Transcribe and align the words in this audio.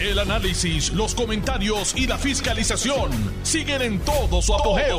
El 0.00 0.16
análisis, 0.20 0.92
los 0.92 1.12
comentarios 1.12 1.92
y 1.96 2.06
la 2.06 2.16
fiscalización 2.18 3.10
siguen 3.42 3.82
en 3.82 3.98
todo 3.98 4.40
su 4.40 4.54
apogeo. 4.54 4.96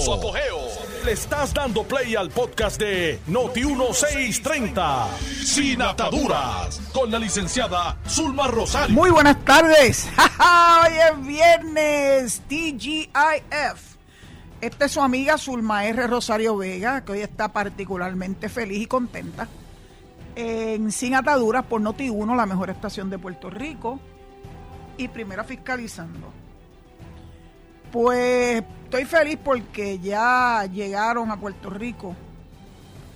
Le 1.06 1.14
estás 1.14 1.54
dando 1.54 1.84
play 1.84 2.18
al 2.18 2.30
podcast 2.30 2.78
de 2.78 3.18
Noti1630, 3.30 5.08
Sin 5.46 5.82
Ataduras, 5.82 6.82
con 6.92 7.10
la 7.10 7.18
licenciada 7.18 7.98
Zulma 8.10 8.48
Rosario. 8.48 8.94
Muy 8.94 9.10
buenas 9.10 9.38
tardes. 9.46 10.10
Hoy 10.38 10.94
es 10.94 11.26
viernes, 11.26 12.42
TGIF. 12.50 13.96
Esta 14.60 14.86
es 14.86 14.92
su 14.92 15.02
amiga 15.02 15.38
Zulma 15.38 15.86
R. 15.86 16.08
Rosario 16.08 16.58
Vega, 16.58 17.06
que 17.06 17.14
hoy 17.14 17.22
está 17.22 17.54
particularmente 17.54 18.50
feliz 18.50 18.82
y 18.82 18.88
contenta. 18.88 19.48
En 20.36 20.92
Sin 20.92 21.16
Ataduras 21.16 21.64
por 21.64 21.80
Noti1, 21.80 22.36
la 22.36 22.46
mejor 22.46 22.70
estación 22.70 23.10
de 23.10 23.18
Puerto 23.18 23.50
Rico. 23.50 24.02
Y 25.00 25.08
primera 25.08 25.44
fiscalizando. 25.44 26.32
Pues 27.92 28.64
estoy 28.84 29.06
feliz 29.06 29.40
porque 29.44 29.98
ya 29.98 30.64
llegaron 30.72 31.32
a 31.32 31.40
Puerto 31.40 31.72
Rico 31.72 32.16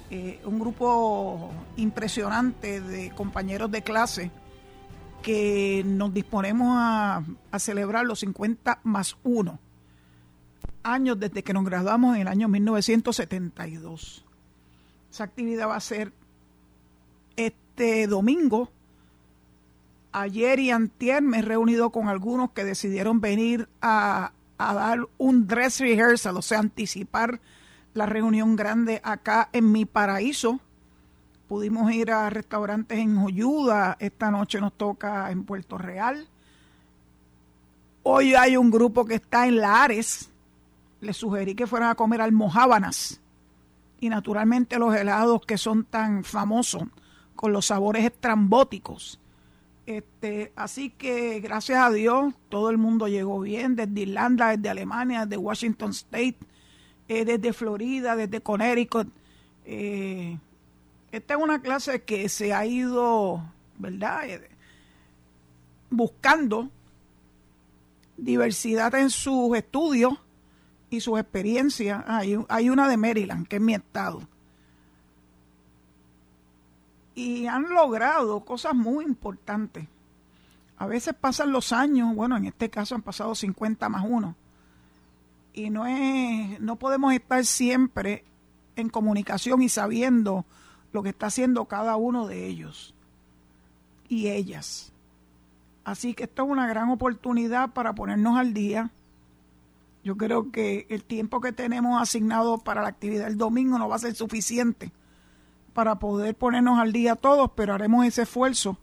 eh, 0.09 0.41
un 0.45 0.59
grupo 0.59 1.51
impresionante 1.77 2.81
de 2.81 3.11
compañeros 3.11 3.69
de 3.69 3.83
clase 3.83 4.31
que 5.21 5.83
nos 5.85 6.11
disponemos 6.11 6.69
a, 6.71 7.23
a 7.51 7.59
celebrar 7.59 8.05
los 8.05 8.19
50 8.21 8.79
más 8.83 9.15
1 9.23 9.59
años 10.83 11.19
desde 11.19 11.43
que 11.43 11.53
nos 11.53 11.65
graduamos 11.65 12.15
en 12.15 12.21
el 12.21 12.27
año 12.27 12.47
1972. 12.47 14.25
Esa 15.11 15.23
actividad 15.23 15.67
va 15.67 15.75
a 15.75 15.81
ser 15.81 16.11
este 17.35 18.07
domingo. 18.07 18.69
Ayer 20.13 20.59
y 20.59 20.71
antier 20.71 21.21
me 21.21 21.39
he 21.39 21.41
reunido 21.41 21.89
con 21.89 22.07
algunos 22.07 22.51
que 22.51 22.63
decidieron 22.63 23.19
venir 23.19 23.67
a, 23.81 24.31
a 24.57 24.73
dar 24.73 24.99
un 25.17 25.47
dress 25.47 25.79
rehearsal, 25.79 26.37
o 26.37 26.41
sea, 26.41 26.59
anticipar 26.59 27.41
la 27.93 28.05
reunión 28.05 28.55
grande 28.55 29.01
acá 29.03 29.49
en 29.53 29.71
mi 29.71 29.85
paraíso. 29.85 30.59
Pudimos 31.47 31.91
ir 31.91 32.11
a 32.11 32.29
restaurantes 32.29 32.97
en 32.97 33.19
Joyuda, 33.19 33.97
esta 33.99 34.31
noche 34.31 34.61
nos 34.61 34.73
toca 34.73 35.29
en 35.31 35.43
Puerto 35.43 35.77
Real. 35.77 36.27
Hoy 38.03 38.35
hay 38.35 38.57
un 38.57 38.69
grupo 38.69 39.05
que 39.05 39.15
está 39.15 39.47
en 39.47 39.57
Lares, 39.57 40.29
les 41.01 41.17
sugerí 41.17 41.55
que 41.55 41.67
fueran 41.67 41.89
a 41.89 41.95
comer 41.95 42.21
almohábanas 42.21 43.19
y 43.99 44.09
naturalmente 44.09 44.77
los 44.77 44.93
helados 44.95 45.45
que 45.45 45.57
son 45.57 45.85
tan 45.85 46.23
famosos 46.23 46.83
con 47.35 47.53
los 47.53 47.67
sabores 47.67 48.03
estrambóticos. 48.03 49.19
Este, 49.85 50.53
así 50.55 50.91
que 50.91 51.41
gracias 51.41 51.83
a 51.83 51.91
Dios 51.91 52.33
todo 52.47 52.69
el 52.69 52.77
mundo 52.77 53.07
llegó 53.07 53.41
bien, 53.41 53.75
desde 53.75 54.01
Irlanda, 54.01 54.55
desde 54.55 54.69
Alemania, 54.69 55.25
desde 55.25 55.37
Washington 55.37 55.91
State, 55.91 56.37
eh, 57.09 57.25
desde 57.25 57.51
Florida, 57.51 58.15
desde 58.15 58.39
Connecticut. 58.41 59.09
Eh, 59.65 60.37
esta 61.11 61.33
es 61.33 61.39
una 61.39 61.61
clase 61.61 62.03
que 62.03 62.29
se 62.29 62.53
ha 62.53 62.65
ido, 62.65 63.43
¿verdad? 63.77 64.29
Eh, 64.29 64.49
buscando 65.89 66.69
diversidad 68.15 68.95
en 68.95 69.09
sus 69.09 69.55
estudios 69.57 70.13
y 70.89 71.01
sus 71.01 71.19
experiencias. 71.19 72.03
Hay, 72.07 72.37
hay 72.47 72.69
una 72.69 72.87
de 72.87 72.97
Maryland, 72.97 73.47
que 73.47 73.57
es 73.57 73.61
mi 73.61 73.73
estado. 73.73 74.21
Y 77.15 77.45
han 77.47 77.69
logrado 77.69 78.41
cosas 78.41 78.73
muy 78.73 79.05
importantes. 79.05 79.87
A 80.77 80.87
veces 80.87 81.13
pasan 81.13 81.51
los 81.51 81.71
años, 81.71 82.15
bueno, 82.15 82.35
en 82.37 82.45
este 82.45 82.69
caso 82.69 82.95
han 82.95 83.01
pasado 83.01 83.35
50 83.35 83.87
más 83.89 84.05
uno. 84.07 84.35
Y 85.53 85.69
no 85.69 85.85
es, 85.85 86.59
no 86.59 86.77
podemos 86.77 87.13
estar 87.13 87.45
siempre 87.45 88.23
en 88.75 88.89
comunicación 88.89 89.61
y 89.61 89.69
sabiendo 89.69 90.45
lo 90.91 91.03
que 91.03 91.09
está 91.09 91.27
haciendo 91.27 91.65
cada 91.65 91.95
uno 91.95 92.27
de 92.27 92.47
ellos 92.47 92.95
y 94.09 94.29
ellas. 94.29 94.91
Así 95.83 96.15
que 96.15 96.23
esto 96.23 96.43
es 96.43 96.49
una 96.49 96.67
gran 96.67 96.89
oportunidad 96.89 97.71
para 97.71 97.93
ponernos 97.93 98.37
al 98.37 98.53
día 98.53 98.91
yo 100.03 100.17
creo 100.17 100.51
que 100.51 100.85
el 100.89 101.03
tiempo 101.03 101.39
que 101.39 101.53
tenemos 101.53 102.01
asignado 102.01 102.57
para 102.57 102.81
la 102.81 102.89
actividad 102.89 103.25
del 103.25 103.37
domingo 103.37 103.79
no 103.79 103.87
va 103.87 103.95
a 103.95 103.99
ser 103.99 104.13
suficiente 104.15 104.91
para 105.73 105.95
poder 105.95 106.35
ponernos 106.35 106.79
al 106.79 106.93
día 106.93 107.15
todos, 107.15 107.51
pero 107.55 107.73
haremos 107.73 108.05
ese 108.05 108.23
esfuerzo. 108.23 108.77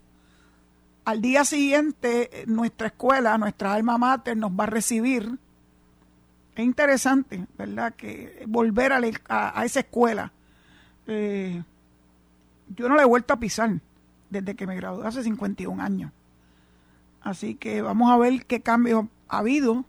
Al 1.04 1.22
día 1.22 1.44
siguiente, 1.44 2.44
nuestra 2.46 2.88
escuela, 2.88 3.38
nuestra 3.38 3.72
alma 3.72 3.98
mater 3.98 4.36
nos 4.36 4.52
va 4.52 4.64
a 4.64 4.68
recibir. 4.68 5.38
Es 6.54 6.64
interesante, 6.64 7.46
¿verdad? 7.56 7.94
Que 7.94 8.44
volver 8.46 8.92
a, 8.92 9.64
esa 9.64 9.80
escuela. 9.80 10.32
Eh, 11.06 11.62
yo 12.76 12.88
no 12.88 12.96
la 12.96 13.02
he 13.02 13.06
vuelto 13.06 13.34
a 13.34 13.40
pisar 13.40 13.80
desde 14.28 14.54
que 14.54 14.66
me 14.66 14.76
gradué 14.76 15.06
hace 15.06 15.22
51 15.22 15.82
años. 15.82 16.12
Así 17.22 17.54
que 17.54 17.82
vamos 17.82 18.10
a 18.10 18.16
ver 18.16 18.46
qué 18.46 18.60
cambios 18.60 19.06
ha 19.28 19.38
habido 19.38 19.84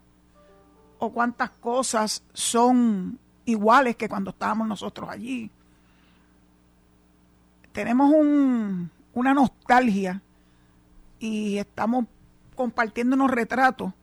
o 0.99 1.11
cuántas 1.11 1.49
cosas 1.49 2.23
son 2.33 3.19
iguales 3.45 3.95
que 3.95 4.09
cuando 4.09 4.31
estábamos 4.31 4.67
nosotros 4.67 5.09
allí. 5.09 5.49
Tenemos 7.71 8.11
un, 8.13 8.89
una 9.13 9.33
nostalgia 9.33 10.21
y 11.19 11.57
estamos 11.57 12.05
compartiendo 12.55 13.15
unos 13.15 13.31
retratos 13.31 13.93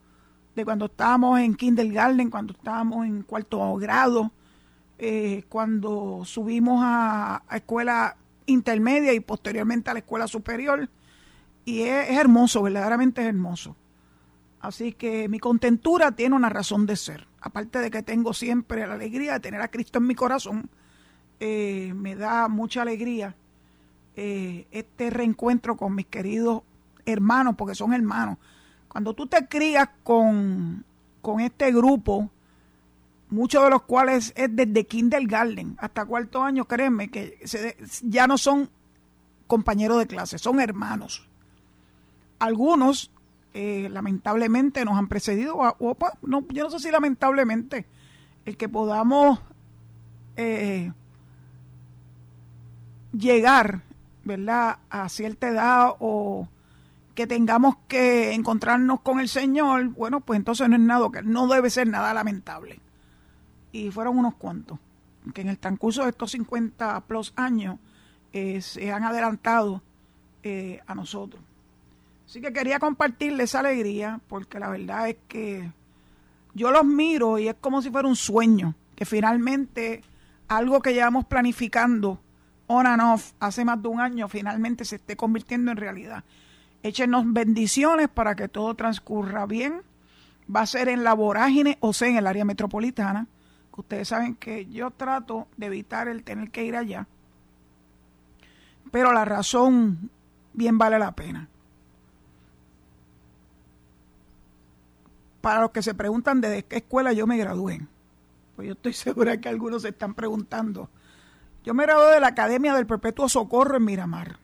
de 0.55 0.65
cuando 0.65 0.87
estábamos 0.87 1.39
en 1.41 1.55
kindergarten, 1.55 2.31
cuando 2.31 2.53
estábamos 2.53 3.07
en 3.07 3.23
cuarto 3.23 3.75
grado, 3.77 4.33
eh, 4.99 5.45
cuando 5.49 6.23
subimos 6.25 6.81
a, 6.83 7.43
escuela 7.53 8.17
intermedia 8.47 9.13
y 9.13 9.21
posteriormente 9.21 9.91
a 9.91 9.93
la 9.93 10.01
escuela 10.01 10.27
superior. 10.27 10.89
Y 11.65 11.83
es 11.83 12.11
hermoso, 12.11 12.63
verdaderamente 12.63 13.21
es 13.21 13.29
hermoso. 13.29 13.77
Así 14.61 14.93
que 14.93 15.29
mi 15.29 15.39
contentura 15.39 16.13
tiene 16.13 16.35
una 16.35 16.49
razón 16.49 16.87
de 16.87 16.97
ser. 16.97 17.29
Aparte 17.41 17.79
de 17.79 17.91
que 17.91 18.03
tengo 18.03 18.33
siempre 18.33 18.87
la 18.87 18.95
alegría 18.95 19.35
de 19.35 19.41
tener 19.41 19.61
a 19.61 19.69
Cristo 19.69 19.99
en 19.99 20.07
mi 20.07 20.15
corazón, 20.15 20.69
eh, 21.39 21.93
me 21.95 22.17
da 22.17 22.49
mucha 22.49 22.83
alegría 22.83 23.37
eh, 24.21 24.67
este 24.73 25.11
reencuentro 25.11 25.77
con 25.77 25.95
mis 25.95 26.07
queridos 26.07 26.63
hermanos, 27.07 27.55
porque 27.57 27.77
son 27.77 27.93
hermanos. 27.93 28.37
Cuando 28.89 29.15
tú 29.15 29.29
te 29.29 29.47
crías 29.47 29.89
con, 30.03 30.85
con 31.23 31.39
este 31.39 31.71
grupo, 31.71 32.29
muchos 33.31 33.63
de 33.63 33.71
los 33.71 33.83
cuales 33.83 34.33
es 34.35 34.49
desde 34.57 34.85
kindergarten 34.89 35.77
hasta 35.79 36.05
cuarto 36.05 36.43
año, 36.43 36.65
créeme 36.65 37.13
que 37.13 37.39
ya 38.03 38.27
no 38.27 38.39
son 38.39 38.69
compañeros 39.47 40.01
de 40.01 40.09
clase, 40.09 40.37
son 40.39 40.59
hermanos. 40.59 41.25
Algunos 42.41 43.13
eh, 43.55 43.89
lamentablemente 43.89 44.85
nos 44.85 44.99
han 44.99 45.07
precedido, 45.07 45.77
no, 46.23 46.45
yo 46.49 46.65
no 46.65 46.71
sé 46.71 46.81
si 46.81 46.91
lamentablemente, 46.91 47.87
el 48.45 48.57
que 48.57 48.69
podamos 48.69 49.39
eh, 50.35 50.91
llegar, 53.13 53.83
¿verdad?, 54.29 54.79
a 54.91 55.09
cierta 55.09 55.49
edad 55.49 55.95
o 55.99 56.47
que 57.17 57.27
tengamos 57.27 57.75
que 57.89 58.33
encontrarnos 58.33 59.01
con 59.01 59.19
el 59.19 59.29
Señor, 59.29 59.89
bueno, 59.89 60.21
pues 60.21 60.37
entonces 60.37 60.69
no 60.69 60.77
es 60.77 60.83
nada, 60.83 61.09
no 61.25 61.49
debe 61.49 61.71
ser 61.71 61.89
nada 61.89 62.15
lamentable. 62.15 62.79
Y 63.73 63.91
fueron 63.91 64.17
unos 64.17 64.35
cuantos, 64.37 64.79
que 65.35 65.41
en 65.41 65.49
el 65.49 65.59
transcurso 65.59 66.05
de 66.05 66.11
estos 66.11 66.31
50 66.31 67.01
plus 67.01 67.33
años 67.35 67.81
eh, 68.33 68.61
se 68.61 68.93
han 68.93 69.03
adelantado 69.03 69.83
a 70.87 70.95
nosotros. 70.95 71.43
Así 72.25 72.41
que 72.41 72.55
quería 72.55 72.79
compartirle 72.79 73.45
esa 73.45 73.61
alegría 73.61 74.21
porque 74.29 74.59
la 74.59 74.71
verdad 74.71 75.11
es 75.11 75.17
que 75.29 75.71
yo 76.55 76.71
los 76.71 76.87
miro 76.87 77.39
y 77.39 77.49
es 77.49 77.57
como 77.61 77.83
si 77.83 77.91
fuera 77.91 78.09
un 78.09 78.17
sueño, 78.17 78.75
que 78.95 79.05
finalmente 79.05 80.03
algo 80.47 80.81
que 80.81 80.95
llevamos 80.95 81.27
planificando 81.27 82.19
on 82.69 82.87
and 82.87 83.03
off 83.03 83.33
hace 83.41 83.65
más 83.65 83.83
de 83.83 83.89
un 83.89 84.01
año 84.01 84.29
finalmente 84.29 84.85
se 84.85 84.97
esté 84.97 85.17
convirtiendo 85.17 85.73
en 85.73 85.77
realidad. 85.77 86.23
Échenos 86.83 87.25
bendiciones 87.27 88.09
para 88.09 88.37
que 88.37 88.49
todo 88.49 88.75
transcurra 88.75 89.47
bien. 89.47 89.83
Va 90.55 90.61
a 90.61 90.67
ser 90.67 90.89
en 90.89 91.03
la 91.03 91.15
vorágine 91.15 91.77
o 91.81 91.93
sea 91.93 92.09
en 92.09 92.17
el 92.17 92.27
área 92.27 92.45
metropolitana. 92.45 93.27
Ustedes 93.77 94.09
saben 94.09 94.37
que 94.37 94.67
yo 94.67 94.91
trato 94.91 95.49
de 95.57 95.67
evitar 95.67 96.09
el 96.09 96.23
tener 96.23 96.51
que 96.51 96.65
ir 96.65 96.77
allá. 96.77 97.07
Pero 98.91 99.13
la 99.13 99.25
razón 99.25 100.11
bien 100.53 100.79
vale 100.79 100.99
la 100.99 101.13
pena. 101.13 101.49
para 105.41 105.63
los 105.63 105.71
que 105.71 105.83
se 105.83 105.95
preguntan 105.95 106.41
de 106.41 106.63
qué 106.65 106.77
escuela 106.77 107.13
yo 107.13 107.27
me 107.27 107.39
gradué, 107.39 107.81
pues 108.57 108.67
yo 108.67 108.75
estoy 108.75 108.93
segura 108.93 109.41
que 109.41 109.49
algunos 109.49 109.83
se 109.83 109.89
están 109.89 110.15
preguntando. 110.15 110.91
Yo 111.65 111.75
me 111.75 111.85
gradué 111.85 112.15
de 112.15 112.21
la 112.21 112.29
Academia 112.29 112.75
del 112.75 112.87
Perpetuo 112.87 113.29
Socorro 113.29 113.77
en 113.77 113.85
Miramar. 113.85 114.39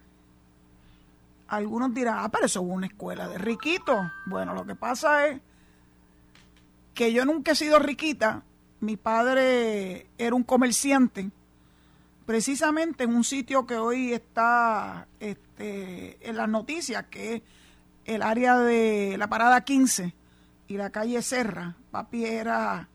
Algunos 1.48 1.94
dirán, 1.94 2.16
ah, 2.18 2.28
pero 2.30 2.46
eso 2.46 2.60
es 2.60 2.66
una 2.66 2.86
escuela 2.86 3.28
de 3.28 3.38
riquitos. 3.38 3.98
Bueno, 4.26 4.54
lo 4.54 4.66
que 4.66 4.74
pasa 4.74 5.28
es 5.28 5.40
que 6.94 7.12
yo 7.12 7.24
nunca 7.24 7.52
he 7.52 7.54
sido 7.54 7.78
riquita. 7.78 8.42
Mi 8.80 8.96
padre 8.96 10.08
era 10.18 10.34
un 10.34 10.42
comerciante, 10.42 11.30
precisamente 12.26 13.04
en 13.04 13.14
un 13.14 13.24
sitio 13.24 13.66
que 13.66 13.76
hoy 13.76 14.12
está 14.12 15.06
este, 15.20 16.18
en 16.28 16.36
las 16.36 16.48
noticias, 16.48 17.04
que 17.06 17.36
es 17.36 17.42
el 18.04 18.22
área 18.22 18.58
de 18.58 19.16
la 19.18 19.28
parada 19.28 19.64
15 19.64 20.14
y 20.68 20.76
la 20.76 20.90
calle 20.90 21.22
Serra. 21.22 21.76
Papi 21.90 22.24
era, 22.24 22.88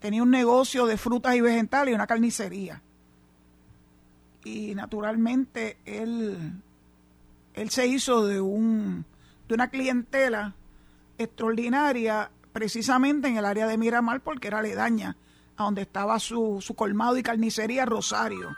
tenía 0.00 0.22
un 0.22 0.30
negocio 0.30 0.86
de 0.86 0.96
frutas 0.96 1.34
y 1.34 1.40
vegetales 1.40 1.92
y 1.92 1.94
una 1.94 2.06
carnicería. 2.06 2.82
Y 4.44 4.74
naturalmente 4.74 5.76
él, 5.84 6.52
él 7.54 7.70
se 7.70 7.86
hizo 7.86 8.26
de, 8.26 8.40
un, 8.40 9.04
de 9.48 9.54
una 9.54 9.68
clientela 9.68 10.54
extraordinaria 11.18 12.30
precisamente 12.52 13.28
en 13.28 13.36
el 13.36 13.44
área 13.44 13.66
de 13.66 13.78
Miramar 13.78 14.20
porque 14.20 14.48
era 14.48 14.58
aledaña 14.58 15.16
a 15.56 15.64
donde 15.64 15.82
estaba 15.82 16.18
su, 16.18 16.58
su 16.60 16.74
colmado 16.74 17.16
y 17.16 17.22
carnicería 17.22 17.84
Rosario. 17.84 18.56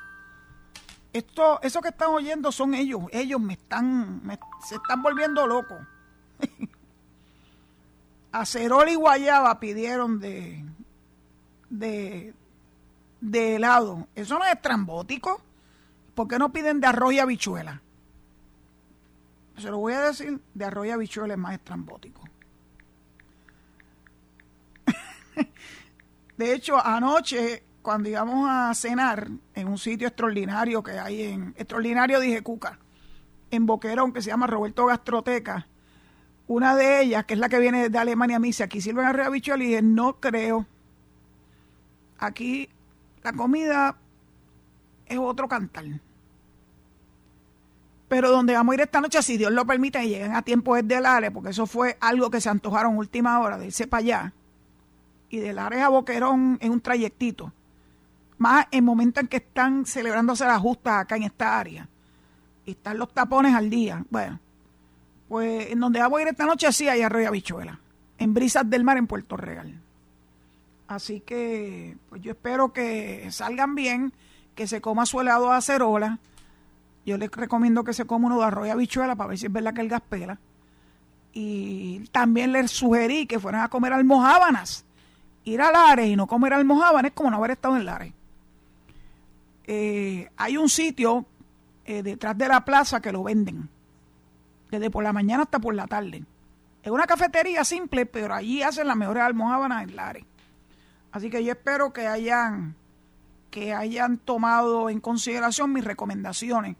Esto, 1.12 1.60
eso 1.62 1.80
que 1.80 1.90
están 1.90 2.10
oyendo 2.10 2.50
son 2.50 2.74
ellos, 2.74 3.02
ellos 3.12 3.40
me 3.40 3.52
están, 3.52 4.22
se 4.66 4.76
están 4.76 5.02
volviendo 5.02 5.46
locos. 5.46 5.78
Acerol 8.32 8.88
y 8.88 8.96
Guayaba 8.96 9.60
pidieron 9.60 10.18
de, 10.18 10.64
de, 11.70 12.34
de 13.20 13.56
helado. 13.56 14.08
Eso 14.16 14.38
no 14.38 14.44
es 14.44 14.54
estrambótico. 14.54 15.40
¿Por 16.14 16.28
qué 16.28 16.38
no 16.38 16.52
piden 16.52 16.80
de 16.80 16.86
arroz 16.86 17.12
y 17.12 17.18
habichuela? 17.18 17.82
Se 19.56 19.70
lo 19.70 19.78
voy 19.78 19.92
a 19.92 20.00
decir, 20.00 20.40
de 20.54 20.64
arroz 20.64 20.86
y 20.86 20.90
habichuela 20.90 21.34
es 21.34 21.40
más 21.40 21.54
estrambótico. 21.54 22.22
de 26.36 26.54
hecho, 26.54 26.84
anoche, 26.84 27.62
cuando 27.82 28.08
íbamos 28.08 28.48
a 28.48 28.74
cenar 28.74 29.28
en 29.54 29.68
un 29.68 29.78
sitio 29.78 30.08
extraordinario 30.08 30.82
que 30.82 30.92
hay 30.92 31.22
en, 31.22 31.54
extraordinario 31.56 32.20
dije 32.20 32.42
Cuca, 32.42 32.78
en 33.50 33.66
Boquerón, 33.66 34.12
que 34.12 34.22
se 34.22 34.30
llama 34.30 34.46
Roberto 34.46 34.86
Gastroteca, 34.86 35.68
una 36.46 36.76
de 36.76 37.02
ellas, 37.02 37.24
que 37.24 37.34
es 37.34 37.40
la 37.40 37.48
que 37.48 37.58
viene 37.58 37.88
de 37.88 37.98
Alemania, 37.98 38.38
me 38.38 38.48
dice, 38.48 38.64
aquí 38.64 38.80
sirven 38.80 39.06
arroz 39.06 39.24
y 39.24 39.28
habichuela, 39.28 39.64
y 39.64 39.68
dije, 39.68 39.82
no 39.82 40.20
creo. 40.20 40.66
Aquí 42.18 42.68
la 43.22 43.32
comida 43.32 43.96
es 45.06 45.18
otro 45.18 45.48
cantar. 45.48 45.84
Pero 48.08 48.30
donde 48.30 48.54
vamos 48.54 48.72
a 48.72 48.74
ir 48.74 48.80
esta 48.82 49.00
noche, 49.00 49.22
si 49.22 49.36
Dios 49.36 49.52
lo 49.52 49.66
permite 49.66 50.04
y 50.04 50.08
lleguen 50.08 50.34
a 50.34 50.42
tiempo 50.42 50.76
es 50.76 50.86
de 50.86 51.00
Lares, 51.00 51.30
porque 51.30 51.50
eso 51.50 51.66
fue 51.66 51.96
algo 52.00 52.30
que 52.30 52.40
se 52.40 52.48
antojaron 52.48 52.96
última 52.96 53.40
hora 53.40 53.58
de 53.58 53.66
irse 53.66 53.86
para 53.86 54.00
allá. 54.00 54.32
Y 55.30 55.38
de 55.38 55.52
Lares 55.52 55.82
a 55.82 55.88
Boquerón 55.88 56.58
es 56.60 56.70
un 56.70 56.80
trayectito. 56.80 57.52
Más 58.38 58.66
en 58.70 58.84
momentos 58.84 59.22
en 59.22 59.28
que 59.28 59.38
están 59.38 59.86
celebrándose 59.86 60.44
las 60.44 60.60
justas 60.60 61.00
acá 61.00 61.16
en 61.16 61.24
esta 61.24 61.58
área. 61.58 61.88
Y 62.66 62.72
están 62.72 62.98
los 62.98 63.12
tapones 63.12 63.54
al 63.54 63.70
día. 63.70 64.04
Bueno, 64.10 64.38
pues 65.28 65.70
en 65.70 65.80
donde 65.80 66.00
vamos 66.00 66.18
a 66.18 66.22
ir 66.22 66.28
esta 66.28 66.46
noche 66.46 66.70
sí 66.72 66.88
hay 66.88 67.02
arroyo 67.02 67.30
bichuela. 67.30 67.80
En 68.18 68.34
Brisas 68.34 68.68
del 68.68 68.84
Mar 68.84 68.96
en 68.96 69.06
Puerto 69.06 69.36
Real. 69.36 69.80
Así 70.86 71.20
que 71.20 71.96
pues 72.08 72.22
yo 72.22 72.32
espero 72.32 72.72
que 72.72 73.26
salgan 73.30 73.74
bien, 73.74 74.12
que 74.54 74.66
se 74.66 74.80
coma 74.80 75.06
su 75.06 75.20
helado 75.20 75.50
de 75.50 75.56
acerola 75.56 76.18
yo 77.06 77.18
les 77.18 77.30
recomiendo 77.30 77.84
que 77.84 77.92
se 77.92 78.06
coma 78.06 78.26
uno 78.26 78.38
de 78.38 78.46
arroz 78.46 78.66
y 78.66 78.70
habichuela 78.70 79.14
para 79.14 79.28
ver 79.28 79.38
si 79.38 79.46
es 79.46 79.52
verdad 79.52 79.74
que 79.74 79.82
el 79.82 79.88
gas 79.88 80.02
pela. 80.08 80.38
Y 81.32 82.00
también 82.12 82.52
les 82.52 82.70
sugerí 82.70 83.26
que 83.26 83.38
fueran 83.38 83.62
a 83.62 83.68
comer 83.68 83.92
almohábanas. 83.92 84.84
Ir 85.44 85.60
a 85.60 85.70
Lares 85.70 86.06
y 86.06 86.16
no 86.16 86.26
comer 86.26 86.54
almohábanas 86.54 87.10
es 87.10 87.14
como 87.14 87.30
no 87.30 87.36
haber 87.36 87.52
estado 87.52 87.76
en 87.76 87.84
Lares. 87.84 88.12
Eh, 89.66 90.30
hay 90.36 90.56
un 90.56 90.68
sitio 90.68 91.26
eh, 91.84 92.02
detrás 92.02 92.38
de 92.38 92.48
la 92.48 92.64
plaza 92.64 93.00
que 93.00 93.12
lo 93.12 93.24
venden. 93.24 93.68
Desde 94.70 94.90
por 94.90 95.04
la 95.04 95.12
mañana 95.12 95.42
hasta 95.42 95.58
por 95.58 95.74
la 95.74 95.86
tarde. 95.86 96.24
Es 96.82 96.90
una 96.90 97.06
cafetería 97.06 97.64
simple, 97.64 98.06
pero 98.06 98.34
allí 98.34 98.62
hacen 98.62 98.86
las 98.86 98.96
mejores 98.96 99.22
almohábanas 99.22 99.84
en 99.84 99.96
Lares. 99.96 100.24
Así 101.12 101.30
que 101.30 101.44
yo 101.44 101.52
espero 101.52 101.92
que 101.92 102.06
hayan, 102.06 102.74
que 103.54 103.72
hayan 103.72 104.18
tomado 104.18 104.90
en 104.90 104.98
consideración 104.98 105.72
mis 105.72 105.84
recomendaciones 105.84 106.76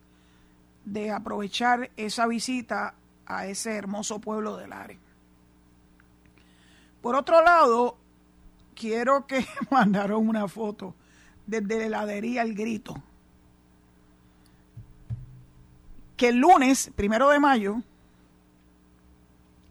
de 0.84 1.12
aprovechar 1.12 1.92
esa 1.96 2.26
visita 2.26 2.94
a 3.26 3.46
ese 3.46 3.76
hermoso 3.76 4.18
pueblo 4.18 4.56
del 4.56 4.70
Lares. 4.70 4.98
Por 7.00 7.14
otro 7.14 7.44
lado, 7.44 7.96
quiero 8.74 9.24
que 9.24 9.46
mandaron 9.70 10.28
una 10.28 10.48
foto 10.48 10.96
desde 11.46 11.78
la 11.78 11.84
heladería 11.84 12.42
El 12.42 12.56
Grito. 12.56 13.00
Que 16.16 16.30
el 16.30 16.38
lunes, 16.38 16.90
primero 16.96 17.28
de 17.28 17.38
mayo, 17.38 17.76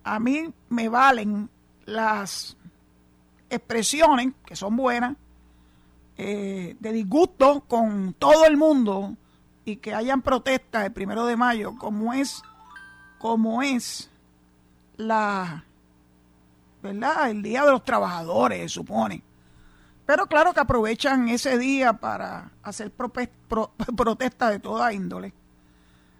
a 0.05 0.21
mí 0.21 0.53
me 0.69 0.87
valen 0.87 1.49
las 1.85 2.55
expresiones, 3.49 4.31
que 4.45 4.55
son 4.55 4.77
buenas, 4.77 5.17
eh, 6.17 6.75
de 6.79 6.91
disgusto 6.91 7.61
con 7.61 8.13
todo 8.13 8.45
el 8.45 8.57
mundo 8.57 9.15
y 9.65 9.77
que 9.77 9.93
hayan 9.93 10.21
protestas 10.21 10.85
el 10.85 10.91
primero 10.91 11.25
de 11.25 11.35
mayo, 11.35 11.75
como 11.77 12.13
es, 12.13 12.43
como 13.19 13.61
es 13.61 14.09
la, 14.97 15.63
¿verdad? 16.81 17.29
El 17.29 17.41
Día 17.41 17.63
de 17.65 17.71
los 17.71 17.83
Trabajadores, 17.83 18.71
supone. 18.71 19.23
Pero 20.05 20.27
claro 20.27 20.53
que 20.53 20.59
aprovechan 20.59 21.29
ese 21.29 21.57
día 21.57 21.93
para 21.93 22.51
hacer 22.61 22.91
protestas 23.95 24.51
de 24.51 24.59
toda 24.59 24.93
índole. 24.93 25.33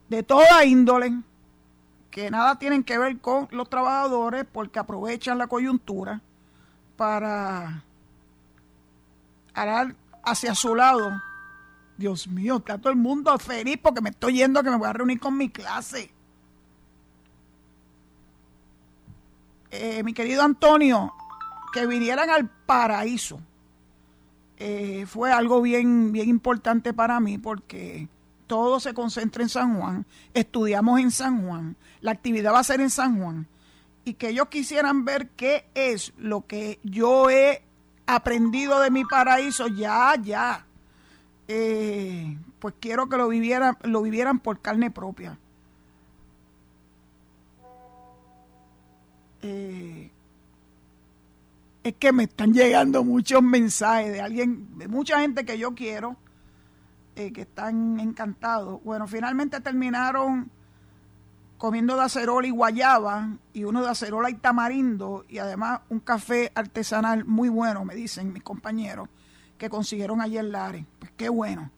De 0.09 0.23
toda 0.23 0.63
índole, 0.63 1.21
que 2.09 2.29
nada 2.29 2.57
tienen 2.59 2.83
que 2.83 2.97
ver 2.97 3.19
con 3.19 3.47
los 3.51 3.69
trabajadores 3.69 4.45
porque 4.51 4.79
aprovechan 4.79 5.37
la 5.37 5.47
coyuntura 5.47 6.21
para 6.95 7.83
arar 9.53 9.95
hacia 10.23 10.55
su 10.55 10.75
lado 10.75 11.11
Dios 11.97 12.27
mío, 12.27 12.57
está 12.57 12.77
todo 12.77 12.91
el 12.91 12.99
mundo 12.99 13.37
feliz 13.37 13.77
porque 13.81 14.01
me 14.01 14.09
estoy 14.09 14.35
yendo 14.35 14.63
que 14.63 14.69
me 14.69 14.77
voy 14.77 14.87
a 14.87 14.93
reunir 14.93 15.19
con 15.19 15.37
mi 15.37 15.49
clase. 15.49 16.11
Eh, 19.71 20.03
mi 20.03 20.13
querido 20.13 20.43
Antonio, 20.43 21.13
que 21.71 21.85
vinieran 21.85 22.29
al 22.29 22.49
paraíso. 22.49 23.39
Eh, 24.57 25.05
fue 25.07 25.31
algo 25.31 25.61
bien, 25.61 26.11
bien 26.11 26.29
importante 26.29 26.93
para 26.93 27.19
mí 27.19 27.37
porque 27.37 28.07
todo 28.47 28.79
se 28.79 28.93
concentra 28.93 29.43
en 29.43 29.49
San 29.49 29.79
Juan, 29.79 30.05
estudiamos 30.33 30.99
en 30.99 31.11
San 31.11 31.45
Juan, 31.45 31.75
la 32.01 32.11
actividad 32.11 32.53
va 32.53 32.59
a 32.59 32.63
ser 32.63 32.79
en 32.81 32.89
San 32.89 33.19
Juan 33.19 33.47
y 34.05 34.13
que 34.13 34.29
ellos 34.29 34.49
quisieran 34.49 35.05
ver 35.05 35.29
qué 35.29 35.65
es 35.73 36.13
lo 36.17 36.45
que 36.45 36.79
yo 36.83 37.29
he 37.29 37.63
aprendido 38.05 38.79
de 38.79 38.91
mi 38.91 39.03
paraíso, 39.05 39.67
ya, 39.67 40.15
ya 40.21 40.65
eh, 41.47 42.37
pues 42.59 42.75
quiero 42.79 43.09
que 43.09 43.17
lo 43.17 43.27
vivieran, 43.27 43.77
lo 43.83 44.01
vivieran 44.01 44.39
por 44.39 44.59
carne 44.59 44.91
propia. 44.91 45.37
Eh, 49.41 50.09
es 51.83 51.93
que 51.95 52.13
me 52.13 52.23
están 52.23 52.53
llegando 52.53 53.03
muchos 53.03 53.43
mensajes 53.43 54.13
de 54.13 54.21
alguien, 54.21 54.77
de 54.77 54.87
mucha 54.87 55.19
gente 55.19 55.43
que 55.43 55.57
yo 55.57 55.75
quiero, 55.75 56.15
eh, 57.15 57.33
que 57.33 57.41
están 57.41 57.99
encantados. 57.99 58.81
Bueno, 58.83 59.05
finalmente 59.05 59.59
terminaron 59.59 60.49
comiendo 61.63 61.95
de 61.95 62.01
acerola 62.01 62.45
y 62.45 62.49
guayaba 62.49 63.29
y 63.53 63.63
uno 63.63 63.81
de 63.81 63.89
acerola 63.89 64.29
y 64.29 64.33
tamarindo 64.33 65.23
y 65.29 65.37
además 65.37 65.79
un 65.87 66.01
café 66.01 66.51
artesanal 66.53 67.23
muy 67.23 67.47
bueno, 67.47 67.85
me 67.85 67.95
dicen 67.95 68.33
mis 68.33 68.43
compañeros 68.43 69.07
que 69.57 69.69
consiguieron 69.69 70.19
ayer 70.19 70.43
Lares. 70.43 70.83
Pues 70.99 71.13
qué 71.15 71.29
bueno. 71.29 71.71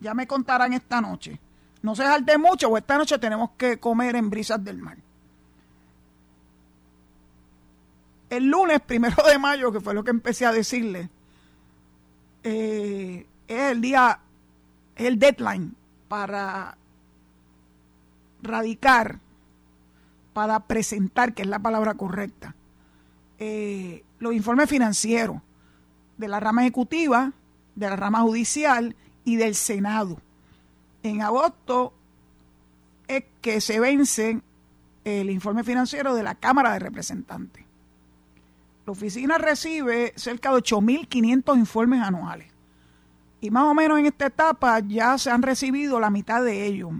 Ya 0.00 0.12
me 0.12 0.26
contarán 0.26 0.72
esta 0.72 1.00
noche. 1.00 1.38
No 1.82 1.94
se 1.94 2.02
salte 2.02 2.36
mucho, 2.36 2.68
o 2.68 2.76
esta 2.76 2.98
noche 2.98 3.16
tenemos 3.20 3.50
que 3.56 3.78
comer 3.78 4.16
en 4.16 4.28
brisas 4.28 4.64
del 4.64 4.78
mar. 4.78 4.98
El 8.30 8.46
lunes 8.46 8.80
primero 8.80 9.22
de 9.22 9.38
mayo, 9.38 9.70
que 9.70 9.80
fue 9.80 9.94
lo 9.94 10.02
que 10.02 10.10
empecé 10.10 10.46
a 10.46 10.52
decirle, 10.52 11.10
eh, 12.42 13.24
es 13.46 13.70
el 13.70 13.80
día, 13.80 14.18
es 14.96 15.06
el 15.06 15.16
deadline 15.16 15.76
para 16.08 16.76
radicar, 18.42 19.20
para 20.38 20.60
presentar, 20.60 21.34
que 21.34 21.42
es 21.42 21.48
la 21.48 21.58
palabra 21.58 21.94
correcta, 21.94 22.54
eh, 23.40 24.04
los 24.20 24.32
informes 24.32 24.70
financieros 24.70 25.38
de 26.16 26.28
la 26.28 26.38
rama 26.38 26.62
ejecutiva, 26.62 27.32
de 27.74 27.90
la 27.90 27.96
rama 27.96 28.20
judicial 28.20 28.94
y 29.24 29.34
del 29.34 29.56
Senado. 29.56 30.20
En 31.02 31.22
agosto 31.22 31.92
es 33.08 33.24
que 33.40 33.60
se 33.60 33.80
vence 33.80 34.40
el 35.02 35.28
informe 35.28 35.64
financiero 35.64 36.14
de 36.14 36.22
la 36.22 36.36
Cámara 36.36 36.72
de 36.74 36.78
Representantes. 36.78 37.64
La 38.86 38.92
oficina 38.92 39.38
recibe 39.38 40.12
cerca 40.14 40.52
de 40.52 40.58
8.500 40.58 41.58
informes 41.58 42.00
anuales. 42.00 42.46
Y 43.40 43.50
más 43.50 43.64
o 43.64 43.74
menos 43.74 43.98
en 43.98 44.06
esta 44.06 44.26
etapa 44.26 44.78
ya 44.86 45.18
se 45.18 45.32
han 45.32 45.42
recibido 45.42 45.98
la 45.98 46.10
mitad 46.10 46.44
de 46.44 46.64
ellos. 46.64 46.92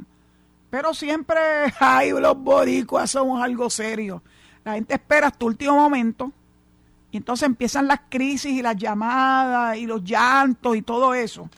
Pero 0.70 0.94
siempre, 0.94 1.38
ay, 1.80 2.10
los 2.10 2.36
boricuas 2.38 3.10
somos 3.10 3.42
algo 3.42 3.70
serio. 3.70 4.22
La 4.64 4.74
gente 4.74 4.94
espera 4.94 5.28
hasta 5.28 5.44
último 5.46 5.76
momento 5.76 6.32
y 7.10 7.16
entonces 7.16 7.46
empiezan 7.46 7.86
las 7.86 8.00
crisis 8.08 8.52
y 8.52 8.62
las 8.62 8.76
llamadas 8.76 9.78
y 9.78 9.86
los 9.86 10.04
llantos 10.04 10.76
y 10.76 10.82
todo 10.82 11.14
eso. 11.14 11.48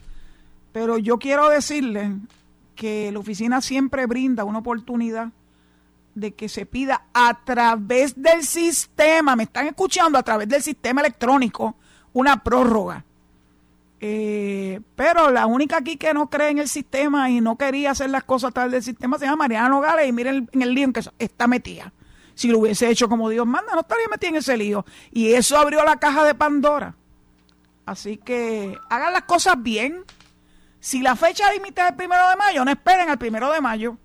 Pero 0.73 0.99
yo 0.99 1.19
quiero 1.19 1.49
decirles 1.49 2.13
que 2.77 3.11
la 3.13 3.19
oficina 3.19 3.61
siempre 3.61 4.07
brinda 4.07 4.45
una 4.45 4.61
oportunidad 4.61 5.29
de 6.15 6.33
que 6.33 6.49
se 6.49 6.67
pida 6.67 7.07
a 7.13 7.45
través 7.45 8.21
del 8.21 8.45
sistema, 8.45 9.37
me 9.37 9.45
están 9.45 9.67
escuchando, 9.67 10.19
a 10.19 10.23
través 10.23 10.49
del 10.49 10.63
sistema 10.63 11.01
electrónico, 11.01 11.77
una 12.13 12.43
prórroga. 12.43 13.05
Eh, 14.03 14.81
pero 14.97 15.31
la 15.31 15.45
única 15.45 15.77
aquí 15.77 15.99
que 15.99 16.15
no 16.15 16.31
cree 16.31 16.49
en 16.49 16.59
el 16.59 16.69
sistema 16.69 17.29
y 17.29 17.43
no 17.43 17.57
quería 17.57 17.91
hacer 17.91 18.09
las 18.09 18.25
cosas 18.25 18.55
través 18.55 18.73
del 18.73 18.83
sistema 18.83 19.19
se 19.19 19.27
llama 19.27 19.45
Mariana 19.45 19.69
Nogales 19.69 20.09
y 20.09 20.13
miren 20.13 20.49
en 20.53 20.63
el 20.63 20.75
lío 20.75 20.85
en 20.85 20.93
que 20.95 21.03
está 21.19 21.47
metida. 21.47 21.93
Si 22.35 22.49
lo 22.49 22.61
hubiese 22.61 22.89
hecho 22.89 23.11
como 23.11 23.29
Dios 23.29 23.47
manda, 23.47 23.75
no 23.75 23.81
estaría 23.81 24.09
metida 24.09 24.31
en 24.31 24.37
ese 24.37 24.57
lío. 24.57 24.87
Y 25.13 25.33
eso 25.33 25.59
abrió 25.59 25.85
la 25.85 25.97
caja 25.97 26.25
de 26.25 26.35
Pandora. 26.35 26.97
Así 27.85 28.17
que 28.17 28.79
hagan 28.89 29.13
las 29.13 29.25
cosas 29.25 29.63
bien. 29.63 30.05
Si 30.79 31.03
la 31.03 31.17
fecha 31.17 31.53
límite 31.53 31.83
es 31.83 31.89
el 31.89 31.97
primero 31.97 32.27
de 32.31 32.37
mayo, 32.37 32.65
no 32.65 32.71
esperen 32.71 33.11
al 33.11 33.19
primero 33.19 33.53
de 33.53 33.61
mayo. 33.61 33.99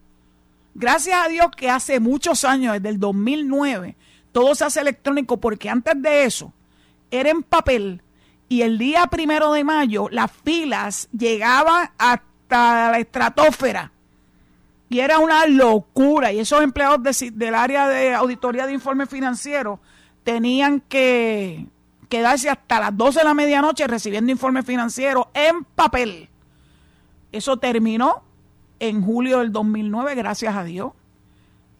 Gracias 0.73 1.25
a 1.25 1.29
Dios 1.29 1.47
que 1.55 1.69
hace 1.69 2.01
muchos 2.01 2.43
años, 2.43 2.73
desde 2.73 2.89
el 2.89 2.99
2009, 2.99 3.95
todo 4.33 4.53
se 4.55 4.65
hace 4.65 4.81
electrónico 4.81 5.37
porque 5.39 5.69
antes 5.69 6.01
de 6.01 6.25
eso 6.25 6.51
era 7.11 7.29
en 7.29 7.43
papel 7.43 8.01
y 8.47 8.61
el 8.61 8.77
día 8.77 9.07
primero 9.07 9.51
de 9.53 9.63
mayo 9.63 10.07
las 10.11 10.31
filas 10.31 11.09
llegaban 11.11 11.89
hasta 11.97 12.91
la 12.91 12.99
estratosfera 12.99 13.91
y 14.89 14.99
era 14.99 15.19
una 15.19 15.45
locura 15.47 16.31
y 16.31 16.39
esos 16.39 16.61
empleados 16.61 17.01
del 17.33 17.55
área 17.55 17.87
de 17.87 18.13
auditoría 18.13 18.67
de 18.67 18.73
informes 18.73 19.09
financieros 19.09 19.79
tenían 20.23 20.79
que 20.81 21.67
quedarse 22.07 22.49
hasta 22.49 22.79
las 22.79 22.95
12 22.95 23.19
de 23.19 23.25
la 23.25 23.33
medianoche 23.33 23.87
recibiendo 23.87 24.31
informes 24.31 24.65
financieros 24.65 25.25
en 25.33 25.63
papel. 25.63 26.29
Eso 27.31 27.57
terminó 27.57 28.23
en 28.79 29.01
julio 29.01 29.39
del 29.39 29.51
2009, 29.51 30.15
gracias 30.15 30.55
a 30.55 30.63
Dios, 30.63 30.93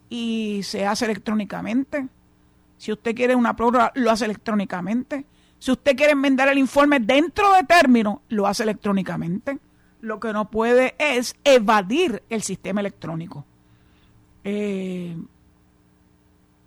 y 0.10 0.62
se 0.64 0.86
hace 0.86 1.06
electrónicamente. 1.06 2.08
Si 2.78 2.92
usted 2.92 3.16
quiere 3.16 3.36
una 3.36 3.56
prórroga, 3.56 3.92
lo 3.96 4.12
hace 4.12 4.26
electrónicamente. 4.26 5.26
Si 5.60 5.72
usted 5.72 5.96
quiere 5.96 6.14
enmendar 6.14 6.50
el 6.50 6.58
informe 6.58 7.00
dentro 7.00 7.54
de 7.54 7.64
término, 7.64 8.22
lo 8.30 8.48
hace 8.48 8.64
electrónicamente. 8.64 9.58
Lo 10.02 10.20
que 10.20 10.34
no 10.34 10.50
puede 10.52 10.96
es 11.00 11.36
evadir 11.44 12.22
el 12.30 12.44
sistema 12.44 12.82
electrónico. 12.82 13.46
Eh, 14.44 15.18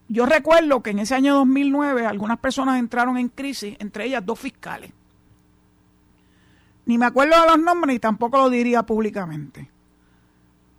yo 0.08 0.26
recuerdo 0.26 0.82
que 0.82 0.90
en 0.90 0.98
ese 0.98 1.14
año 1.14 1.34
2009 1.36 2.06
algunas 2.06 2.38
personas 2.38 2.78
entraron 2.78 3.16
en 3.18 3.28
crisis, 3.28 3.76
entre 3.78 4.06
ellas 4.06 4.24
dos 4.24 4.38
fiscales. 4.38 4.90
Ni 6.86 6.98
me 6.98 7.06
acuerdo 7.06 7.40
de 7.40 7.46
los 7.46 7.58
nombres 7.58 7.94
ni 7.94 7.98
tampoco 7.98 8.38
lo 8.38 8.50
diría 8.50 8.82
públicamente 8.84 9.70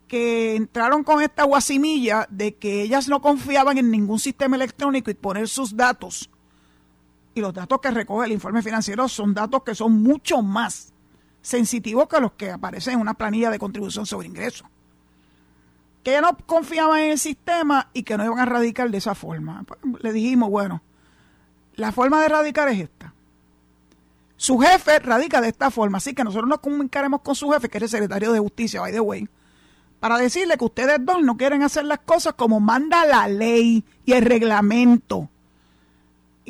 que 0.09 0.55
entraron 0.55 1.05
con 1.05 1.21
esta 1.21 1.43
guasimilla 1.43 2.27
de 2.29 2.55
que 2.55 2.81
ellas 2.81 3.07
no 3.07 3.21
confiaban 3.21 3.77
en 3.77 3.91
ningún 3.91 4.19
sistema 4.19 4.57
electrónico 4.57 5.09
y 5.09 5.13
poner 5.13 5.47
sus 5.47 5.77
datos. 5.77 6.29
Y 7.39 7.41
los 7.41 7.53
datos 7.53 7.79
que 7.79 7.89
recoge 7.89 8.25
el 8.25 8.33
informe 8.33 8.61
financiero 8.61 9.07
son 9.07 9.33
datos 9.33 9.63
que 9.63 9.73
son 9.73 10.03
mucho 10.03 10.41
más 10.41 10.91
sensitivos 11.41 12.09
que 12.09 12.19
los 12.19 12.33
que 12.33 12.51
aparecen 12.51 12.95
en 12.95 12.99
una 12.99 13.13
planilla 13.13 13.49
de 13.49 13.57
contribución 13.57 14.05
sobre 14.05 14.27
ingresos. 14.27 14.67
Que 16.03 16.11
ellas 16.11 16.23
no 16.23 16.37
confiaban 16.45 16.99
en 16.99 17.11
el 17.11 17.17
sistema 17.17 17.91
y 17.93 18.03
que 18.03 18.17
no 18.17 18.25
iban 18.25 18.39
a 18.39 18.45
radicar 18.45 18.91
de 18.91 18.97
esa 18.97 19.15
forma. 19.15 19.63
Pues, 19.63 19.79
le 20.03 20.11
dijimos, 20.11 20.49
bueno, 20.49 20.81
la 21.75 21.93
forma 21.93 22.21
de 22.21 22.27
radicar 22.27 22.67
es 22.67 22.81
esta. 22.81 23.13
Su 24.35 24.59
jefe 24.59 24.99
radica 24.99 25.39
de 25.39 25.47
esta 25.47 25.71
forma, 25.71 25.99
así 25.99 26.13
que 26.13 26.25
nosotros 26.25 26.49
nos 26.49 26.59
comunicaremos 26.59 27.21
con 27.21 27.35
su 27.35 27.49
jefe, 27.51 27.69
que 27.69 27.77
es 27.77 27.83
el 27.83 27.89
secretario 27.89 28.33
de 28.33 28.39
Justicia, 28.39 28.81
by 28.81 28.91
the 28.91 28.99
way, 28.99 29.29
para 30.01 30.17
decirle 30.17 30.57
que 30.57 30.65
ustedes 30.65 30.97
dos 31.05 31.21
no 31.23 31.37
quieren 31.37 31.63
hacer 31.63 31.85
las 31.85 31.99
cosas 31.99 32.33
como 32.33 32.59
manda 32.59 33.05
la 33.05 33.29
ley 33.29 33.85
y 34.03 34.11
el 34.11 34.25
reglamento. 34.25 35.29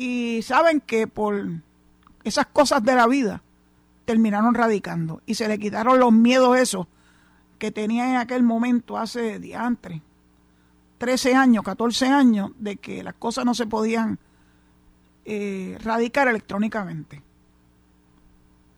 Y 0.02 0.40
saben 0.40 0.80
que 0.80 1.06
por 1.06 1.46
esas 2.24 2.46
cosas 2.46 2.82
de 2.82 2.94
la 2.94 3.06
vida 3.06 3.42
terminaron 4.06 4.54
radicando 4.54 5.20
y 5.26 5.34
se 5.34 5.46
le 5.46 5.58
quitaron 5.58 6.00
los 6.00 6.10
miedos 6.10 6.56
esos 6.56 6.86
que 7.58 7.70
tenía 7.70 8.08
en 8.08 8.16
aquel 8.16 8.42
momento 8.42 8.96
hace 8.96 9.38
diantre, 9.38 10.00
13 10.96 11.34
años, 11.34 11.62
14 11.64 12.06
años, 12.06 12.52
de 12.58 12.76
que 12.76 13.02
las 13.02 13.12
cosas 13.12 13.44
no 13.44 13.52
se 13.52 13.66
podían 13.66 14.18
eh, 15.26 15.76
radicar 15.82 16.28
electrónicamente. 16.28 17.22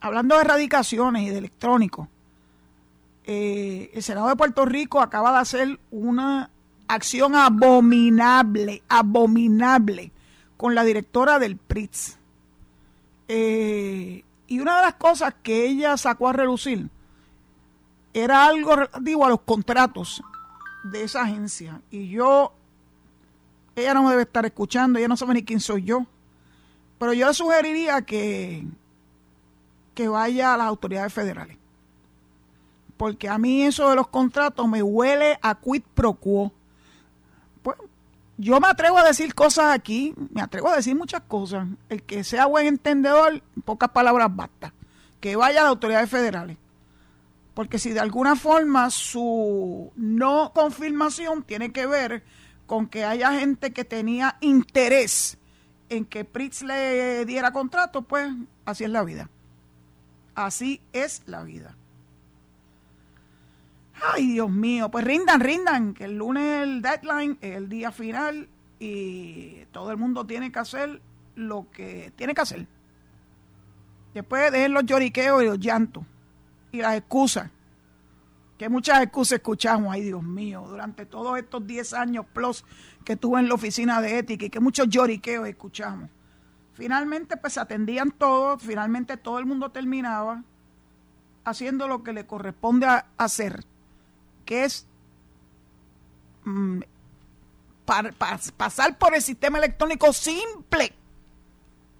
Hablando 0.01 0.37
de 0.37 0.43
radicaciones 0.43 1.23
y 1.23 1.31
de 1.31 1.39
electrónico, 1.39 2.09
eh, 3.23 3.93
el 3.95 4.03
Senado 4.03 4.27
de 4.27 4.35
Puerto 4.35 4.65
Rico 4.65 5.01
acaba 5.01 5.31
de 5.31 5.39
hacer 5.39 5.79
una 5.93 6.51
acción 6.89 7.37
abominable, 7.37 8.83
abominable, 8.89 10.12
con 10.63 10.77
la 10.77 10.85
directora 10.85 11.41
del 11.41 11.57
PRITS. 11.57 12.19
Eh, 13.27 14.23
y 14.47 14.61
una 14.61 14.77
de 14.77 14.83
las 14.83 14.95
cosas 14.95 15.35
que 15.43 15.67
ella 15.67 15.97
sacó 15.97 16.29
a 16.29 16.33
relucir 16.33 16.89
era 18.15 18.47
algo 18.47 18.77
relativo 18.77 19.27
a 19.27 19.31
los 19.31 19.41
contratos 19.41 20.23
de 20.85 21.03
esa 21.03 21.23
agencia. 21.23 21.81
Y 21.91 22.11
yo, 22.11 22.53
ella 23.75 23.93
no 23.93 24.05
me 24.05 24.11
debe 24.11 24.23
estar 24.23 24.47
escuchando, 24.47 25.01
ella 25.01 25.09
no 25.09 25.17
sabe 25.17 25.35
ni 25.35 25.43
quién 25.43 25.59
soy 25.59 25.83
yo. 25.83 26.07
Pero 27.01 27.13
yo 27.13 27.27
le 27.27 27.35
sugeriría 27.35 28.03
que, 28.03 28.65
que 29.97 30.07
vaya 30.07 30.55
a 30.55 30.59
las 30.59 30.69
autoridades 30.69 31.13
federales 31.13 31.59
porque 32.97 33.29
a 33.29 33.37
mí 33.37 33.65
eso 33.65 33.91
de 33.91 33.97
los 33.97 34.07
contratos 34.07 34.69
me 34.69 34.81
huele 34.81 35.37
a 35.43 35.57
quid 35.57 35.83
pro 35.93 36.13
quo. 36.13 36.53
Yo 38.39 38.61
me 38.61 38.69
atrevo 38.69 38.99
a 38.99 39.05
decir 39.05 39.35
cosas 39.35 39.75
aquí, 39.75 40.15
me 40.33 40.41
atrevo 40.41 40.69
a 40.69 40.77
decir 40.77 40.97
muchas 40.97 41.23
cosas. 41.23 41.69
El 41.89 42.03
que 42.03 42.25
sea 42.25 42.47
buen 42.47 42.67
entendedor, 42.67 43.43
en 43.57 43.63
pocas 43.63 43.91
palabras 43.91 44.35
basta. 44.35 44.73
Que 45.21 45.37
vaya 45.37 45.61
a 45.61 45.65
las 45.65 45.71
autoridades 45.71 46.11
federales. 46.11 46.57
Porque 47.55 47.79
si 47.79 47.91
de 47.91 48.01
alguna 48.01 48.35
forma 48.35 48.91
su 48.91 49.93
no 49.95 50.53
confirmación 50.55 51.43
tiene 51.43 51.71
que 51.73 51.87
ver 51.87 52.25
con 52.67 52.87
que 52.87 53.05
haya 53.05 53.39
gente 53.39 53.73
que 53.73 53.85
tenía 53.85 54.39
interés 54.41 55.37
en 55.91 56.07
que 56.07 56.25
Pritz 56.25 56.63
le 56.63 57.27
diera 57.27 57.53
contrato, 57.53 58.03
pues 58.03 58.33
así 58.65 58.85
es 58.85 58.91
la 58.91 59.05
vida. 59.05 59.29
Así 60.35 60.81
es 60.95 61.23
la 61.27 61.43
vida. 61.43 61.77
Ay, 64.05 64.33
Dios 64.33 64.51
mío, 64.51 64.91
pues 64.91 65.05
rindan, 65.05 65.41
rindan, 65.41 65.95
que 65.95 66.05
el 66.05 66.19
lunes 66.19 66.63
el 66.63 66.83
deadline, 66.83 67.39
es 67.41 67.57
el 67.57 67.69
día 67.69 67.93
final 67.93 68.49
y 68.81 69.65
todo 69.67 69.93
el 69.93 69.97
mundo 69.97 70.27
tiene 70.27 70.51
que 70.51 70.59
hacer 70.59 71.01
lo 71.37 71.71
que 71.71 72.13
tiene 72.17 72.35
que 72.35 72.41
hacer. 72.41 72.67
Después 74.13 74.51
dejen 74.51 74.75
los 74.75 74.85
lloriqueos 74.85 75.43
y 75.43 75.47
los 75.47 75.59
llantos 75.59 76.05
y 76.73 76.79
las 76.79 76.97
excusas. 76.97 77.49
Que 78.59 78.69
muchas 78.69 79.03
excusas 79.03 79.39
escuchamos, 79.39 79.93
ay 79.93 80.03
Dios 80.03 80.23
mío, 80.23 80.65
durante 80.69 81.07
todos 81.07 81.39
estos 81.39 81.65
10 81.65 81.95
años 81.95 82.27
plus 82.33 82.65
que 83.05 83.15
estuve 83.15 83.39
en 83.41 83.49
la 83.49 83.55
oficina 83.55 84.01
de 84.01 84.19
ética 84.19 84.47
y 84.47 84.51
que 84.51 84.61
muchos 84.61 84.89
lloriqueos 84.89 85.47
escuchamos. 85.47 86.11
Finalmente 86.73 87.37
pues 87.37 87.57
atendían 87.57 88.11
todos, 88.11 88.63
finalmente 88.63 89.17
todo 89.17 89.39
el 89.39 89.47
mundo 89.47 89.71
terminaba 89.71 90.43
haciendo 91.45 91.87
lo 91.87 92.03
que 92.03 92.13
le 92.13 92.27
corresponde 92.27 92.87
hacer 93.17 93.65
que 94.45 94.65
es 94.65 94.87
mm, 96.45 96.81
pasar 98.57 98.99
por 98.99 99.15
el 99.15 99.23
sistema 99.23 99.59
electrónico 99.59 100.13
simple 100.13 100.95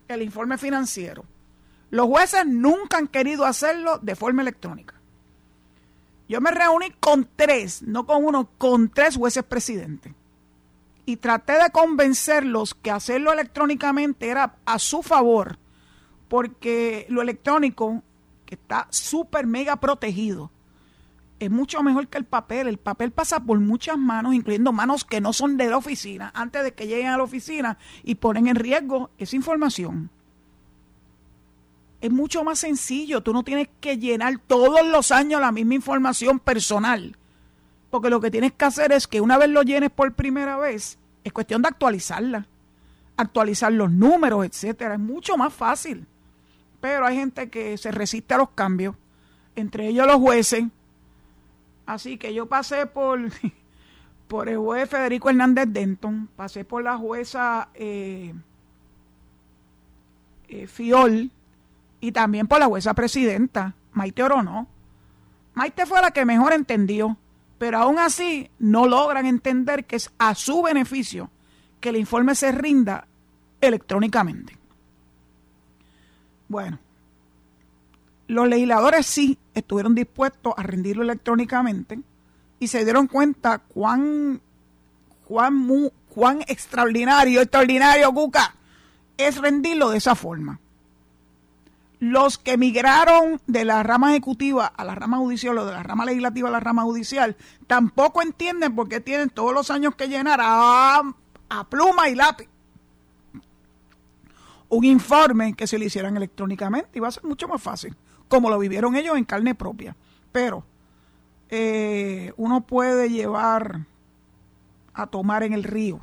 el 0.09 0.23
informe 0.23 0.59
financiero. 0.59 1.25
Los 1.91 2.07
jueces 2.07 2.47
nunca 2.47 2.99
han 2.99 3.09
querido 3.09 3.45
hacerlo 3.45 3.99
de 3.99 4.17
forma 4.17 4.43
electrónica. 4.43 4.95
Yo 6.29 6.41
me 6.41 6.51
reuní 6.51 6.91
con 6.93 7.29
tres, 7.37 7.83
no 7.83 8.07
con 8.07 8.25
uno, 8.25 8.49
con 8.57 8.89
tres 8.89 9.17
jueces 9.17 9.43
presidentes. 9.43 10.15
Y 11.05 11.17
traté 11.17 11.55
de 11.55 11.71
convencerlos 11.71 12.75
que 12.75 12.91
hacerlo 12.91 13.33
electrónicamente 13.33 14.29
era 14.29 14.57
a 14.65 14.79
su 14.79 15.03
favor, 15.03 15.59
porque 16.29 17.07
lo 17.09 17.21
electrónico, 17.21 18.03
que 18.47 18.55
está 18.55 18.87
súper 18.91 19.47
mega 19.47 19.77
protegido, 19.77 20.51
es 21.45 21.51
mucho 21.51 21.83
mejor 21.83 22.07
que 22.07 22.19
el 22.19 22.25
papel. 22.25 22.69
El 22.69 22.79
papel 22.79 23.11
pasa 23.11 23.41
por 23.41 23.59
muchas 23.59 23.99
manos, 23.99 24.35
incluyendo 24.35 24.73
manos 24.73 25.05
que 25.05 25.21
no 25.21 25.33
son 25.33 25.57
de 25.57 25.69
la 25.69 25.77
oficina, 25.77 26.31
antes 26.35 26.63
de 26.63 26.73
que 26.73 26.87
lleguen 26.87 27.09
a 27.09 27.17
la 27.17 27.25
oficina 27.25 27.79
y 28.05 28.15
ponen 28.15 28.47
en 28.47 28.57
riesgo 28.57 29.11
esa 29.19 29.35
información. 29.35 30.11
Es 32.01 32.11
mucho 32.11 32.45
más 32.45 32.61
sencillo, 32.61 33.23
tú 33.23 33.33
no 33.33 33.43
tienes 33.43 33.69
que 33.81 33.99
llenar 33.99 34.39
todos 34.39 34.87
los 34.87 35.11
años 35.11 35.41
la 35.41 35.53
misma 35.53 35.75
información 35.75 36.39
personal, 36.39 37.17
porque 37.91 38.11
lo 38.11 38.21
que 38.21 38.31
tienes 38.31 38.53
que 38.53 38.65
hacer 38.65 38.93
es 38.93 39.07
que 39.07 39.21
una 39.21 39.39
vez 39.39 39.49
lo 39.49 39.63
llenes 39.63 39.91
por 39.91 40.13
primera 40.15 40.57
vez, 40.57 40.99
es 41.25 41.33
cuestión 41.33 41.63
de 41.63 41.69
actualizarla, 41.69 42.47
actualizar 43.17 43.73
los 43.73 43.91
números, 43.91 44.45
etcétera, 44.45 44.95
es 44.95 45.01
mucho 45.01 45.37
más 45.37 45.53
fácil. 45.53 46.07
Pero 46.81 47.07
hay 47.07 47.17
gente 47.17 47.51
que 47.51 47.79
se 47.79 47.93
resiste 47.93 48.35
a 48.35 48.39
los 48.39 48.51
cambios, 48.51 48.97
entre 49.55 49.87
ellos 49.87 50.07
los 50.07 50.17
jueces, 50.17 50.65
Así 51.93 52.17
que 52.17 52.33
yo 52.33 52.47
pasé 52.47 52.87
por, 52.87 53.21
por 54.29 54.49
el 54.49 54.57
juez 54.57 54.89
Federico 54.89 55.29
Hernández 55.29 55.67
Denton, 55.69 56.27
pasé 56.35 56.65
por 56.65 56.83
la 56.83 56.97
jueza 56.97 57.69
eh, 57.75 58.33
eh, 60.49 60.67
Fiol 60.67 61.31
y 62.01 62.13
también 62.13 62.47
por 62.47 62.61
la 62.61 62.67
jueza 62.67 62.95
presidenta, 62.95 63.75
Maite 63.93 64.23
Orono. 64.23 64.69
Maite 65.53 65.85
fue 65.85 66.01
la 66.01 66.13
que 66.13 66.25
mejor 66.25 66.55
entendió, 66.55 67.19
pero 67.59 67.77
aún 67.77 67.99
así 67.99 68.51
no 68.59 68.87
logran 68.87 69.27
entender 69.27 69.85
que 69.85 69.97
es 69.97 70.11
a 70.17 70.35
su 70.35 70.63
beneficio 70.63 71.31
que 71.79 71.91
el 71.91 71.97
informe 71.97 72.35
se 72.35 72.53
rinda 72.53 73.07
electrónicamente. 73.61 74.57
Bueno, 76.49 76.79
los 78.33 78.49
legisladores 78.49 79.07
sí 79.07 79.39
estuvieron 79.55 79.95
dispuestos 79.95 80.55
a 80.57 80.63
rendirlo 80.63 81.03
electrónicamente 81.03 82.01
y 82.59 82.69
se 82.69 82.85
dieron 82.85 83.07
cuenta 83.07 83.59
cuán, 83.59 84.41
cuán, 85.27 85.91
cuán 86.09 86.41
extraordinario, 86.49 87.43
extraordinario, 87.43 88.13
Cuca, 88.13 88.55
es 89.19 89.37
rendirlo 89.37 89.91
de 89.91 89.99
esa 89.99 90.15
forma. 90.15 90.61
Los 91.99 92.39
que 92.39 92.57
migraron 92.57 93.41
de 93.47 93.65
la 93.67 93.83
rama 93.83 94.13
ejecutiva 94.13 94.67
a 94.67 94.85
la 94.85 94.95
rama 94.95 95.19
judicial 95.19 95.59
o 95.59 95.67
de 95.67 95.73
la 95.73 95.83
rama 95.83 96.07
legislativa 96.07 96.49
a 96.49 96.53
la 96.53 96.61
rama 96.61 96.83
judicial 96.83 97.37
tampoco 97.67 98.23
entienden 98.23 98.75
por 98.75 98.89
qué 98.89 99.01
tienen 99.01 99.29
todos 99.29 99.53
los 99.53 99.71
años 99.71 99.95
que 99.95 100.09
llenar 100.09 100.41
a, 100.43 101.03
a 101.51 101.65
pluma 101.69 102.09
y 102.09 102.15
lápiz 102.15 102.49
un 104.71 104.85
informe 104.85 105.53
que 105.53 105.67
se 105.67 105.79
lo 105.79 105.85
hicieran 105.85 106.17
electrónicamente 106.17 106.89
y 106.95 107.01
va 107.01 107.09
a 107.09 107.13
ser 107.13 107.25
mucho 107.25 107.47
más 107.47 107.61
fácil 107.61 107.95
como 108.33 108.49
lo 108.49 108.59
vivieron 108.59 108.97
ellos 108.97 109.19
en 109.19 109.27
carne 109.27 109.55
propia. 109.55 109.95
Pero 110.33 110.65
eh, 111.51 112.33
uno 112.39 112.63
puede 112.63 113.11
llevar 113.11 113.85
a 114.95 115.07
tomar 115.07 115.43
en 115.43 115.53
el 115.53 115.65
río, 115.65 116.01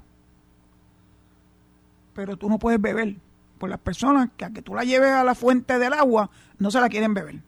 pero 2.14 2.38
tú 2.38 2.48
no 2.48 2.60
puedes 2.60 2.80
beber 2.80 3.16
por 3.58 3.68
las 3.68 3.80
personas 3.80 4.30
que 4.38 4.46
a 4.46 4.52
que 4.52 4.62
tú 4.62 4.76
la 4.76 4.84
lleves 4.84 5.10
a 5.10 5.24
la 5.24 5.34
fuente 5.34 5.80
del 5.80 5.92
agua 5.94 6.30
no 6.60 6.70
se 6.70 6.80
la 6.80 6.88
quieren 6.88 7.16
beber. 7.16 7.42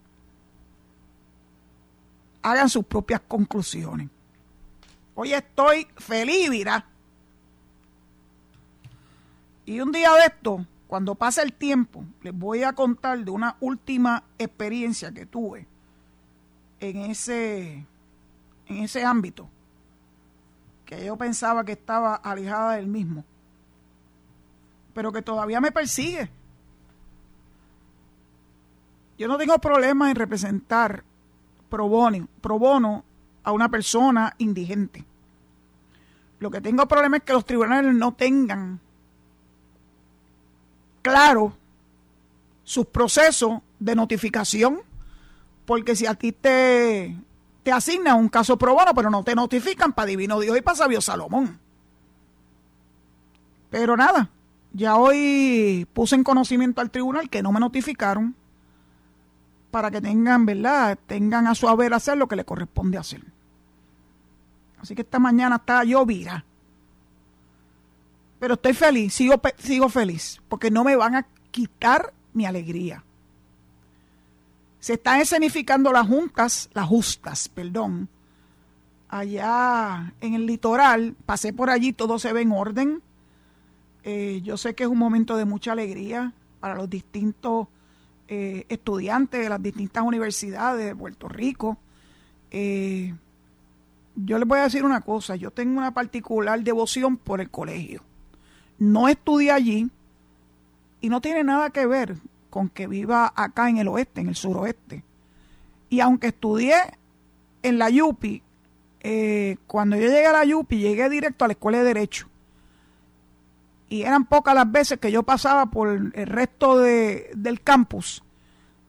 Hagan 2.41 2.67
sus 2.67 2.83
propias 2.83 3.21
conclusiones. 3.27 4.09
Hoy 5.13 5.33
estoy 5.33 5.85
feliz, 5.95 6.49
mira. 6.49 6.87
Y 9.67 9.79
un 9.79 9.91
día 9.91 10.11
de 10.13 10.25
esto, 10.25 10.65
cuando 10.91 11.15
pasa 11.15 11.41
el 11.41 11.53
tiempo, 11.53 12.03
les 12.21 12.37
voy 12.37 12.63
a 12.63 12.73
contar 12.73 13.23
de 13.23 13.31
una 13.31 13.55
última 13.61 14.25
experiencia 14.37 15.09
que 15.13 15.25
tuve 15.25 15.65
en 16.81 16.97
ese, 16.97 17.85
en 18.67 18.77
ese 18.83 19.05
ámbito, 19.05 19.47
que 20.83 21.05
yo 21.05 21.15
pensaba 21.15 21.63
que 21.63 21.71
estaba 21.71 22.15
alejada 22.15 22.73
del 22.73 22.87
mismo, 22.87 23.23
pero 24.93 25.13
que 25.13 25.21
todavía 25.21 25.61
me 25.61 25.71
persigue. 25.71 26.29
Yo 29.17 29.29
no 29.29 29.37
tengo 29.37 29.57
problema 29.59 30.09
en 30.09 30.17
representar 30.17 31.05
pro 31.69 31.87
bono, 31.87 32.27
pro 32.41 32.59
bono 32.59 33.05
a 33.43 33.53
una 33.53 33.69
persona 33.69 34.35
indigente. 34.39 35.05
Lo 36.39 36.51
que 36.51 36.59
tengo 36.59 36.85
problema 36.85 37.15
es 37.15 37.23
que 37.23 37.31
los 37.31 37.45
tribunales 37.45 37.95
no 37.95 38.13
tengan 38.13 38.81
claro 41.01 41.53
sus 42.63 42.85
procesos 42.85 43.59
de 43.79 43.95
notificación, 43.95 44.81
porque 45.65 45.95
si 45.95 46.05
a 46.05 46.15
ti 46.15 46.31
te, 46.31 47.17
te 47.63 47.71
asignan 47.71 48.17
un 48.17 48.29
caso 48.29 48.57
pro 48.57 48.73
bono, 48.73 48.93
pero 48.93 49.09
no 49.09 49.23
te 49.23 49.35
notifican 49.35 49.93
para 49.93 50.07
Divino 50.07 50.39
Dios 50.39 50.57
y 50.57 50.61
para 50.61 50.77
Sabio 50.77 51.01
Salomón. 51.01 51.59
Pero 53.69 53.95
nada, 53.97 54.29
ya 54.73 54.95
hoy 54.95 55.87
puse 55.93 56.15
en 56.15 56.23
conocimiento 56.23 56.81
al 56.81 56.91
tribunal 56.91 57.29
que 57.29 57.41
no 57.41 57.51
me 57.51 57.59
notificaron 57.59 58.35
para 59.71 59.89
que 59.89 60.01
tengan, 60.01 60.45
¿verdad? 60.45 60.97
Tengan 61.07 61.47
a 61.47 61.55
su 61.55 61.67
haber 61.67 61.93
hacer 61.93 62.17
lo 62.17 62.27
que 62.27 62.35
le 62.35 62.45
corresponde 62.45 62.97
hacer. 62.97 63.23
Así 64.81 64.95
que 64.95 65.01
esta 65.01 65.19
mañana 65.19 65.57
está 65.57 65.83
llovida 65.83 66.43
pero 68.41 68.55
estoy 68.55 68.73
feliz, 68.73 69.13
sigo, 69.13 69.39
sigo 69.59 69.87
feliz, 69.87 70.41
porque 70.49 70.71
no 70.71 70.83
me 70.83 70.95
van 70.95 71.13
a 71.13 71.27
quitar 71.51 72.11
mi 72.33 72.47
alegría. 72.47 73.03
Se 74.79 74.93
están 74.93 75.21
escenificando 75.21 75.91
las 75.91 76.07
juntas, 76.07 76.67
las 76.73 76.87
justas, 76.87 77.49
perdón, 77.49 78.09
allá 79.09 80.11
en 80.21 80.33
el 80.33 80.47
litoral. 80.47 81.15
Pasé 81.27 81.53
por 81.53 81.69
allí, 81.69 81.93
todo 81.93 82.17
se 82.17 82.33
ve 82.33 82.41
en 82.41 82.51
orden. 82.51 83.03
Eh, 84.03 84.41
yo 84.43 84.57
sé 84.57 84.73
que 84.73 84.85
es 84.85 84.89
un 84.89 84.97
momento 84.97 85.37
de 85.37 85.45
mucha 85.45 85.73
alegría 85.73 86.33
para 86.59 86.73
los 86.73 86.89
distintos 86.89 87.67
eh, 88.27 88.65
estudiantes 88.69 89.39
de 89.39 89.49
las 89.49 89.61
distintas 89.61 90.03
universidades 90.03 90.83
de 90.83 90.95
Puerto 90.95 91.29
Rico. 91.29 91.77
Eh, 92.49 93.13
yo 94.15 94.39
les 94.39 94.47
voy 94.47 94.57
a 94.57 94.63
decir 94.63 94.83
una 94.83 95.01
cosa, 95.01 95.35
yo 95.35 95.51
tengo 95.51 95.77
una 95.77 95.93
particular 95.93 96.59
devoción 96.63 97.17
por 97.17 97.39
el 97.39 97.51
colegio 97.51 98.01
no 98.81 99.07
estudié 99.09 99.51
allí 99.51 99.91
y 101.01 101.09
no 101.09 101.21
tiene 101.21 101.43
nada 101.43 101.69
que 101.69 101.85
ver 101.85 102.15
con 102.49 102.67
que 102.67 102.87
viva 102.87 103.31
acá 103.35 103.69
en 103.69 103.77
el 103.77 103.87
oeste, 103.87 104.21
en 104.21 104.29
el 104.29 104.35
suroeste. 104.35 105.03
Y 105.89 105.99
aunque 105.99 106.29
estudié 106.29 106.73
en 107.61 107.77
la 107.77 107.91
Yupi, 107.91 108.41
eh, 109.01 109.57
cuando 109.67 109.97
yo 109.97 110.07
llegué 110.07 110.25
a 110.25 110.31
la 110.31 110.45
Yupi, 110.45 110.79
llegué 110.79 111.11
directo 111.11 111.45
a 111.45 111.49
la 111.49 111.51
escuela 111.51 111.77
de 111.77 111.83
Derecho. 111.83 112.27
Y 113.87 114.01
eran 114.01 114.25
pocas 114.25 114.55
las 114.55 114.71
veces 114.71 114.99
que 114.99 115.11
yo 115.11 115.21
pasaba 115.21 115.67
por 115.67 115.89
el 115.89 116.11
resto 116.25 116.79
del 116.79 117.61
campus, 117.63 118.23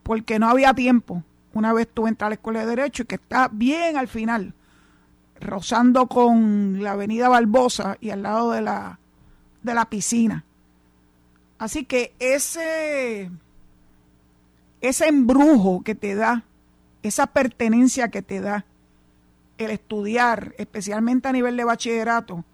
porque 0.05 0.39
no 0.39 0.49
había 0.49 0.73
tiempo. 0.73 1.23
Una 1.53 1.75
vez 1.75 1.87
tuve 1.93 2.09
entrar 2.09 2.29
a 2.29 2.31
la 2.31 2.37
escuela 2.37 2.61
de 2.61 2.77
Derecho 2.77 3.03
y 3.03 3.07
que 3.07 3.17
está 3.17 3.51
bien 3.53 3.99
al 3.99 4.09
final, 4.09 4.55
rozando 5.39 6.07
con 6.07 6.83
la 6.83 6.93
avenida 6.93 7.29
Barbosa 7.29 7.99
y 8.01 8.09
al 8.09 8.23
lado 8.23 8.53
de 8.53 8.63
la 8.63 8.99
de 9.63 9.75
la 9.75 9.87
piscina. 9.87 10.45
Así 11.59 11.85
que 11.85 12.15
ese, 12.19 13.31
ese 14.81 15.07
embrujo 15.07 15.83
que 15.83 15.95
te 15.95 16.15
da, 16.15 16.45
esa 17.03 17.29
pertenencia 17.29 18.09
que 18.09 18.23
te 18.23 18.41
da 18.41 18.65
el 19.59 19.71
estudiar, 19.71 20.55
especialmente 20.59 21.29
a 21.29 21.33
nivel 21.33 21.57
de 21.57 21.65
bachillerato, 21.65 22.45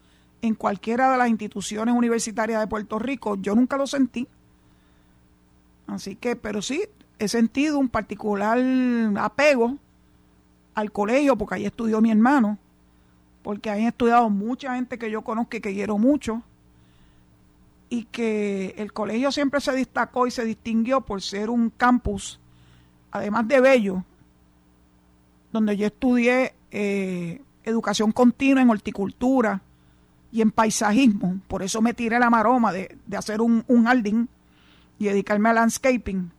en 0.41 0.55
cualquiera 0.55 1.11
de 1.11 1.17
las 1.17 1.29
instituciones 1.29 1.95
universitarias 1.95 2.59
de 2.59 2.67
Puerto 2.67 2.99
Rico, 2.99 3.35
yo 3.37 3.55
nunca 3.55 3.77
lo 3.77 3.87
sentí. 3.87 4.27
Así 5.87 6.15
que, 6.15 6.35
pero 6.35 6.61
sí, 6.61 6.83
he 7.17 7.27
sentido 7.27 7.79
un 7.79 7.89
particular 7.89 8.59
apego 9.17 9.77
al 10.75 10.91
colegio, 10.91 11.35
porque 11.35 11.55
ahí 11.55 11.65
estudió 11.65 11.99
mi 11.99 12.11
hermano, 12.11 12.57
porque 13.41 13.69
ahí 13.69 13.81
han 13.81 13.87
estudiado 13.87 14.29
mucha 14.29 14.75
gente 14.75 14.97
que 14.97 15.11
yo 15.11 15.23
conozco 15.23 15.57
y 15.57 15.61
que 15.61 15.73
quiero 15.73 15.97
mucho, 15.97 16.43
y 17.89 18.03
que 18.05 18.75
el 18.77 18.93
colegio 18.93 19.31
siempre 19.31 19.61
se 19.61 19.71
destacó 19.71 20.27
y 20.27 20.31
se 20.31 20.45
distinguió 20.45 21.01
por 21.01 21.21
ser 21.21 21.49
un 21.49 21.71
campus, 21.71 22.39
además 23.11 23.47
de 23.47 23.59
bello, 23.59 24.03
donde 25.51 25.75
yo 25.75 25.87
estudié 25.87 26.53
eh, 26.71 27.41
educación 27.63 28.11
continua 28.11 28.61
en 28.61 28.69
horticultura 28.69 29.61
y 30.31 30.41
en 30.41 30.51
paisajismo. 30.51 31.39
Por 31.47 31.63
eso 31.63 31.81
me 31.81 31.93
tiré 31.95 32.19
la 32.19 32.29
maroma 32.29 32.71
de, 32.71 32.95
hacer 33.17 33.41
un, 33.41 33.63
un 33.67 34.29
y 34.99 35.05
dedicarme 35.05 35.49
a 35.49 35.53
landscaping, 35.53 36.31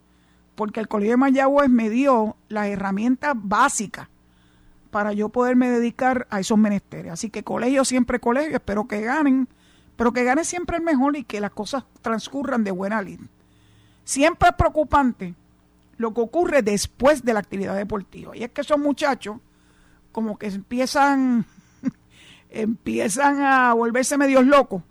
porque 0.54 0.80
el 0.80 0.88
Colegio 0.88 1.14
de 1.14 1.16
Mayagüez 1.16 1.68
me 1.68 1.90
dio 1.90 2.36
las 2.48 2.68
herramientas 2.68 3.34
básicas 3.34 4.08
para 4.90 5.12
yo 5.12 5.30
poderme 5.30 5.68
dedicar 5.70 6.26
a 6.30 6.40
esos 6.40 6.58
menesteres. 6.58 7.12
Así 7.12 7.30
que 7.30 7.42
colegio 7.42 7.84
siempre 7.84 8.20
colegio, 8.20 8.56
espero 8.56 8.86
que 8.86 9.00
ganen 9.00 9.48
pero 10.00 10.14
que 10.14 10.24
gane 10.24 10.46
siempre 10.46 10.78
el 10.78 10.82
mejor 10.82 11.14
y 11.14 11.24
que 11.24 11.42
las 11.42 11.50
cosas 11.50 11.84
transcurran 12.00 12.64
de 12.64 12.70
buena 12.70 13.02
lid. 13.02 13.20
Siempre 14.02 14.48
es 14.48 14.54
preocupante 14.54 15.34
lo 15.98 16.14
que 16.14 16.22
ocurre 16.22 16.62
después 16.62 17.22
de 17.22 17.34
la 17.34 17.40
actividad 17.40 17.76
deportiva. 17.76 18.34
Y 18.34 18.42
es 18.42 18.50
que 18.50 18.62
esos 18.62 18.78
muchachos 18.78 19.36
como 20.10 20.38
que 20.38 20.46
empiezan, 20.46 21.44
empiezan 22.48 23.42
a 23.42 23.74
volverse 23.74 24.16
medios 24.16 24.46
locos 24.46 24.82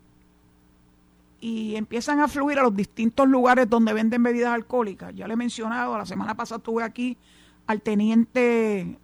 y 1.41 1.76
empiezan 1.76 2.19
a 2.19 2.28
fluir 2.28 2.60
a 2.60 2.62
los 2.62 2.76
distintos 2.76 3.28
lugares 3.28 3.67
donde 3.67 3.93
venden 3.93 4.22
bebidas 4.22 4.54
alcohólicas. 4.54 5.15
Ya 5.15 5.28
le 5.28 5.34
he 5.34 5.38
mencionado, 5.38 5.98
la 5.98 6.06
semana 6.06 6.36
pasada 6.36 6.60
estuve 6.60 6.84
aquí 6.84 7.17
al 7.65 7.82
teniente 7.82 8.95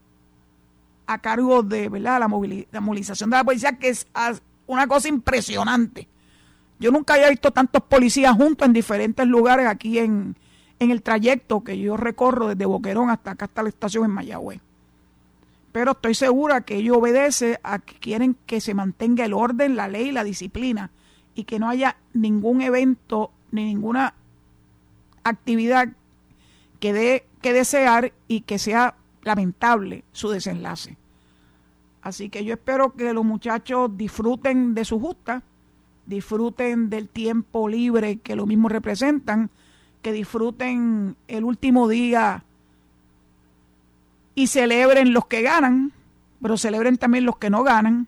a 1.07 1.17
cargo 1.17 1.63
de 1.63 1.89
¿verdad? 1.89 2.19
La, 2.19 2.27
movilización 2.27 3.31
de 3.31 3.37
la 3.37 3.43
policía, 3.43 3.79
que 3.79 3.89
es 3.89 4.05
una 4.67 4.87
cosa 4.87 5.07
impresionante. 5.07 6.07
Yo 6.79 6.91
nunca 6.91 7.13
había 7.13 7.29
visto 7.29 7.51
tantos 7.51 7.83
policías 7.83 8.35
juntos 8.35 8.67
en 8.67 8.73
diferentes 8.73 9.25
lugares 9.25 9.67
aquí 9.67 9.99
en, 9.99 10.35
en 10.79 10.91
el 10.91 11.01
trayecto 11.01 11.63
que 11.63 11.77
yo 11.77 11.97
recorro 11.97 12.49
desde 12.49 12.65
Boquerón 12.65 13.09
hasta 13.09 13.31
acá, 13.31 13.45
hasta 13.45 13.63
la 13.63 13.69
estación 13.69 14.05
en 14.05 14.11
Mayagüez. 14.11 14.59
Pero 15.71 15.91
estoy 15.91 16.15
segura 16.15 16.61
que 16.61 16.75
ellos 16.77 16.97
obedecen 16.97 17.57
a 17.63 17.79
que 17.79 17.95
quieren 17.95 18.37
que 18.45 18.61
se 18.61 18.73
mantenga 18.73 19.25
el 19.25 19.33
orden, 19.33 19.75
la 19.75 19.87
ley, 19.87 20.11
la 20.11 20.23
disciplina 20.23 20.91
y 21.33 21.43
que 21.43 21.59
no 21.59 21.69
haya 21.69 21.97
ningún 22.13 22.61
evento 22.61 23.31
ni 23.51 23.65
ninguna 23.65 24.13
actividad 25.23 25.89
que 26.79 26.93
dé 26.93 27.25
que 27.41 27.53
desear 27.53 28.13
y 28.27 28.41
que 28.41 28.57
sea 28.57 28.95
lamentable 29.21 30.03
su 30.11 30.29
desenlace. 30.29 30.97
Así 32.05 32.29
que 32.29 32.45
yo 32.45 32.53
espero 32.53 32.93
que 32.93 33.13
los 33.13 33.25
muchachos 33.25 33.97
disfruten 33.97 34.75
de 34.75 34.85
su 34.85 34.99
justa, 34.99 35.41
disfruten 36.05 36.91
del 36.91 37.09
tiempo 37.09 37.67
libre 37.67 38.17
que 38.17 38.35
lo 38.35 38.45
mismo 38.45 38.69
representan, 38.69 39.49
que 40.03 40.11
disfruten 40.11 41.15
el 41.27 41.43
último 41.43 41.87
día 41.87 42.43
y 44.35 44.45
celebren 44.45 45.13
los 45.13 45.25
que 45.25 45.41
ganan, 45.41 45.93
pero 46.43 46.57
celebren 46.57 46.97
también 46.97 47.25
los 47.25 47.37
que 47.37 47.49
no 47.49 47.63
ganan 47.63 48.07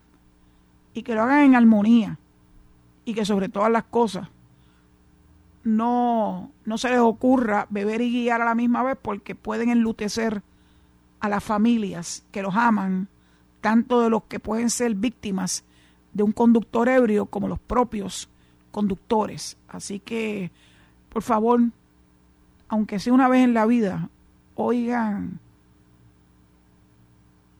y 0.94 1.02
que 1.02 1.16
lo 1.16 1.22
hagan 1.24 1.40
en 1.40 1.56
armonía 1.56 2.20
y 3.04 3.14
que 3.14 3.24
sobre 3.24 3.48
todas 3.48 3.72
las 3.72 3.82
cosas 3.82 4.28
no, 5.64 6.52
no 6.64 6.78
se 6.78 6.90
les 6.90 7.00
ocurra 7.00 7.66
beber 7.68 8.00
y 8.02 8.12
guiar 8.12 8.42
a 8.42 8.44
la 8.44 8.54
misma 8.54 8.84
vez 8.84 8.96
porque 9.02 9.34
pueden 9.34 9.70
enlutecer 9.70 10.44
a 11.18 11.28
las 11.28 11.42
familias 11.42 12.24
que 12.30 12.42
los 12.42 12.54
aman, 12.54 13.08
tanto 13.60 14.00
de 14.00 14.10
los 14.10 14.24
que 14.24 14.40
pueden 14.40 14.70
ser 14.70 14.94
víctimas 14.94 15.64
de 16.12 16.22
un 16.22 16.32
conductor 16.32 16.88
ebrio 16.88 17.26
como 17.26 17.48
los 17.48 17.58
propios 17.58 18.28
conductores. 18.70 19.56
Así 19.68 20.00
que, 20.00 20.50
por 21.08 21.22
favor, 21.22 21.60
aunque 22.68 22.98
sea 22.98 23.12
una 23.12 23.28
vez 23.28 23.44
en 23.44 23.54
la 23.54 23.66
vida, 23.66 24.08
oigan, 24.54 25.40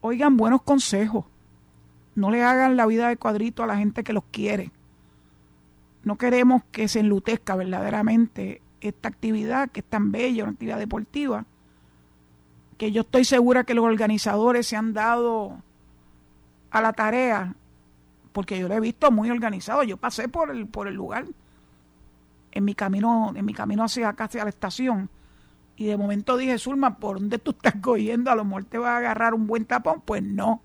oigan 0.00 0.36
buenos 0.36 0.62
consejos. 0.62 1.24
No 2.14 2.30
le 2.30 2.42
hagan 2.42 2.76
la 2.76 2.86
vida 2.86 3.08
de 3.08 3.16
cuadrito 3.16 3.62
a 3.62 3.66
la 3.66 3.76
gente 3.76 4.02
que 4.02 4.12
los 4.12 4.24
quiere. 4.30 4.72
No 6.04 6.16
queremos 6.16 6.62
que 6.72 6.88
se 6.88 7.00
enlutezca 7.00 7.54
verdaderamente 7.54 8.60
esta 8.80 9.08
actividad 9.08 9.70
que 9.70 9.80
es 9.80 9.86
tan 9.86 10.10
bella, 10.10 10.44
una 10.44 10.52
actividad 10.52 10.78
deportiva, 10.78 11.44
que 12.76 12.92
yo 12.92 13.02
estoy 13.02 13.24
segura 13.24 13.64
que 13.64 13.74
los 13.74 13.84
organizadores 13.84 14.66
se 14.66 14.76
han 14.76 14.94
dado 14.94 15.62
a 16.70 16.80
la 16.80 16.92
tarea, 16.92 17.54
porque 18.32 18.58
yo 18.58 18.68
lo 18.68 18.74
he 18.74 18.80
visto 18.80 19.10
muy 19.10 19.30
organizado. 19.30 19.82
Yo 19.82 19.96
pasé 19.96 20.28
por 20.28 20.50
el, 20.50 20.66
por 20.66 20.88
el 20.88 20.94
lugar 20.94 21.26
en 22.52 22.64
mi 22.64 22.74
camino, 22.74 23.32
en 23.34 23.44
mi 23.44 23.54
camino 23.54 23.84
hacia 23.84 24.08
acá, 24.08 24.24
hacia 24.24 24.44
la 24.44 24.50
estación. 24.50 25.10
Y 25.76 25.86
de 25.86 25.96
momento 25.96 26.36
dije, 26.36 26.58
Zulma, 26.58 26.98
¿por 26.98 27.20
dónde 27.20 27.38
tú 27.38 27.52
estás 27.52 27.74
cogiendo? 27.80 28.30
A 28.30 28.34
lo 28.34 28.44
mejor 28.44 28.64
te 28.64 28.78
va 28.78 28.94
a 28.94 28.98
agarrar 28.98 29.34
un 29.34 29.46
buen 29.46 29.64
tapón. 29.64 30.02
Pues 30.04 30.22
no, 30.22 30.60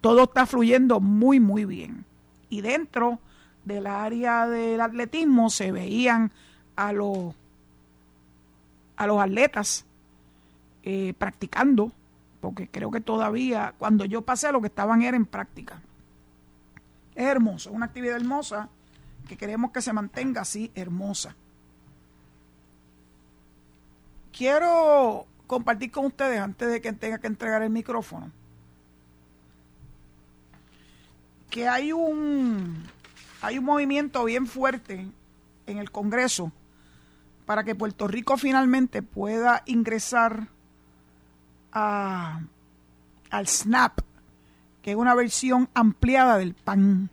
todo 0.00 0.24
está 0.24 0.46
fluyendo 0.46 1.00
muy, 1.00 1.40
muy 1.40 1.64
bien. 1.64 2.04
Y 2.48 2.60
dentro 2.60 3.18
del 3.64 3.86
área 3.86 4.46
del 4.46 4.80
atletismo 4.80 5.50
se 5.50 5.72
veían 5.72 6.32
a 6.76 6.92
los, 6.92 7.34
a 8.96 9.06
los 9.06 9.20
atletas 9.20 9.84
eh, 10.82 11.14
practicando, 11.16 11.92
porque 12.42 12.66
creo 12.66 12.90
que 12.90 13.00
todavía, 13.00 13.72
cuando 13.78 14.04
yo 14.04 14.22
pasé, 14.22 14.50
lo 14.50 14.60
que 14.60 14.66
estaban 14.66 15.00
era 15.00 15.16
en 15.16 15.26
práctica. 15.26 15.80
Es 17.14 17.24
hermoso, 17.24 17.70
una 17.70 17.86
actividad 17.86 18.16
hermosa 18.16 18.68
que 19.28 19.36
queremos 19.36 19.70
que 19.70 19.80
se 19.80 19.92
mantenga 19.92 20.40
así 20.40 20.72
hermosa. 20.74 21.36
Quiero 24.36 25.24
compartir 25.46 25.92
con 25.92 26.06
ustedes, 26.06 26.40
antes 26.40 26.68
de 26.68 26.80
que 26.80 26.92
tenga 26.92 27.18
que 27.18 27.28
entregar 27.28 27.62
el 27.62 27.70
micrófono, 27.70 28.32
que 31.48 31.68
hay 31.68 31.92
un 31.92 32.82
hay 33.40 33.58
un 33.58 33.64
movimiento 33.64 34.24
bien 34.24 34.48
fuerte 34.48 35.06
en 35.68 35.78
el 35.78 35.92
Congreso 35.92 36.50
para 37.46 37.62
que 37.62 37.76
Puerto 37.76 38.08
Rico 38.08 38.36
finalmente 38.36 39.00
pueda 39.00 39.62
ingresar 39.66 40.48
a, 41.72 42.40
al 43.30 43.46
SNAP, 43.46 44.00
que 44.82 44.92
es 44.92 44.96
una 44.96 45.14
versión 45.14 45.68
ampliada 45.74 46.38
del 46.38 46.54
PAN, 46.54 47.10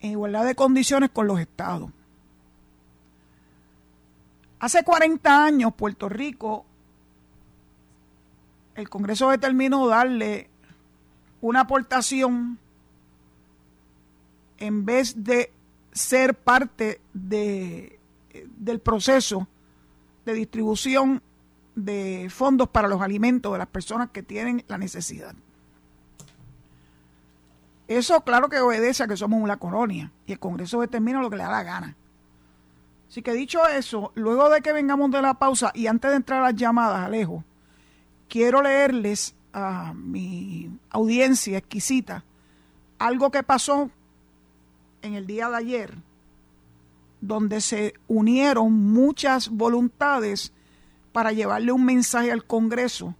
en 0.00 0.10
igualdad 0.10 0.44
de 0.44 0.54
condiciones 0.54 1.10
con 1.10 1.26
los 1.26 1.38
estados. 1.38 1.90
Hace 4.58 4.84
40 4.84 5.44
años 5.44 5.74
Puerto 5.74 6.08
Rico, 6.08 6.64
el 8.74 8.88
Congreso 8.88 9.30
determinó 9.30 9.86
darle 9.86 10.48
una 11.40 11.60
aportación 11.60 12.58
en 14.58 14.84
vez 14.84 15.24
de 15.24 15.52
ser 15.92 16.34
parte 16.34 17.00
de, 17.12 17.98
del 18.56 18.78
proceso 18.80 19.48
de 20.24 20.34
distribución 20.34 21.20
de 21.74 22.28
fondos 22.30 22.68
para 22.68 22.88
los 22.88 23.00
alimentos 23.00 23.52
de 23.52 23.58
las 23.58 23.68
personas 23.68 24.10
que 24.10 24.22
tienen 24.22 24.64
la 24.68 24.78
necesidad. 24.78 25.34
Eso 27.88 28.22
claro 28.22 28.48
que 28.48 28.60
obedece 28.60 29.02
a 29.02 29.06
que 29.06 29.16
somos 29.16 29.42
una 29.42 29.58
colonia 29.58 30.12
y 30.26 30.32
el 30.32 30.38
Congreso 30.38 30.80
determina 30.80 31.20
lo 31.20 31.30
que 31.30 31.36
le 31.36 31.42
da 31.42 31.50
la 31.50 31.62
gana. 31.62 31.96
Así 33.08 33.22
que 33.22 33.32
dicho 33.32 33.66
eso, 33.66 34.12
luego 34.14 34.48
de 34.48 34.62
que 34.62 34.72
vengamos 34.72 35.10
de 35.10 35.20
la 35.20 35.34
pausa 35.34 35.70
y 35.74 35.86
antes 35.86 36.10
de 36.10 36.16
entrar 36.16 36.40
a 36.40 36.50
las 36.50 36.54
llamadas, 36.54 37.04
Alejo, 37.04 37.44
quiero 38.28 38.62
leerles 38.62 39.34
a 39.52 39.92
mi 39.92 40.70
audiencia 40.90 41.58
exquisita 41.58 42.24
algo 42.98 43.30
que 43.30 43.42
pasó 43.42 43.90
en 45.02 45.14
el 45.14 45.26
día 45.26 45.50
de 45.50 45.56
ayer, 45.56 45.94
donde 47.20 47.60
se 47.60 47.94
unieron 48.08 48.72
muchas 48.72 49.48
voluntades 49.48 50.52
para 51.12 51.32
llevarle 51.32 51.72
un 51.72 51.84
mensaje 51.84 52.32
al 52.32 52.44
Congreso 52.44 53.14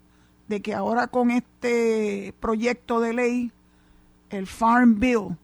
de 0.49 0.61
que 0.61 0.75
ahora 0.75 1.07
con 1.07 1.31
este 1.31 2.35
proyecto 2.41 3.01
de 3.01 3.13
ley, 3.13 3.53
el 4.31 4.47
Farm 4.47 4.99
Bill, 4.99 5.37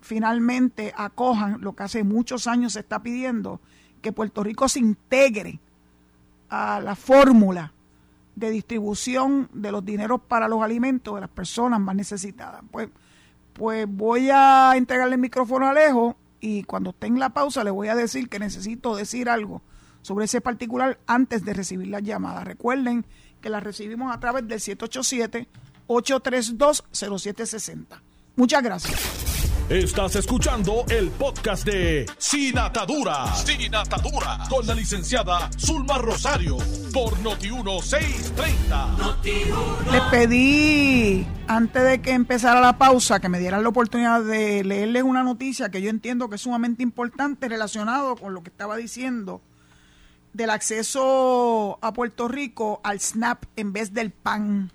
finalmente 0.00 0.92
acojan 0.96 1.60
lo 1.60 1.74
que 1.74 1.82
hace 1.84 2.04
muchos 2.04 2.46
años 2.46 2.74
se 2.74 2.80
está 2.80 3.02
pidiendo, 3.02 3.60
que 4.02 4.12
Puerto 4.12 4.44
Rico 4.44 4.68
se 4.68 4.78
integre 4.78 5.58
a 6.48 6.80
la 6.80 6.94
fórmula 6.94 7.72
de 8.34 8.50
distribución 8.50 9.48
de 9.52 9.72
los 9.72 9.84
dineros 9.84 10.20
para 10.20 10.46
los 10.46 10.62
alimentos 10.62 11.14
de 11.14 11.22
las 11.22 11.30
personas 11.30 11.80
más 11.80 11.96
necesitadas. 11.96 12.62
Pues 12.70 12.88
pues 13.56 13.86
voy 13.88 14.28
a 14.30 14.74
entregarle 14.76 15.14
el 15.14 15.20
micrófono 15.20 15.66
a 15.66 15.70
Alejo 15.70 16.16
y 16.40 16.62
cuando 16.64 16.90
esté 16.90 17.06
en 17.06 17.18
la 17.18 17.30
pausa 17.30 17.64
le 17.64 17.70
voy 17.70 17.88
a 17.88 17.94
decir 17.94 18.28
que 18.28 18.38
necesito 18.38 18.94
decir 18.94 19.30
algo 19.30 19.62
sobre 20.06 20.26
ese 20.26 20.40
particular 20.40 21.00
antes 21.08 21.44
de 21.44 21.52
recibir 21.52 21.88
la 21.88 21.98
llamada. 21.98 22.44
Recuerden 22.44 23.04
que 23.40 23.50
la 23.50 23.58
recibimos 23.58 24.14
a 24.14 24.20
través 24.20 24.46
del 24.46 24.60
787-832-0760. 25.88 28.00
Muchas 28.36 28.62
gracias. 28.62 29.00
Estás 29.68 30.14
escuchando 30.14 30.84
el 30.88 31.10
podcast 31.10 31.66
de 31.66 32.06
Sin 32.18 32.56
Atadura. 32.56 33.34
Sin 33.34 33.74
Atadura. 33.74 34.38
Con 34.48 34.64
la 34.64 34.74
licenciada 34.74 35.50
Zulma 35.58 35.98
Rosario. 35.98 36.56
Por 36.92 37.18
Noti1630. 37.18 39.90
Les 39.90 40.02
pedí, 40.02 41.26
antes 41.48 41.82
de 41.82 42.00
que 42.00 42.12
empezara 42.12 42.60
la 42.60 42.78
pausa, 42.78 43.18
que 43.18 43.28
me 43.28 43.40
dieran 43.40 43.64
la 43.64 43.70
oportunidad 43.70 44.22
de 44.22 44.62
leerles 44.62 45.02
una 45.02 45.24
noticia 45.24 45.68
que 45.68 45.82
yo 45.82 45.90
entiendo 45.90 46.28
que 46.28 46.36
es 46.36 46.42
sumamente 46.42 46.84
importante 46.84 47.48
relacionado 47.48 48.14
con 48.14 48.34
lo 48.34 48.44
que 48.44 48.50
estaba 48.50 48.76
diciendo 48.76 49.42
del 50.36 50.50
acceso 50.50 51.78
a 51.80 51.92
Puerto 51.92 52.28
Rico 52.28 52.80
al 52.84 53.00
SNAP 53.00 53.44
en 53.56 53.72
vez 53.72 53.94
del 53.94 54.10
PAN. 54.10 54.70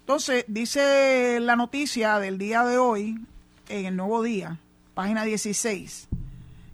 Entonces, 0.00 0.44
dice 0.48 1.38
la 1.40 1.56
noticia 1.56 2.18
del 2.18 2.36
día 2.36 2.64
de 2.64 2.78
hoy, 2.78 3.24
en 3.68 3.86
el 3.86 3.96
Nuevo 3.96 4.22
Día, 4.22 4.58
página 4.94 5.24
16, 5.24 6.08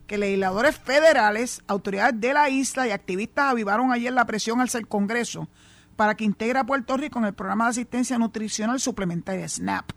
que 0.07 0.19
legisladores 0.19 0.77
federales, 0.77 1.63
autoridades 1.67 2.19
de 2.21 2.33
la 2.33 2.49
isla 2.49 2.89
y 2.89 2.91
activistas 2.91 3.51
avivaron 3.51 3.93
ayer 3.93 4.13
la 4.13 4.27
presión 4.27 4.61
al 4.61 4.89
Congreso 4.89 5.49
para 5.97 6.15
que 6.15 6.25
integre 6.25 6.59
a 6.59 6.65
Puerto 6.65 6.97
Rico 6.97 7.19
en 7.19 7.27
el 7.27 7.35
programa 7.35 7.65
de 7.65 7.71
asistencia 7.71 8.19
nutricional 8.19 8.81
suplementaria 8.81 9.49
SNAP, 9.49 9.91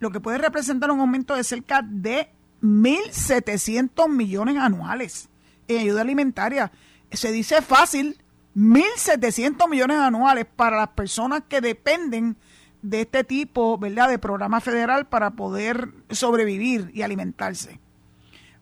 lo 0.00 0.10
que 0.10 0.20
puede 0.20 0.38
representar 0.38 0.90
un 0.90 1.00
aumento 1.00 1.36
de 1.36 1.44
cerca 1.44 1.82
de 1.82 2.30
1.700 2.62 4.08
millones 4.08 4.56
anuales 4.56 5.28
en 5.68 5.78
ayuda 5.78 6.00
alimentaria. 6.00 6.72
Se 7.12 7.32
dice 7.32 7.62
fácil, 7.62 8.22
1.700 8.56 9.68
millones 9.68 9.98
anuales 9.98 10.46
para 10.56 10.76
las 10.76 10.88
personas 10.88 11.42
que 11.48 11.60
dependen 11.60 12.36
de 12.82 13.02
este 13.02 13.24
tipo, 13.24 13.78
¿verdad?, 13.78 14.08
de 14.08 14.18
programa 14.18 14.60
federal 14.60 15.06
para 15.06 15.32
poder 15.32 15.92
sobrevivir 16.10 16.90
y 16.94 17.02
alimentarse. 17.02 17.80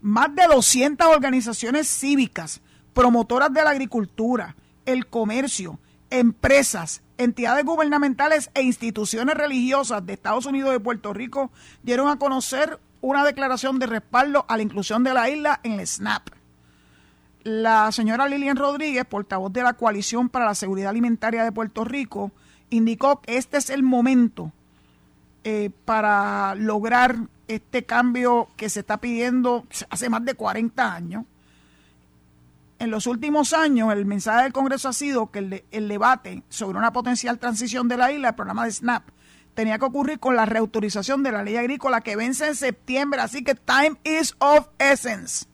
Más 0.01 0.35
de 0.35 0.47
200 0.47 1.07
organizaciones 1.07 1.89
cívicas, 1.89 2.61
promotoras 2.93 3.53
de 3.53 3.65
la 3.65 3.71
agricultura, 3.71 4.57
el 4.87 5.07
comercio, 5.07 5.79
empresas, 6.11 7.03
entidades 7.17 7.65
gubernamentales 7.65 8.51
e 8.55 8.63
instituciones 8.63 9.35
religiosas 9.35 10.05
de 10.07 10.15
Estados 10.15 10.47
Unidos 10.47 10.75
y 10.75 10.79
Puerto 10.79 11.13
Rico 11.13 11.51
dieron 11.83 12.09
a 12.09 12.19
conocer 12.19 12.81
una 13.01 13.25
declaración 13.25 13.79
de 13.79 13.87
respaldo 13.87 14.45
a 14.49 14.57
la 14.57 14.63
inclusión 14.63 15.05
de 15.05 15.15
la 15.15 15.29
isla 15.31 15.61
en 15.63 15.73
el 15.73 15.87
SNAP. 15.87 16.38
La 17.49 17.91
señora 17.93 18.29
Lilian 18.29 18.59
Rodríguez, 18.59 19.07
portavoz 19.07 19.51
de 19.51 19.63
la 19.63 19.73
Coalición 19.73 20.29
para 20.29 20.45
la 20.45 20.55
Seguridad 20.55 20.91
Alimentaria 20.91 21.45
de 21.45 21.51
Puerto 21.51 21.83
Rico, 21.83 22.31
indicó 22.69 23.23
que 23.23 23.39
este 23.39 23.57
es 23.57 23.71
el 23.71 23.83
momento 23.83 24.53
eh, 25.45 25.71
para 25.87 26.55
lograr 26.57 27.17
este 27.47 27.85
cambio 27.85 28.49
que 28.59 28.69
se 28.69 28.81
está 28.81 28.99
pidiendo 28.99 29.67
hace 29.89 30.11
más 30.11 30.27
de 30.27 30.35
40 30.35 30.93
años. 30.93 31.25
En 32.81 32.91
los 32.91 33.07
últimos 33.07 33.55
años, 33.55 33.95
el 33.95 34.05
mensaje 34.05 34.43
del 34.43 34.53
Congreso 34.53 34.91
ha 34.91 34.93
sido 34.93 35.31
que 35.31 35.39
el, 35.39 35.65
el 35.71 35.89
debate 35.89 36.43
sobre 36.51 36.77
una 36.77 36.93
potencial 36.93 37.39
transición 37.39 37.89
de 37.89 37.97
la 37.97 38.13
isla, 38.13 38.29
el 38.29 38.35
programa 38.35 38.67
de 38.67 38.73
SNAP, 38.73 39.09
tenía 39.55 39.79
que 39.79 39.87
ocurrir 39.87 40.21
con 40.21 40.37
la 40.37 40.45
reautorización 40.45 41.23
de 41.23 41.33
la 41.33 41.43
ley 41.43 41.57
agrícola 41.57 42.03
que 42.03 42.15
vence 42.15 42.47
en 42.47 42.57
septiembre, 42.57 43.23
así 43.23 43.43
que 43.43 43.55
time 43.55 43.97
is 44.05 44.37
of 44.39 44.69
essence. 44.79 45.47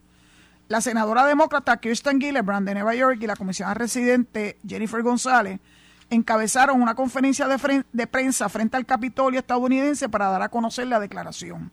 La 0.69 0.81
senadora 0.81 1.27
demócrata 1.27 1.77
Kirsten 1.77 2.21
Gillibrand 2.21 2.67
de 2.67 2.75
Nueva 2.75 2.95
York 2.95 3.19
y 3.21 3.27
la 3.27 3.37
comisionada 3.37 3.75
residente 3.75 4.59
Jennifer 4.67 5.03
González 5.03 5.61
encabezaron 6.09 6.81
una 6.81 6.95
conferencia 6.95 7.47
de, 7.49 8.07
prensa 8.07 8.49
frente 8.49 8.77
al 8.77 8.87
Capitolio 8.87 9.41
estadounidense 9.41 10.09
para 10.09 10.31
dar 10.31 10.43
a 10.43 10.49
conocer 10.49 10.87
la 10.87 11.01
declaración. 11.01 11.71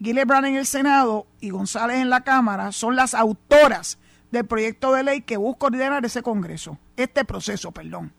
Gillibrand 0.00 0.46
en 0.46 0.56
el 0.56 0.66
Senado 0.66 1.26
y 1.40 1.50
González 1.50 1.98
en 1.98 2.10
la 2.10 2.22
Cámara 2.22 2.72
son 2.72 2.96
las 2.96 3.14
autoras 3.14 3.98
del 4.32 4.46
proyecto 4.46 4.92
de 4.92 5.04
ley 5.04 5.20
que 5.22 5.36
busca 5.36 5.66
ordenar 5.66 6.04
ese 6.04 6.22
Congreso, 6.22 6.78
este 6.96 7.24
proceso, 7.24 7.70
perdón. 7.70 8.12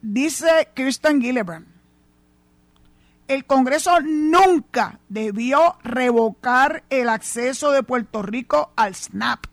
Dice 0.00 0.68
Kirsten 0.74 1.20
Gillibrand, 1.20 1.66
el 3.28 3.44
Congreso 3.44 4.00
nunca 4.00 5.00
debió 5.10 5.76
revocar 5.84 6.82
el 6.88 7.10
acceso 7.10 7.70
de 7.70 7.82
Puerto 7.82 8.22
Rico 8.22 8.72
al 8.74 8.94
SNAP 8.94 9.44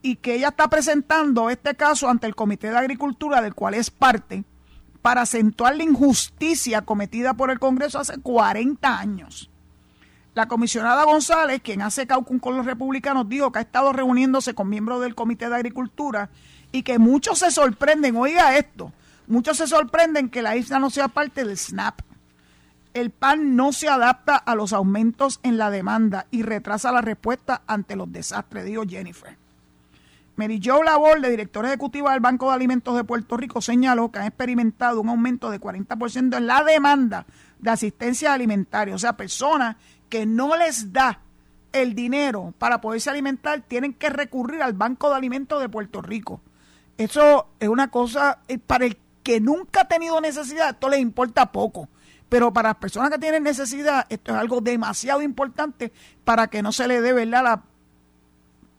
y 0.00 0.16
que 0.16 0.34
ella 0.34 0.48
está 0.48 0.68
presentando 0.68 1.50
este 1.50 1.74
caso 1.74 2.08
ante 2.08 2.26
el 2.26 2.34
Comité 2.34 2.70
de 2.70 2.78
Agricultura 2.78 3.42
del 3.42 3.54
cual 3.54 3.74
es 3.74 3.90
parte 3.90 4.44
para 5.02 5.22
acentuar 5.22 5.76
la 5.76 5.82
injusticia 5.82 6.82
cometida 6.82 7.34
por 7.34 7.50
el 7.50 7.58
Congreso 7.58 7.98
hace 7.98 8.18
40 8.18 8.98
años. 8.98 9.50
La 10.34 10.48
comisionada 10.48 11.04
González, 11.04 11.60
quien 11.62 11.82
hace 11.82 12.06
caucus 12.06 12.40
con 12.40 12.56
los 12.56 12.64
republicanos, 12.64 13.28
dijo 13.28 13.52
que 13.52 13.58
ha 13.58 13.62
estado 13.62 13.92
reuniéndose 13.92 14.54
con 14.54 14.70
miembros 14.70 15.02
del 15.02 15.14
Comité 15.14 15.48
de 15.50 15.56
Agricultura 15.56 16.30
y 16.72 16.82
que 16.82 16.98
muchos 16.98 17.38
se 17.38 17.50
sorprenden, 17.50 18.16
oiga 18.16 18.56
esto, 18.56 18.92
muchos 19.26 19.58
se 19.58 19.66
sorprenden 19.66 20.30
que 20.30 20.42
la 20.42 20.56
isla 20.56 20.78
no 20.78 20.88
sea 20.88 21.08
parte 21.08 21.44
del 21.44 21.56
SNAP 21.56 22.00
el 22.94 23.10
PAN 23.10 23.56
no 23.56 23.72
se 23.72 23.88
adapta 23.88 24.36
a 24.36 24.54
los 24.54 24.72
aumentos 24.72 25.40
en 25.42 25.58
la 25.58 25.70
demanda 25.70 26.26
y 26.30 26.42
retrasa 26.42 26.92
la 26.92 27.00
respuesta 27.00 27.62
ante 27.66 27.96
los 27.96 28.10
desastres, 28.10 28.64
dijo 28.64 28.84
Jennifer. 28.88 29.36
Mary 30.36 30.60
Jo 30.64 30.82
Labor, 30.82 31.20
de 31.20 31.30
directora 31.30 31.68
ejecutiva 31.68 32.12
del 32.12 32.20
Banco 32.20 32.48
de 32.48 32.54
Alimentos 32.54 32.96
de 32.96 33.04
Puerto 33.04 33.36
Rico, 33.36 33.60
señaló 33.60 34.10
que 34.10 34.20
han 34.20 34.26
experimentado 34.26 35.00
un 35.00 35.08
aumento 35.08 35.50
de 35.50 35.60
40% 35.60 36.36
en 36.36 36.46
la 36.46 36.64
demanda 36.64 37.26
de 37.58 37.70
asistencia 37.70 38.32
alimentaria. 38.32 38.94
O 38.94 38.98
sea, 38.98 39.16
personas 39.16 39.76
que 40.08 40.26
no 40.26 40.56
les 40.56 40.92
da 40.92 41.20
el 41.72 41.94
dinero 41.94 42.54
para 42.58 42.80
poderse 42.80 43.10
alimentar 43.10 43.62
tienen 43.62 43.94
que 43.94 44.10
recurrir 44.10 44.62
al 44.62 44.72
Banco 44.72 45.10
de 45.10 45.16
Alimentos 45.16 45.60
de 45.60 45.68
Puerto 45.68 46.02
Rico. 46.02 46.40
Eso 46.96 47.48
es 47.58 47.68
una 47.68 47.90
cosa, 47.90 48.40
eh, 48.46 48.58
para 48.58 48.86
el 48.86 48.98
que 49.22 49.40
nunca 49.40 49.82
ha 49.82 49.88
tenido 49.88 50.20
necesidad, 50.20 50.70
esto 50.70 50.88
les 50.88 51.00
importa 51.00 51.50
poco. 51.50 51.88
Pero 52.28 52.52
para 52.52 52.70
las 52.70 52.78
personas 52.78 53.10
que 53.10 53.18
tienen 53.18 53.42
necesidad, 53.42 54.06
esto 54.08 54.32
es 54.32 54.38
algo 54.38 54.60
demasiado 54.60 55.22
importante 55.22 55.92
para 56.24 56.48
que 56.48 56.62
no 56.62 56.72
se 56.72 56.88
le 56.88 57.00
dé 57.00 57.12
¿verdad? 57.12 57.60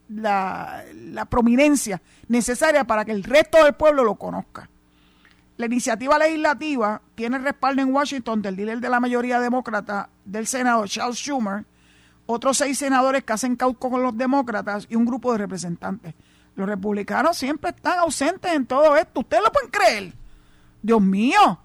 La, 0.09 0.83
la, 0.93 1.25
prominencia 1.25 2.01
necesaria 2.27 2.83
para 2.85 3.05
que 3.05 3.11
el 3.11 3.23
resto 3.23 3.63
del 3.63 3.73
pueblo 3.73 4.03
lo 4.03 4.15
conozca. 4.15 4.69
La 5.57 5.67
iniciativa 5.67 6.19
legislativa 6.19 7.01
tiene 7.15 7.39
respaldo 7.39 7.81
en 7.81 7.93
Washington 7.93 8.41
del 8.41 8.55
líder 8.55 8.81
de 8.81 8.89
la 8.89 8.99
mayoría 8.99 9.39
demócrata 9.39 10.09
del 10.25 10.47
Senado, 10.47 10.85
Charles 10.85 11.17
Schumer, 11.17 11.65
otros 12.25 12.57
seis 12.57 12.77
senadores 12.77 13.23
que 13.23 13.33
hacen 13.33 13.55
cauco 13.55 13.89
con 13.89 14.03
los 14.03 14.17
demócratas 14.17 14.85
y 14.89 14.95
un 14.95 15.05
grupo 15.05 15.31
de 15.31 15.37
representantes. 15.37 16.13
Los 16.55 16.67
republicanos 16.67 17.37
siempre 17.37 17.71
están 17.71 17.99
ausentes 17.99 18.51
en 18.53 18.65
todo 18.65 18.95
esto. 18.97 19.21
¿Ustedes 19.21 19.43
lo 19.43 19.51
pueden 19.51 19.69
creer? 19.69 20.13
Dios 20.81 21.01
mío, 21.01 21.59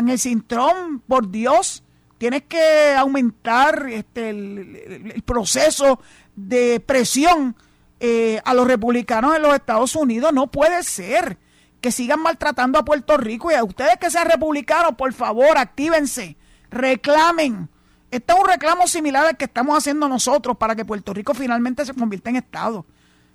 el 0.00 0.18
Cintrón, 0.18 1.02
por 1.06 1.30
Dios, 1.30 1.82
tienes 2.18 2.42
que 2.42 2.94
aumentar 2.96 3.86
este, 3.90 4.30
el, 4.30 5.22
proceso 5.24 6.00
de 6.34 6.80
presión 6.80 7.56
eh, 8.00 8.40
a 8.44 8.54
los 8.54 8.66
republicanos 8.66 9.36
en 9.36 9.42
los 9.42 9.54
Estados 9.54 9.96
Unidos. 9.96 10.32
No 10.32 10.48
puede 10.48 10.82
ser 10.82 11.38
que 11.80 11.92
sigan 11.92 12.20
maltratando 12.20 12.78
a 12.78 12.84
Puerto 12.84 13.16
Rico 13.16 13.50
y 13.50 13.54
a 13.54 13.64
ustedes 13.64 13.96
que 13.98 14.10
sean 14.10 14.28
republicanos, 14.28 14.94
por 14.96 15.12
favor, 15.12 15.58
actívense, 15.58 16.36
reclamen. 16.70 17.68
Este 18.10 18.32
es 18.32 18.38
un 18.38 18.46
reclamo 18.46 18.86
similar 18.86 19.26
al 19.26 19.36
que 19.36 19.44
estamos 19.44 19.76
haciendo 19.76 20.08
nosotros 20.08 20.56
para 20.56 20.74
que 20.74 20.84
Puerto 20.84 21.12
Rico 21.12 21.34
finalmente 21.34 21.84
se 21.84 21.94
convierta 21.94 22.30
en 22.30 22.36
Estado 22.36 22.86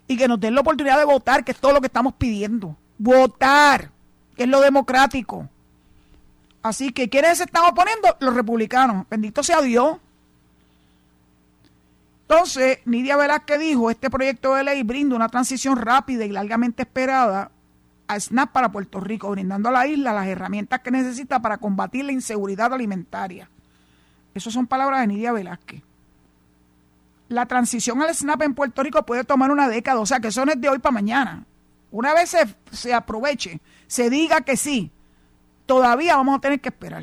y 0.07 0.17
que 0.17 0.27
nos 0.27 0.39
den 0.39 0.55
la 0.55 0.61
oportunidad 0.61 0.97
de 0.97 1.05
votar, 1.05 1.43
que 1.43 1.51
es 1.51 1.57
todo 1.57 1.73
lo 1.73 1.81
que 1.81 1.87
estamos 1.87 2.13
pidiendo. 2.13 2.75
Votar, 2.97 3.91
que 4.35 4.43
es 4.43 4.49
lo 4.49 4.59
democrático. 4.59 5.47
Así 6.63 6.91
que, 6.91 7.09
¿quiénes 7.09 7.39
se 7.39 7.45
están 7.45 7.65
oponiendo? 7.65 8.15
Los 8.19 8.35
republicanos. 8.35 9.05
Bendito 9.09 9.41
sea 9.43 9.61
Dios. 9.61 9.97
Entonces, 12.21 12.79
Nidia 12.85 13.17
Velázquez 13.17 13.59
dijo, 13.59 13.91
este 13.91 14.09
proyecto 14.09 14.55
de 14.55 14.63
ley 14.63 14.83
brinda 14.83 15.15
una 15.15 15.27
transición 15.27 15.75
rápida 15.75 16.23
y 16.23 16.29
largamente 16.29 16.83
esperada 16.83 17.51
a 18.07 18.19
SNAP 18.19 18.51
para 18.51 18.71
Puerto 18.71 18.99
Rico, 18.99 19.29
brindando 19.31 19.69
a 19.69 19.71
la 19.71 19.87
isla 19.87 20.13
las 20.13 20.27
herramientas 20.27 20.79
que 20.81 20.91
necesita 20.91 21.41
para 21.41 21.57
combatir 21.57 22.05
la 22.05 22.11
inseguridad 22.11 22.73
alimentaria. 22.73 23.49
Esas 24.33 24.53
son 24.53 24.67
palabras 24.67 25.01
de 25.01 25.07
Nidia 25.07 25.33
Velázquez. 25.33 25.81
La 27.27 27.45
transición 27.47 28.01
al 28.01 28.13
SNAP 28.13 28.43
en 28.43 28.53
Puerto 28.53 28.83
Rico 28.83 29.05
puede 29.05 29.23
tomar 29.23 29.51
una 29.51 29.67
década, 29.67 29.99
o 29.99 30.05
sea 30.05 30.19
que 30.19 30.29
eso 30.29 30.45
no 30.45 30.51
es 30.53 30.61
de 30.61 30.69
hoy 30.69 30.79
para 30.79 30.93
mañana. 30.93 31.43
Una 31.91 32.13
vez 32.13 32.29
se, 32.29 32.55
se 32.71 32.93
aproveche, 32.93 33.59
se 33.87 34.09
diga 34.09 34.41
que 34.41 34.55
sí, 34.55 34.91
todavía 35.71 36.17
vamos 36.17 36.35
a 36.35 36.41
tener 36.41 36.59
que 36.59 36.67
esperar. 36.67 37.01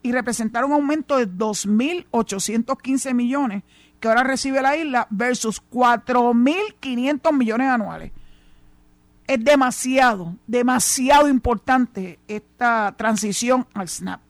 Y 0.00 0.12
representar 0.12 0.64
un 0.64 0.72
aumento 0.72 1.18
de 1.18 1.28
2.815 1.28 3.12
millones 3.12 3.64
que 4.00 4.08
ahora 4.08 4.24
recibe 4.24 4.62
la 4.62 4.78
isla 4.78 5.06
versus 5.10 5.62
4.500 5.70 7.36
millones 7.36 7.68
anuales. 7.68 8.12
Es 9.26 9.44
demasiado, 9.44 10.36
demasiado 10.46 11.28
importante 11.28 12.18
esta 12.28 12.94
transición 12.96 13.66
al 13.74 13.90
SNAP. 13.90 14.22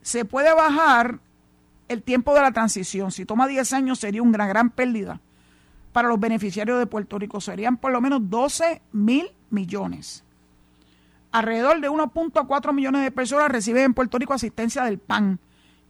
Se 0.00 0.24
puede 0.24 0.52
bajar 0.52 1.20
el 1.86 2.02
tiempo 2.02 2.34
de 2.34 2.40
la 2.40 2.50
transición. 2.50 3.12
Si 3.12 3.24
toma 3.24 3.46
10 3.46 3.72
años 3.72 4.00
sería 4.00 4.20
una 4.20 4.48
gran 4.48 4.70
pérdida 4.70 5.20
para 5.92 6.08
los 6.08 6.18
beneficiarios 6.18 6.80
de 6.80 6.86
Puerto 6.86 7.20
Rico. 7.20 7.40
Serían 7.40 7.76
por 7.76 7.92
lo 7.92 8.00
menos 8.00 8.28
12 8.28 8.82
mil 8.90 9.30
millones 9.50 10.24
alrededor 11.32 11.80
de 11.80 11.90
1.4 11.90 12.72
millones 12.72 13.02
de 13.02 13.10
personas 13.10 13.48
reciben 13.48 13.84
en 13.84 13.94
Puerto 13.94 14.18
Rico 14.18 14.34
asistencia 14.34 14.84
del 14.84 14.98
PAN, 14.98 15.40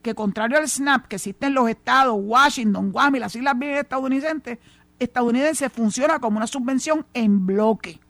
que 0.03 0.15
contrario 0.15 0.57
al 0.57 0.69
SNAP 0.69 1.07
que 1.07 1.17
existe 1.17 1.47
en 1.47 1.55
los 1.55 1.69
estados, 1.69 2.17
Washington, 2.19 2.93
Guam 2.93 3.17
y 3.17 3.19
las 3.19 3.37
Islas 3.37 3.59
Vírgenes 3.59 3.83
estadounidenses, 3.83 4.59
estadounidense 4.99 5.69
funciona 5.69 6.21
como 6.21 6.39
una 6.39 6.47
subvención 6.47 7.05
en 7.13 7.45
bloque. 7.45 8.01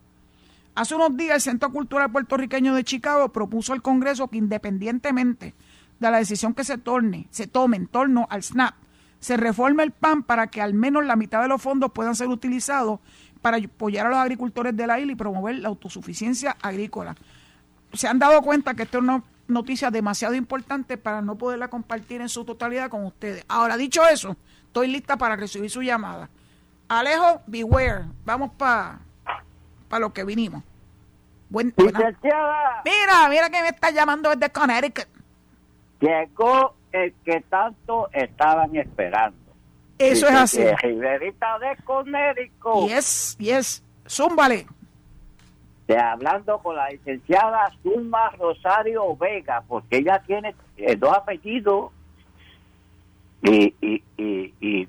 Hace 0.75 0.95
unos 0.95 1.17
días 1.17 1.35
el 1.35 1.41
Centro 1.41 1.71
Cultural 1.71 2.11
Puertorriqueño 2.11 2.75
de 2.75 2.85
Chicago 2.85 3.31
propuso 3.31 3.73
al 3.73 3.83
Congreso 3.83 4.29
que 4.29 4.39
independientemente 4.39 5.55
de 5.99 6.11
la 6.11 6.19
decisión 6.19 6.55
que 6.55 6.65
se, 6.65 6.79
torne, 6.79 7.29
se 7.31 7.47
tome 7.47 7.77
en 7.77 7.87
torno 7.87 8.27
al 8.31 8.43
SNAP, 8.43 8.75
se 9.21 9.37
reforme 9.37 9.85
el 9.85 9.93
PAN 9.93 10.23
para 10.23 10.49
que 10.49 10.61
al 10.61 10.75
menos 10.75 11.05
la 11.05 11.17
mitad 11.17 11.43
de 11.43 11.49
los 11.49 11.63
fondos 11.63 11.93
puedan 11.93 12.17
ser 12.17 12.29
utilizados 12.29 13.01
para 13.43 13.59
apoyar 13.59 14.07
a 14.07 14.11
los 14.11 14.19
agricultores 14.19 14.77
de 14.77 14.87
la 14.87 14.99
isla 14.99 15.13
y 15.13 15.17
promover 15.17 15.57
la 15.57 15.69
autosuficiencia 15.69 16.57
agrícola. 16.63 17.17
Se 17.93 18.09
han 18.09 18.19
dado 18.19 18.41
cuenta 18.41 18.75
que 18.75 18.85
esto 18.85 18.99
es 18.99 19.05
una 19.05 19.23
noticia 19.49 19.91
demasiado 19.91 20.35
importante 20.35 20.97
para 20.97 21.21
no 21.21 21.37
poderla 21.37 21.69
compartir 21.69 22.21
en 22.21 22.29
su 22.29 22.45
totalidad 22.45 22.89
con 22.89 23.05
ustedes. 23.05 23.45
Ahora, 23.49 23.77
dicho 23.77 24.07
eso, 24.07 24.37
estoy 24.67 24.87
lista 24.89 25.17
para 25.17 25.37
recibir 25.37 25.69
su 25.69 25.83
llamada. 25.83 26.31
Alejo, 26.89 27.43
beware. 27.47 28.05
Vamos 28.25 28.53
para 28.57 29.01
pa 29.89 29.99
lo 29.99 30.13
que 30.13 30.25
vinimos. 30.25 30.63
Buen, 31.51 31.75
Mira, 31.77 33.29
mira 33.29 33.51
que 33.51 33.61
me 33.61 33.69
está 33.69 33.91
llamando 33.91 34.31
desde 34.31 34.51
Connecticut. 34.51 35.07
Llegó 36.01 36.75
el 36.93 37.13
que 37.25 37.43
tanto 37.43 38.09
estaban 38.13 38.75
esperando. 38.75 39.42
Eso 40.11 40.29
es 40.29 40.35
así. 40.35 40.65
Riverita 40.83 41.59
de 41.59 41.77
Connecticut. 41.85 42.89
Yes, 42.89 43.37
yes. 43.39 43.83
Zúmbale. 44.09 44.67
De 45.87 45.99
hablando 45.99 46.59
con 46.59 46.77
la 46.77 46.89
licenciada 46.91 47.71
Zulma 47.83 48.31
Rosario 48.39 49.17
Vega, 49.17 49.63
porque 49.67 49.99
ella 49.99 50.23
tiene 50.27 50.55
eh, 50.77 50.97
dos 50.97 51.17
apellidos 51.17 51.91
y, 53.43 53.75
y, 53.81 54.03
y, 54.17 54.55
y 54.61 54.89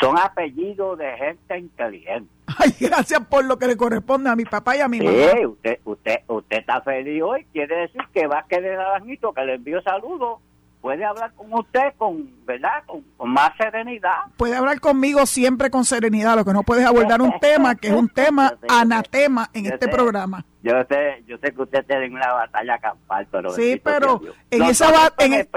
son 0.00 0.18
apellidos 0.18 0.98
de 0.98 1.10
gente 1.16 1.58
inteligente. 1.58 2.30
Ay, 2.58 2.74
gracias 2.78 3.20
por 3.26 3.44
lo 3.44 3.58
que 3.58 3.66
le 3.66 3.76
corresponde 3.76 4.28
a 4.30 4.36
mi 4.36 4.44
papá 4.44 4.76
y 4.76 4.80
a 4.80 4.88
mi 4.88 5.00
mamá. 5.00 5.16
Sí, 5.32 5.46
usted, 5.46 5.78
usted, 5.84 6.20
usted 6.28 6.58
está 6.58 6.80
feliz 6.82 7.22
hoy, 7.22 7.46
quiere 7.52 7.76
decir 7.76 8.02
que 8.12 8.26
va 8.26 8.40
a 8.40 8.46
querer 8.46 8.76
Naranjito, 8.76 9.32
que 9.32 9.44
le 9.44 9.54
envío 9.54 9.82
saludos. 9.82 10.40
Puede 10.84 11.02
hablar 11.02 11.32
con 11.32 11.50
usted 11.54 11.94
con, 11.96 12.30
¿verdad? 12.44 12.84
Con, 12.84 13.30
más 13.30 13.52
serenidad. 13.56 14.24
Puede 14.36 14.54
hablar 14.54 14.80
conmigo 14.80 15.24
siempre 15.24 15.70
con 15.70 15.86
serenidad, 15.86 16.36
lo 16.36 16.44
que 16.44 16.52
no 16.52 16.62
puedes 16.62 16.84
abordar 16.84 17.22
un 17.22 17.32
tema 17.40 17.74
que 17.74 17.88
es 17.88 17.94
un 17.94 18.08
tema 18.14 18.52
anatema 18.68 19.48
en 19.54 19.64
este 19.64 19.88
programa. 19.88 20.44
Yo 20.62 20.72
sé, 20.90 21.24
yo 21.26 21.38
sé 21.38 21.54
que 21.54 21.62
usted 21.62 21.86
tiene 21.86 22.10
una 22.10 22.30
batalla 22.34 22.78
campal, 22.80 23.26
pero... 23.30 23.50
Sí, 23.52 23.80
pero 23.82 24.20
en, 24.50 24.62
esa, 24.64 25.14
en, 25.16 25.48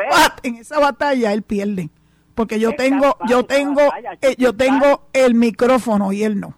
en 0.43 0.55
esa 0.55 0.79
batalla 0.79 1.33
él 1.33 1.41
pierde 1.41 1.89
porque 2.33 2.57
yo 2.57 2.73
tengo 2.77 3.17
yo 3.27 3.43
tengo 3.43 3.81
eh, 4.21 4.35
yo 4.37 4.55
tengo 4.55 5.09
el 5.11 5.33
micrófono 5.33 6.13
y 6.13 6.23
él 6.23 6.39
no. 6.39 6.55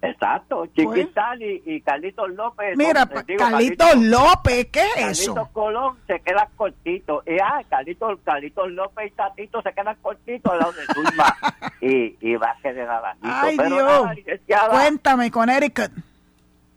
Exacto, 0.00 0.66
Chiquitán 0.66 1.42
y, 1.42 1.60
y, 1.66 1.80
Carlitos 1.80 2.30
López. 2.30 2.76
Mira, 2.76 3.04
Carlitos, 3.36 3.96
López, 3.96 4.66
¿qué 4.66 4.80
es 4.96 5.20
eso? 5.20 5.34
Carlitos 5.34 5.52
Colón 5.52 5.96
se 6.06 6.20
queda 6.20 6.48
cortito. 6.56 7.22
Y 7.26 7.36
ah, 7.42 7.60
Carlitos, 7.68 8.20
Carlitos 8.22 8.70
López 8.70 9.08
y 9.08 9.10
Tatito 9.10 9.60
se 9.60 9.72
quedan 9.72 9.96
cortitos 10.00 10.52
al 10.52 10.58
lado 10.60 10.72
de 10.72 10.84
Zulma. 10.86 11.36
y, 11.80 12.16
y 12.20 12.36
va 12.36 12.50
a 12.50 12.62
quedar 12.62 12.88
abajito. 12.88 13.28
Ay, 13.28 13.56
Dios. 14.46 14.60
Cuéntame 14.70 15.30
con 15.32 15.50
Erika. 15.50 15.90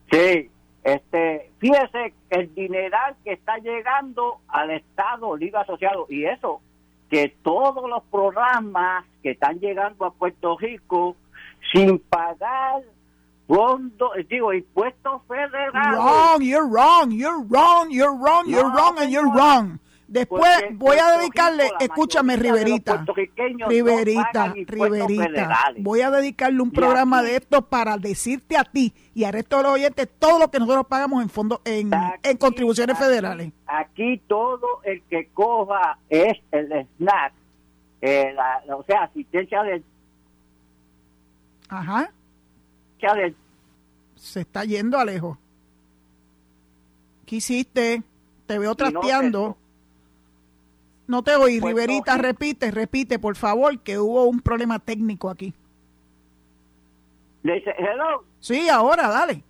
Sí, 0.09 0.49
este, 0.83 1.51
fíjese 1.59 2.13
el 2.31 2.53
dineral 2.55 3.15
que 3.23 3.33
está 3.33 3.57
llegando 3.59 4.39
al 4.47 4.71
Estado 4.71 5.37
Libre 5.37 5.59
Asociado. 5.59 6.07
Y 6.09 6.25
eso, 6.25 6.59
que 7.11 7.35
todos 7.43 7.87
los 7.87 8.03
programas 8.05 9.05
que 9.21 9.31
están 9.31 9.59
llegando 9.59 10.05
a 10.05 10.11
Puerto 10.11 10.57
Rico 10.57 11.15
sin 11.71 11.99
pagar 11.99 12.81
fondos, 13.51 14.11
digo, 14.29 14.53
impuestos 14.53 15.21
federales. 15.27 15.73
Wrong, 15.73 16.41
you're 16.41 16.67
wrong, 16.67 17.11
you're 17.11 17.43
wrong, 17.49 17.91
you're 17.91 18.15
wrong, 18.15 18.47
you're 18.47 18.69
wrong, 18.71 18.97
and 18.97 19.11
you're 19.11 19.29
wrong. 19.29 19.79
Después 20.07 20.43
voy 20.73 20.97
a 20.97 21.17
dedicarle, 21.17 21.71
escúchame, 21.79 22.35
Riverita, 22.35 23.05
Riverita, 23.67 24.53
Riverita, 24.67 25.73
voy 25.79 26.01
a 26.01 26.11
dedicarle 26.11 26.61
un 26.61 26.71
programa 26.71 27.23
de 27.23 27.37
esto 27.37 27.61
para 27.61 27.97
decirte 27.97 28.57
a 28.57 28.65
ti 28.65 28.93
y 29.13 29.23
al 29.23 29.31
resto 29.31 29.57
de 29.57 29.63
los 29.63 29.71
oyentes 29.73 30.09
todo 30.19 30.37
lo 30.37 30.51
que 30.51 30.59
nosotros 30.59 30.85
pagamos 30.87 31.21
en 31.23 31.29
fondos, 31.29 31.61
en, 31.63 31.91
en 32.23 32.37
contribuciones 32.37 32.97
federales. 32.97 33.53
Aquí 33.67 34.21
todo 34.27 34.81
el 34.83 35.01
que 35.03 35.29
coja 35.33 35.97
es 36.09 36.37
el 36.51 36.87
SNAP, 36.97 37.33
eh, 38.01 38.35
o 38.67 38.83
sea, 38.83 39.03
asistencia 39.03 39.63
del... 39.63 39.83
Ajá. 41.69 42.11
Se 44.21 44.41
está 44.41 44.63
yendo, 44.65 44.99
Alejo. 44.99 45.39
¿Qué 47.25 47.37
hiciste? 47.37 48.03
Te 48.45 48.59
veo 48.59 48.75
trasteando. 48.75 49.57
No 51.07 51.23
te 51.23 51.35
oí, 51.35 51.59
pues 51.59 51.73
Riverita, 51.73 52.17
repite, 52.19 52.69
repite, 52.69 53.17
por 53.17 53.35
favor, 53.35 53.79
que 53.79 53.97
hubo 53.97 54.25
un 54.25 54.39
problema 54.39 54.77
técnico 54.77 55.27
aquí. 55.27 55.55
¿Le 57.41 57.55
dice, 57.55 57.73
hello? 57.79 58.23
Sí, 58.39 58.69
ahora, 58.69 59.09
dale. 59.09 59.43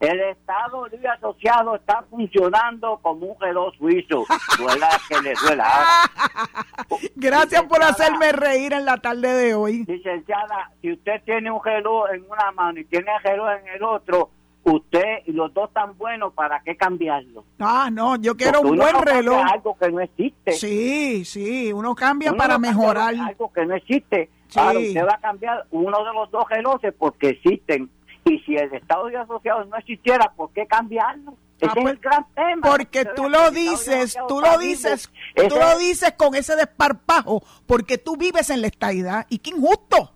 El 0.00 0.18
Estado 0.18 0.86
Libre 0.88 1.08
Asociado 1.08 1.76
está 1.76 2.02
funcionando 2.08 2.98
como 3.02 3.26
un 3.26 3.40
reloj 3.40 3.74
suizo. 3.76 4.24
Duela 4.58 4.88
que 5.06 5.20
le 5.20 5.34
duela. 5.34 5.66
Gracias 7.16 7.62
por 7.64 7.82
hacerme 7.82 8.32
reír 8.32 8.72
en 8.72 8.86
la 8.86 8.96
tarde 8.96 9.28
de 9.28 9.54
hoy. 9.54 9.84
Licenciada, 9.86 10.70
si 10.80 10.92
usted 10.92 11.22
tiene 11.26 11.50
un 11.50 11.62
reloj 11.62 12.10
en 12.14 12.24
una 12.30 12.50
mano 12.52 12.80
y 12.80 12.84
tiene 12.86 13.08
el 13.14 13.22
reloj 13.22 13.50
en 13.60 13.68
el 13.68 13.82
otro, 13.82 14.30
usted 14.64 15.18
y 15.26 15.32
los 15.32 15.52
dos 15.52 15.68
están 15.68 15.96
buenos, 15.98 16.32
¿para 16.32 16.62
qué 16.62 16.76
cambiarlo? 16.76 17.44
Ah, 17.58 17.90
no, 17.92 18.16
yo 18.16 18.34
quiero 18.36 18.62
un 18.62 18.76
buen 18.76 19.02
reloj. 19.02 19.44
Algo 19.52 19.76
que 19.78 19.90
no 19.90 20.00
existe. 20.00 20.52
Sí, 20.52 21.26
sí, 21.26 21.74
uno 21.74 21.94
cambia 21.94 22.32
para 22.32 22.58
mejorar. 22.58 23.14
Algo 23.14 23.52
que 23.52 23.66
no 23.66 23.74
existe. 23.74 24.30
Claro, 24.50 24.80
usted 24.80 25.04
va 25.06 25.14
a 25.14 25.20
cambiar 25.20 25.66
uno 25.70 26.04
de 26.04 26.12
los 26.14 26.30
dos 26.30 26.48
relojes 26.48 26.92
porque 26.98 27.28
existen. 27.28 27.90
Y 28.24 28.38
si 28.40 28.56
el 28.56 28.72
Estado 28.74 29.06
de 29.06 29.16
Asociados 29.16 29.68
no 29.68 29.76
existiera, 29.76 30.32
¿por 30.36 30.50
qué 30.52 30.66
cambiarlo? 30.66 31.34
Ah, 31.62 31.66
es 31.66 31.72
pues, 31.74 31.94
el 31.94 31.98
gran 31.98 32.26
tema. 32.34 32.68
Porque 32.68 33.04
tú 33.04 33.28
lo 33.28 33.50
dices, 33.50 34.16
tú 34.28 34.40
lo 34.40 34.58
dices, 34.58 35.10
tú 35.48 35.56
lo 35.56 35.78
dices 35.78 36.12
con 36.16 36.34
ese 36.34 36.56
desparpajo, 36.56 37.42
porque 37.66 37.98
tú 37.98 38.16
vives 38.16 38.50
en 38.50 38.60
la 38.60 38.68
estadidad. 38.68 39.26
Y 39.28 39.38
qué 39.38 39.50
injusto. 39.50 40.12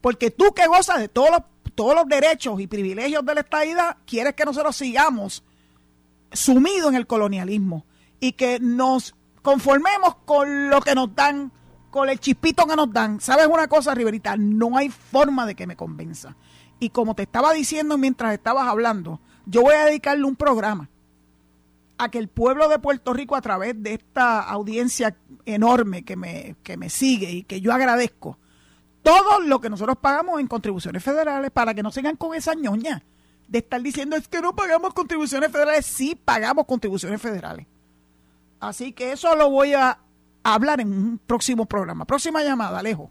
Porque 0.00 0.30
tú 0.30 0.52
que 0.54 0.66
gozas 0.66 1.00
de 1.00 1.08
todos 1.08 1.30
los 1.30 1.42
todos 1.76 1.94
los 1.94 2.08
derechos 2.08 2.58
y 2.58 2.66
privilegios 2.66 3.24
de 3.24 3.34
la 3.34 3.40
estadidad, 3.42 3.98
quieres 4.06 4.34
que 4.34 4.44
nosotros 4.44 4.74
sigamos 4.74 5.44
sumidos 6.32 6.88
en 6.88 6.96
el 6.96 7.06
colonialismo 7.06 7.84
y 8.18 8.32
que 8.32 8.58
nos 8.58 9.14
conformemos 9.42 10.16
con 10.24 10.70
lo 10.70 10.80
que 10.80 10.94
nos 10.94 11.14
dan, 11.14 11.52
con 11.90 12.08
el 12.08 12.18
chispito 12.18 12.66
que 12.66 12.74
nos 12.74 12.92
dan. 12.92 13.20
¿Sabes 13.20 13.46
una 13.46 13.68
cosa, 13.68 13.94
Riverita? 13.94 14.36
No 14.36 14.76
hay 14.76 14.88
forma 14.88 15.46
de 15.46 15.54
que 15.54 15.66
me 15.66 15.76
convenza. 15.76 16.34
Y 16.78 16.90
como 16.90 17.14
te 17.14 17.22
estaba 17.22 17.52
diciendo 17.52 17.98
mientras 17.98 18.34
estabas 18.34 18.68
hablando, 18.68 19.20
yo 19.46 19.62
voy 19.62 19.74
a 19.74 19.86
dedicarle 19.86 20.24
un 20.24 20.36
programa 20.36 20.90
a 21.98 22.10
que 22.10 22.18
el 22.18 22.28
pueblo 22.28 22.68
de 22.68 22.78
Puerto 22.78 23.12
Rico, 23.12 23.36
a 23.36 23.40
través 23.40 23.82
de 23.82 23.94
esta 23.94 24.40
audiencia 24.40 25.16
enorme 25.46 26.04
que 26.04 26.16
me, 26.16 26.56
que 26.62 26.76
me 26.76 26.90
sigue 26.90 27.30
y 27.30 27.42
que 27.44 27.60
yo 27.60 27.72
agradezco, 27.72 28.38
todo 29.02 29.40
lo 29.40 29.60
que 29.60 29.70
nosotros 29.70 29.96
pagamos 30.00 30.40
en 30.40 30.46
contribuciones 30.46 31.02
federales 31.02 31.50
para 31.50 31.72
que 31.74 31.82
no 31.82 31.90
sigan 31.90 32.16
con 32.16 32.34
esa 32.34 32.54
ñoña 32.54 33.02
de 33.48 33.58
estar 33.58 33.80
diciendo 33.80 34.16
es 34.16 34.28
que 34.28 34.40
no 34.40 34.54
pagamos 34.54 34.92
contribuciones 34.94 35.50
federales. 35.52 35.86
Sí, 35.86 36.14
pagamos 36.16 36.66
contribuciones 36.66 37.22
federales. 37.22 37.66
Así 38.60 38.92
que 38.92 39.12
eso 39.12 39.36
lo 39.36 39.50
voy 39.50 39.74
a 39.74 39.98
hablar 40.42 40.80
en 40.80 40.92
un 40.92 41.18
próximo 41.18 41.66
programa. 41.66 42.04
Próxima 42.04 42.42
llamada, 42.42 42.78
Alejo. 42.78 43.10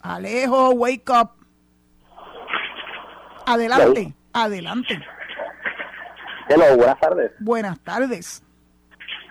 Alejo, 0.00 0.70
wake 0.70 1.10
up. 1.10 1.43
Adelante, 3.46 4.14
adelante. 4.32 5.00
Hello, 6.48 6.76
buenas 6.76 7.00
tardes. 7.00 7.32
Buenas 7.40 7.80
tardes. 7.80 8.42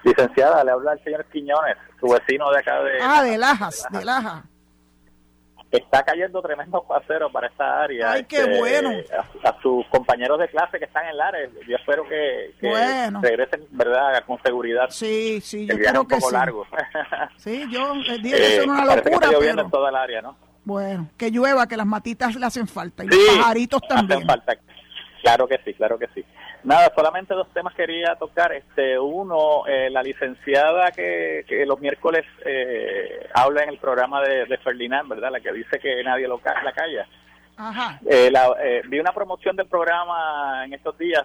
Licenciada, 0.04 0.63
le 0.63 0.71
habla 0.71 0.93
el 0.93 1.04
señor 1.04 1.26
Quiñones, 1.26 1.78
su 1.99 2.08
vecino 2.08 2.52
de 2.52 2.60
acá 2.60 2.82
de... 2.84 2.99
Ah, 3.02 3.23
de 3.23 3.38
Lajas, 3.38 3.86
de 3.91 4.04
Lajas 4.04 4.43
está 5.78 6.04
cayendo 6.04 6.41
tremendo 6.41 6.78
aguacero 6.78 7.32
para 7.32 7.47
esta 7.47 7.82
área. 7.84 8.12
¡Ay, 8.12 8.26
qué 8.26 8.38
este, 8.38 8.58
bueno! 8.60 8.91
A, 9.43 9.62
sus 9.62 9.86
compañeros 9.88 10.39
de 10.39 10.47
clase 10.49 10.78
que 10.78 10.86
están 10.86 11.08
en 11.08 11.17
Lares, 11.17 11.49
yo 11.67 11.76
espero 11.76 12.08
que, 12.08 12.54
regresen, 13.21 13.65
¿verdad?, 13.71 14.24
con 14.26 14.41
seguridad. 14.43 14.89
Sí, 14.89 15.41
sí, 15.41 15.66
yo 15.66 15.76
creo 15.76 16.01
un 16.01 16.07
poco 16.07 16.30
sí. 16.30 16.34
largo. 16.34 16.68
sí, 17.38 17.66
yo 17.72 17.93
el 17.93 18.22
día 18.22 18.38
que 18.38 18.57
es 18.57 18.66
una 18.66 18.86
locura, 18.86 19.30
que 19.30 19.49
está 19.49 19.61
en 19.61 19.72
toda 19.72 19.89
el 19.89 19.95
área, 19.95 20.22
¿no? 20.22 20.38
Bueno, 20.66 21.09
que 21.18 21.30
llueva, 21.30 21.68
que 21.68 21.78
las 21.78 21.86
matitas 21.86 22.36
le 22.36 22.45
hacen 22.45 22.68
falta 22.68 23.03
y 23.03 23.07
los 23.07 23.18
pajaritos 23.38 23.82
también. 23.88 24.20
Hacen 24.20 24.28
falta. 24.28 24.57
Claro 25.22 25.47
que 25.47 25.57
sí, 25.64 25.74
claro 25.74 25.97
que 25.97 26.07
sí. 26.14 26.24
Nada, 26.64 26.91
solamente 26.95 27.34
dos 27.34 27.47
temas 27.53 27.74
quería 27.74 28.16
tocar. 28.16 28.53
Este, 28.53 28.99
uno, 28.99 29.66
eh, 29.68 29.89
la 29.89 30.03
licenciada 30.03 30.91
que, 30.91 31.45
que 31.47 31.66
los 31.66 31.80
miércoles 31.80 32.26
eh, 32.45 33.28
habla 33.34 33.64
en 33.64 33.70
el 33.70 33.78
programa 33.78 34.22
de, 34.22 34.45
de, 34.45 34.57
Ferdinand, 34.57 35.09
¿verdad? 35.09 35.32
La 35.32 35.39
que 35.39 35.51
dice 35.53 35.80
que 35.80 36.03
nadie 36.03 36.28
lo 36.28 36.39
ca 36.39 36.61
la 36.64 36.74
calla. 36.74 37.07
Ajá. 37.55 37.99
Eh, 38.05 38.32
eh, 38.64 38.82
vi 38.88 38.99
una 38.99 39.14
promoción 39.14 39.55
del 39.55 39.68
programa 39.68 40.66
en 40.66 40.74
estos 40.74 40.97
días, 40.97 41.24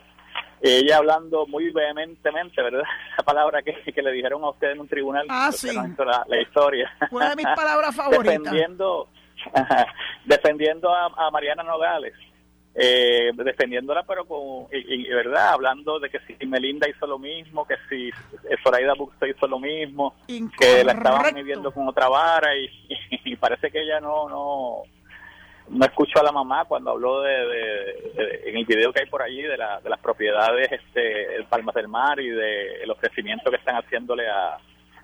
ella 0.61 0.99
hablando 0.99 1.47
muy 1.47 1.71
vehementemente, 1.71 2.63
¿verdad? 2.63 2.83
Esa 3.15 3.25
palabra 3.25 3.63
que, 3.63 3.75
que 3.93 4.03
le 4.03 4.13
dijeron 4.13 4.43
a 4.45 4.51
usted 4.51 4.73
en 4.73 4.81
un 4.81 4.89
tribunal. 4.89 5.27
Ah, 5.29 5.51
sí. 5.53 5.75
la, 5.75 6.25
la, 6.27 6.41
historia. 6.41 6.91
Una 7.11 7.31
de 7.31 7.37
mis 7.37 7.47
palabras 7.47 7.95
favoritas. 7.97 8.43
Defendiendo 8.43 9.09
defendiendo 10.25 10.93
a, 10.95 11.31
Mariana 11.31 11.63
Nogales, 11.63 12.15
eh, 12.75 13.31
defendiéndola, 13.35 14.05
pero 14.05 14.25
con, 14.25 14.67
y, 14.73 15.09
verdad, 15.09 15.51
hablando 15.51 15.99
de 15.99 16.11
que 16.11 16.21
si 16.21 16.47
Melinda 16.47 16.89
hizo 16.89 17.07
lo 17.07 17.19
mismo, 17.19 17.67
que 17.67 17.77
si 17.89 18.11
Zoraida 18.63 18.95
Buxo 18.95 19.27
hizo 19.27 19.47
lo 19.47 19.59
mismo, 19.59 20.15
que 20.59 20.85
la 20.85 20.93
estaban 20.93 21.35
midiendo 21.35 21.73
con 21.73 21.89
otra 21.89 22.09
vara 22.09 22.51
y, 23.25 23.37
parece 23.37 23.71
que 23.71 23.83
ella 23.83 24.01
no, 24.01 24.29
no, 24.29 24.83
no 25.69 25.85
escuchó 25.85 26.21
a 26.21 26.25
la 26.25 26.33
mamá 26.33 26.65
cuando 26.67 26.91
habló 26.91 27.23
de, 27.23 28.13
en 28.47 28.57
el 28.57 28.65
video 28.65 28.93
que 28.93 29.01
hay 29.01 29.07
por 29.07 29.23
allí 29.23 29.43
de, 29.43 29.57
la, 29.57 29.81
de 29.81 29.91
las 29.91 30.01
propiedades 30.01 30.71
este 30.71 31.45
Palmas 31.49 31.75
del 31.75 31.89
Mar 31.89 32.21
y 32.21 32.29
de 32.31 32.83
el 32.83 32.91
ofrecimiento 32.91 33.51
que 33.51 33.57
están 33.57 33.77
haciéndole 33.77 34.29
a, 34.29 34.59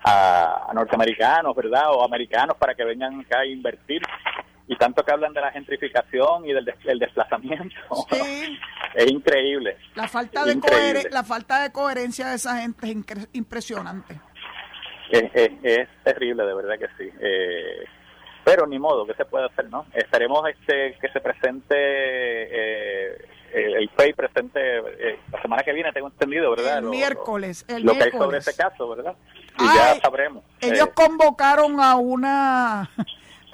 a, 0.05 0.71
norteamericanos, 0.73 1.55
¿verdad? 1.55 1.91
O 1.91 2.03
americanos 2.03 2.55
para 2.57 2.75
que 2.75 2.83
vengan 2.83 3.21
acá 3.21 3.39
a 3.39 3.45
invertir. 3.45 4.01
Y 4.67 4.75
tanto 4.77 5.03
que 5.03 5.11
hablan 5.11 5.33
de 5.33 5.41
la 5.41 5.51
gentrificación 5.51 6.45
y 6.45 6.53
del, 6.53 6.65
desplazamiento. 6.99 7.75
es 8.95 9.11
increíble. 9.11 9.77
La 9.93 10.07
falta, 10.07 10.43
de 10.43 11.07
la 11.11 11.23
falta 11.23 11.61
de 11.61 11.71
coherencia 11.71 12.29
de 12.29 12.35
esa 12.35 12.61
gente 12.61 12.91
es 12.91 13.29
impresionante. 13.33 14.19
Es, 15.11 15.87
terrible, 16.03 16.45
de 16.45 16.53
verdad 16.55 16.79
que 16.79 16.87
sí. 16.97 17.09
Eh, 17.19 17.85
pero 18.43 18.65
ni 18.65 18.79
modo, 18.79 19.05
¿qué 19.05 19.13
se 19.13 19.25
puede 19.25 19.45
hacer, 19.45 19.69
no? 19.69 19.85
Esperemos 19.93 20.47
este 20.49 20.97
que 20.99 21.09
se 21.09 21.19
presente 21.19 21.75
eh, 21.77 23.17
el 23.55 23.89
FEI 23.89 24.13
presente 24.13 24.59
eh, 24.59 25.19
la 25.31 25.41
semana 25.41 25.63
que 25.63 25.73
viene, 25.73 25.91
tengo 25.93 26.07
entendido, 26.07 26.51
¿verdad? 26.51 26.79
El 26.79 26.85
miércoles, 26.85 27.65
el 27.67 27.83
lo 27.83 27.93
que 27.93 28.03
hay 28.03 28.11
sobre 28.11 28.39
ese 28.39 28.55
caso, 28.55 28.89
¿verdad? 28.89 29.15
Y 29.59 29.63
ya 29.63 29.99
sabremos. 30.01 30.43
Ellos 30.59 30.89
eh. 30.89 30.91
convocaron 30.93 31.79
a 31.79 31.95
una 31.95 32.89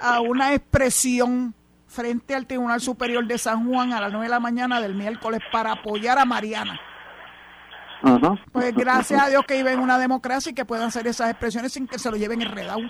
a 0.02 0.22
una 0.22 0.54
expresión 0.54 1.54
frente 1.88 2.34
al 2.34 2.48
Tribunal 2.48 2.80
Superior 2.80 3.26
de 3.26 3.38
San 3.38 3.68
Juan 3.68 3.94
a 3.94 4.02
las 4.02 4.12
9 4.12 4.26
de 4.26 4.32
la 4.32 4.40
mañana 4.40 4.82
del 4.82 4.96
miércoles 4.96 5.42
para 5.52 5.74
apoyar 5.74 6.18
a 6.18 6.26
Mariana. 6.26 6.80
Pues 8.52 8.74
gracias 8.76 9.22
a 9.22 9.30
Dios 9.30 9.46
que 9.46 9.58
viven 9.58 9.74
en 9.74 9.80
una 9.80 10.00
democracia 10.00 10.52
y 10.52 10.56
que 10.56 10.66
puedan 10.66 10.88
hacer 10.88 11.06
esas 11.06 11.30
expresiones 11.30 11.74
sin 11.74 11.88
que 11.88 12.00
se 12.00 12.10
lo 12.10 12.18
lleven 12.18 12.42
enredado. 12.42 12.82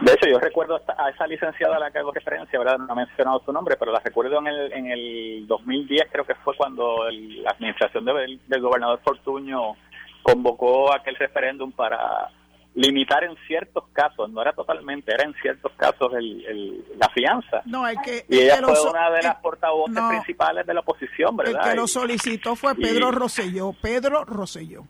De 0.00 0.12
hecho, 0.12 0.28
yo 0.28 0.38
recuerdo 0.38 0.80
a 0.98 1.10
esa 1.10 1.26
licenciada 1.26 1.76
a 1.76 1.78
la 1.78 1.90
que 1.90 1.98
hago 1.98 2.12
referencia, 2.12 2.58
¿verdad? 2.58 2.78
No 2.78 2.92
ha 2.92 2.96
mencionado 2.96 3.42
su 3.44 3.52
nombre, 3.52 3.76
pero 3.76 3.92
la 3.92 4.00
recuerdo 4.00 4.38
en 4.38 4.48
el, 4.48 4.72
en 4.72 4.86
el 4.90 5.46
2010, 5.46 6.08
creo 6.10 6.24
que 6.24 6.34
fue 6.36 6.56
cuando 6.56 7.08
la 7.10 7.50
administración 7.50 8.04
del, 8.04 8.60
gobernador 8.60 9.00
Fortuño 9.04 9.76
convocó 10.22 10.92
aquel 10.92 11.14
referéndum 11.16 11.70
para 11.70 12.28
limitar 12.74 13.22
en 13.24 13.36
ciertos 13.46 13.84
casos, 13.92 14.30
no 14.30 14.42
era 14.42 14.52
totalmente, 14.52 15.12
era 15.12 15.24
en 15.24 15.34
ciertos 15.34 15.72
casos 15.76 16.12
el, 16.14 16.84
la 16.98 17.08
fianza. 17.10 17.62
No, 17.66 17.84
hay 17.84 17.96
que, 17.98 18.24
y 18.28 18.40
ella 18.40 18.58
fue 18.62 18.90
una 18.90 19.10
de 19.10 19.22
las 19.22 19.36
portavoces 19.36 20.02
principales 20.08 20.66
de 20.66 20.74
la 20.74 20.80
oposición, 20.80 21.36
¿verdad? 21.36 21.62
El 21.64 21.70
que 21.70 21.76
lo 21.76 21.86
solicitó 21.86 22.56
fue 22.56 22.74
Pedro 22.74 23.10
Rosselló, 23.10 23.72
Pedro 23.80 24.24
Rosselló. 24.24 24.84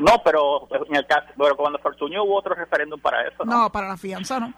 No, 0.00 0.20
pero 0.24 0.68
en 0.88 0.96
el 0.96 1.06
caso, 1.06 1.28
pero 1.38 1.56
cuando 1.56 1.78
Fortuño 1.78 2.24
hubo 2.24 2.38
otro 2.38 2.54
referéndum 2.54 3.00
para 3.00 3.28
eso, 3.28 3.44
¿no? 3.44 3.62
No, 3.62 3.72
para 3.72 3.88
la 3.88 3.96
fianza, 3.96 4.40
¿no? 4.40 4.52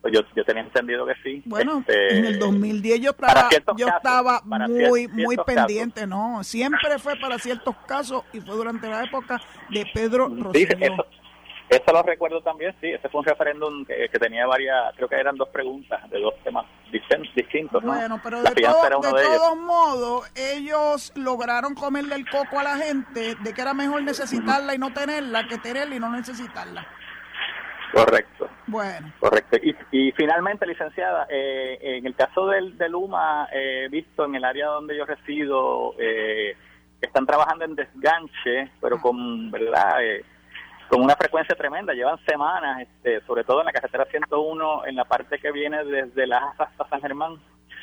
Pues 0.00 0.14
yo, 0.14 0.20
yo 0.36 0.44
tenía 0.44 0.62
entendido 0.62 1.04
que 1.06 1.14
sí. 1.22 1.42
Bueno, 1.44 1.80
este, 1.80 2.18
en 2.18 2.24
el 2.24 2.38
2010 2.38 3.00
yo 3.00 3.10
estaba, 3.10 3.48
yo 3.76 3.88
estaba 3.88 4.40
muy 4.44 5.08
muy 5.08 5.36
pendiente, 5.38 6.06
¿no? 6.06 6.44
Siempre 6.44 6.98
fue 6.98 7.16
para 7.16 7.38
ciertos 7.38 7.74
casos 7.86 8.22
y 8.32 8.40
fue 8.40 8.54
durante 8.54 8.88
la 8.88 9.04
época 9.04 9.40
de 9.70 9.84
Pedro 9.92 10.28
Rosselló. 10.28 11.04
Eso 11.68 11.92
lo 11.92 12.02
recuerdo 12.02 12.40
también, 12.40 12.74
sí. 12.80 12.88
Ese 12.88 13.08
fue 13.10 13.20
un 13.20 13.26
referéndum 13.26 13.84
que, 13.84 14.08
tenía 14.18 14.46
varias, 14.46 14.94
creo 14.96 15.08
que 15.08 15.16
eran 15.16 15.36
dos 15.36 15.50
preguntas 15.50 16.08
de 16.10 16.18
dos 16.18 16.34
temas 16.42 16.64
distintos. 17.34 17.82
Bueno, 17.82 18.18
pero 18.22 18.42
de, 18.42 18.50
todos 18.52 19.56
modos, 19.58 20.30
ellos 20.34 21.12
lograron 21.14 21.74
comerle 21.74 22.14
el 22.14 22.28
coco 22.28 22.58
a 22.58 22.62
la 22.62 22.78
gente 22.78 23.34
de 23.34 23.52
que 23.52 23.60
era 23.60 23.74
mejor 23.74 24.02
necesitarla 24.02 24.74
y 24.74 24.78
no 24.78 24.94
tenerla 24.94 25.46
que 25.46 25.58
tenerla 25.58 25.94
y 25.94 26.00
no 26.00 26.10
necesitarla. 26.10 26.86
Correcto. 27.92 28.48
Bueno. 28.66 29.12
Correcto. 29.18 29.56
Y, 29.90 30.12
finalmente, 30.12 30.66
licenciada, 30.66 31.26
eh, 31.30 31.78
en 31.80 32.06
el 32.06 32.14
caso 32.14 32.46
del, 32.46 32.76
del 32.76 32.94
UMA, 32.94 33.48
he 33.52 33.88
visto 33.88 34.24
en 34.24 34.34
el 34.34 34.44
área 34.44 34.66
donde 34.66 34.96
yo 34.96 35.04
resido, 35.04 35.94
eh, 35.98 36.56
están 37.00 37.26
trabajando 37.26 37.64
en 37.64 37.74
desganche, 37.74 38.70
pero 38.80 38.96
ah. 38.96 39.02
con, 39.02 39.50
¿verdad? 39.50 40.04
Eh, 40.04 40.24
con 40.88 41.02
una 41.02 41.16
frecuencia 41.16 41.54
tremenda, 41.54 41.92
llevan 41.92 42.18
semanas, 42.24 42.80
este, 42.80 43.20
sobre 43.26 43.44
todo 43.44 43.60
en 43.60 43.66
la 43.66 43.72
carretera 43.72 44.06
101, 44.06 44.86
en 44.86 44.96
la 44.96 45.04
parte 45.04 45.38
que 45.38 45.52
viene 45.52 45.84
desde 45.84 46.26
Las 46.26 46.58
hasta 46.58 46.88
San 46.88 47.00
Germán, 47.00 47.38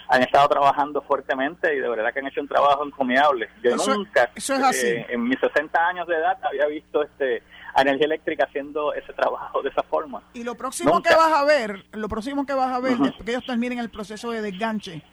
han 0.07 0.21
estado 0.21 0.47
trabajando 0.49 1.01
fuertemente 1.01 1.75
y 1.75 1.79
de 1.79 1.89
verdad 1.89 2.11
que 2.13 2.19
han 2.19 2.27
hecho 2.27 2.41
un 2.41 2.47
trabajo 2.47 2.85
encomiable. 2.85 3.49
Yo 3.63 3.75
nunca, 3.75 4.31
eh, 4.35 5.05
en 5.09 5.23
mis 5.23 5.39
60 5.39 5.87
años 5.87 6.07
de 6.07 6.15
edad, 6.15 6.37
había 6.43 6.67
visto 6.67 7.03
este 7.03 7.43
a 7.75 7.81
Energía 7.81 8.05
Eléctrica 8.05 8.45
haciendo 8.45 8.93
ese 8.93 9.13
trabajo 9.13 9.61
de 9.61 9.69
esa 9.69 9.83
forma. 9.83 10.23
Y 10.33 10.43
lo 10.43 10.55
próximo 10.55 11.03
que 11.03 11.13
vas 11.13 11.33
a 11.33 11.43
ver, 11.43 11.85
lo 11.91 12.07
próximo 12.07 12.45
que 12.45 12.53
vas 12.53 12.71
a 12.71 12.79
ver, 12.79 12.97
después 12.97 13.25
que 13.25 13.31
ellos 13.31 13.45
terminen 13.45 13.79
el 13.79 13.89
proceso 13.89 14.31
de 14.31 14.41
desganche, 14.41 15.03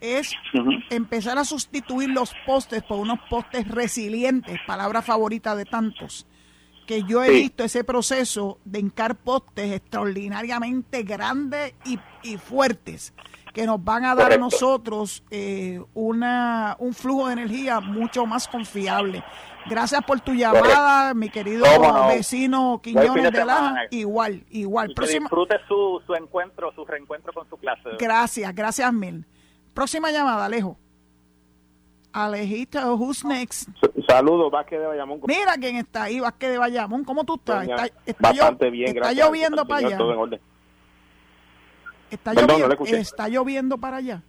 es 0.00 0.32
empezar 0.90 1.38
a 1.38 1.44
sustituir 1.44 2.08
los 2.08 2.32
postes 2.46 2.82
por 2.82 2.98
unos 2.98 3.18
postes 3.28 3.68
resilientes, 3.68 4.58
palabra 4.66 5.02
favorita 5.02 5.54
de 5.54 5.64
tantos 5.64 6.26
que 6.88 7.02
yo 7.02 7.22
he 7.22 7.30
visto 7.30 7.64
ese 7.64 7.84
proceso 7.84 8.58
de 8.64 8.80
hincar 8.80 9.14
postes 9.16 9.72
extraordinariamente 9.72 11.02
grandes 11.02 11.74
y, 11.84 12.38
fuertes 12.38 13.12
que 13.58 13.66
nos 13.66 13.82
van 13.82 14.04
a 14.04 14.14
dar 14.14 14.32
a 14.32 14.38
nosotros 14.38 15.24
eh, 15.32 15.82
una, 15.92 16.76
un 16.78 16.94
flujo 16.94 17.26
de 17.26 17.32
energía 17.32 17.80
mucho 17.80 18.24
más 18.24 18.46
confiable. 18.46 19.24
Gracias 19.68 20.00
por 20.04 20.20
tu 20.20 20.32
llamada, 20.32 21.12
mi 21.12 21.28
querido 21.28 21.64
vecino 22.06 22.80
Quiñones 22.80 23.32
de, 23.32 23.44
la 23.44 23.88
Igual, 23.90 24.44
igual. 24.50 24.94
disfrute 24.96 25.56
su, 25.66 26.00
su 26.06 26.14
encuentro, 26.14 26.70
su 26.72 26.84
reencuentro 26.84 27.32
con 27.32 27.48
su 27.50 27.56
clase. 27.56 27.90
Gracias, 27.98 28.54
gracias 28.54 28.92
mil. 28.92 29.26
Próxima 29.74 30.12
llamada, 30.12 30.44
Alejo. 30.44 30.78
Alejito, 32.12 32.94
who's 32.94 33.24
next? 33.24 33.70
Saludos, 34.06 34.52
Vázquez 34.52 34.78
de 34.78 34.86
Bayamón. 34.86 35.20
Mira 35.26 35.54
quién 35.58 35.74
está 35.74 36.04
ahí, 36.04 36.20
Vázquez 36.20 36.50
de 36.50 36.58
Bayamón. 36.58 37.02
¿Cómo 37.02 37.24
tú 37.24 37.34
estás? 37.34 37.66
está, 38.06 38.28
bastante 38.28 38.70
bien, 38.70 38.96
está 38.96 39.12
lloviendo 39.12 39.66
para 39.66 39.88
allá. 39.88 39.98
Está, 42.10 42.32
lloviendo, 42.34 42.84
¿Está 42.84 43.28
lloviendo 43.28 43.78
para 43.78 43.98
allá? 43.98 44.22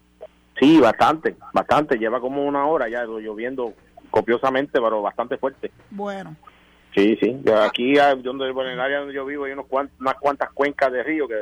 Sí, 0.60 0.80
bastante, 0.80 1.36
bastante. 1.54 1.98
Lleva 1.98 2.20
como 2.20 2.44
una 2.44 2.66
hora 2.66 2.90
ya 2.90 3.06
lloviendo 3.06 3.74
copiosamente, 4.10 4.80
pero 4.82 5.02
bastante 5.02 5.38
fuerte. 5.38 5.72
Bueno. 5.90 6.36
Sí, 6.94 7.18
sí. 7.22 7.40
Aquí, 7.64 7.94
donde, 8.24 8.50
en 8.50 8.68
el 8.68 8.80
área 8.80 9.00
donde 9.00 9.14
yo 9.14 9.26
vivo, 9.26 9.46
hay 9.46 9.54
unos 9.54 9.68
unas 9.70 10.16
cuantas 10.16 10.52
cuencas 10.52 10.92
de 10.92 11.04
río 11.04 11.28
que 11.28 11.36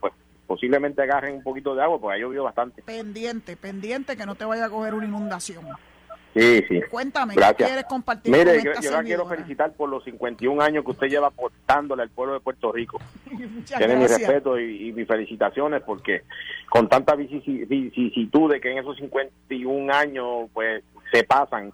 pues, 0.00 0.12
posiblemente 0.46 1.02
agarren 1.02 1.36
un 1.36 1.42
poquito 1.42 1.74
de 1.74 1.82
agua, 1.82 1.98
porque 2.00 2.16
ha 2.16 2.20
llovido 2.20 2.44
bastante. 2.44 2.82
Pendiente, 2.82 3.56
pendiente 3.56 4.16
que 4.16 4.26
no 4.26 4.34
te 4.34 4.44
vaya 4.44 4.66
a 4.66 4.70
coger 4.70 4.94
una 4.94 5.06
inundación. 5.06 5.64
Sí, 6.34 6.64
sí. 6.68 6.80
Cuéntame, 6.90 7.34
¿qué 7.34 7.64
quieres 7.64 7.84
compartir 7.84 8.32
Mire, 8.32 8.62
yo, 8.62 8.90
la 8.90 9.02
quiero 9.02 9.26
felicitar 9.26 9.72
por 9.72 9.88
los 9.88 10.02
51 10.04 10.62
años 10.62 10.84
que 10.84 10.92
usted 10.92 11.08
lleva 11.08 11.26
aportándole 11.26 12.02
al 12.02 12.10
pueblo 12.10 12.34
de 12.34 12.40
Puerto 12.40 12.72
Rico. 12.72 12.98
Tiene 13.66 13.96
mi 13.96 14.06
respeto 14.06 14.58
y, 14.58 14.92
mis 14.92 15.06
felicitaciones 15.06 15.82
porque 15.82 16.22
con 16.70 16.88
tanta 16.88 17.14
vicisitud 17.14 18.50
de 18.50 18.60
que 18.60 18.72
en 18.72 18.78
esos 18.78 18.96
51 18.96 19.92
años 19.92 20.48
pues 20.54 20.82
se 21.12 21.24
pasan, 21.24 21.72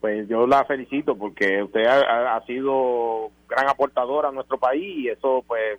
pues 0.00 0.26
yo 0.28 0.46
la 0.46 0.64
felicito 0.64 1.16
porque 1.16 1.62
usted 1.62 1.84
ha, 1.84 2.36
ha 2.36 2.46
sido 2.46 3.30
gran 3.48 3.68
aportador 3.68 4.24
a 4.24 4.32
nuestro 4.32 4.58
país 4.58 4.98
y 4.98 5.08
eso 5.08 5.44
pues 5.46 5.78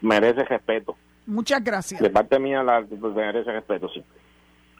merece 0.00 0.42
respeto. 0.44 0.96
Muchas 1.26 1.62
gracias. 1.62 2.00
De 2.00 2.10
parte 2.10 2.38
mía, 2.38 2.62
la, 2.62 2.82
pues, 2.82 3.14
merece 3.14 3.50
respeto, 3.50 3.88
sí. 3.88 4.02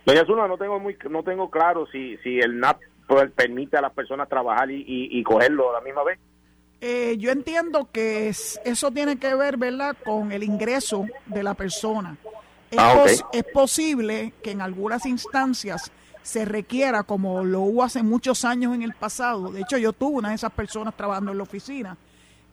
Doña 0.07 0.25
Zuna, 0.25 0.47
no 0.47 0.57
tengo 0.57 0.79
muy, 0.79 0.97
no 1.11 1.25
tengo 1.25 1.51
claro 1.51 1.87
si, 1.91 2.17
si 2.19 2.39
el 2.39 2.61
NAP 2.61 2.81
pues, 3.09 3.29
permite 3.33 3.77
a 3.77 3.81
las 3.81 3.93
personas 3.93 4.29
trabajar 4.29 4.71
y, 4.71 4.85
y, 4.87 5.23
cogerlo 5.25 5.71
a 5.71 5.75
la 5.75 5.81
misma 5.81 6.05
vez. 6.05 6.21
Eh, 6.81 7.17
yo 7.19 7.33
entiendo 7.33 7.89
que 7.91 8.29
eso 8.29 8.91
tiene 8.93 9.19
que 9.19 9.35
ver, 9.35 9.57
¿verdad?, 9.57 9.97
con 10.05 10.31
el 10.31 10.45
ingreso 10.45 11.07
de 11.27 11.43
la 11.43 11.55
persona. 11.55 12.17
Es, 12.71 12.79
ah, 12.79 13.05
es 13.33 13.45
posible 13.53 14.33
que 14.43 14.53
en 14.53 14.61
algunas 14.61 15.07
instancias 15.07 15.91
se 16.23 16.45
requiera, 16.45 17.03
como 17.03 17.45
lo 17.45 17.63
hubo 17.63 17.83
hace 17.83 18.03
muchos 18.03 18.45
años 18.45 18.75
en 18.75 18.83
el 18.83 18.95
pasado. 18.95 19.51
De 19.51 19.63
hecho, 19.63 19.77
yo 19.77 19.93
tuve 19.93 20.19
una 20.19 20.29
de 20.29 20.37
esas 20.37 20.53
personas 20.53 20.97
trabajando 20.97 21.33
en 21.33 21.39
la 21.39 21.45
oficina 21.45 21.97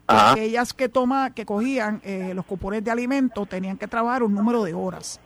aquellas 0.08 0.74
que 0.74 0.90
toma, 0.90 1.34
que 1.34 1.46
cogían 1.46 2.02
eh, 2.04 2.34
los 2.34 2.46
cupones 2.46 2.84
de 2.84 2.92
alimentos 2.92 3.48
tenían 3.48 3.78
que 3.78 3.88
trabajar 3.88 4.24
un 4.24 4.34
número 4.34 4.64
de 4.64 4.74
horas. 4.74 5.20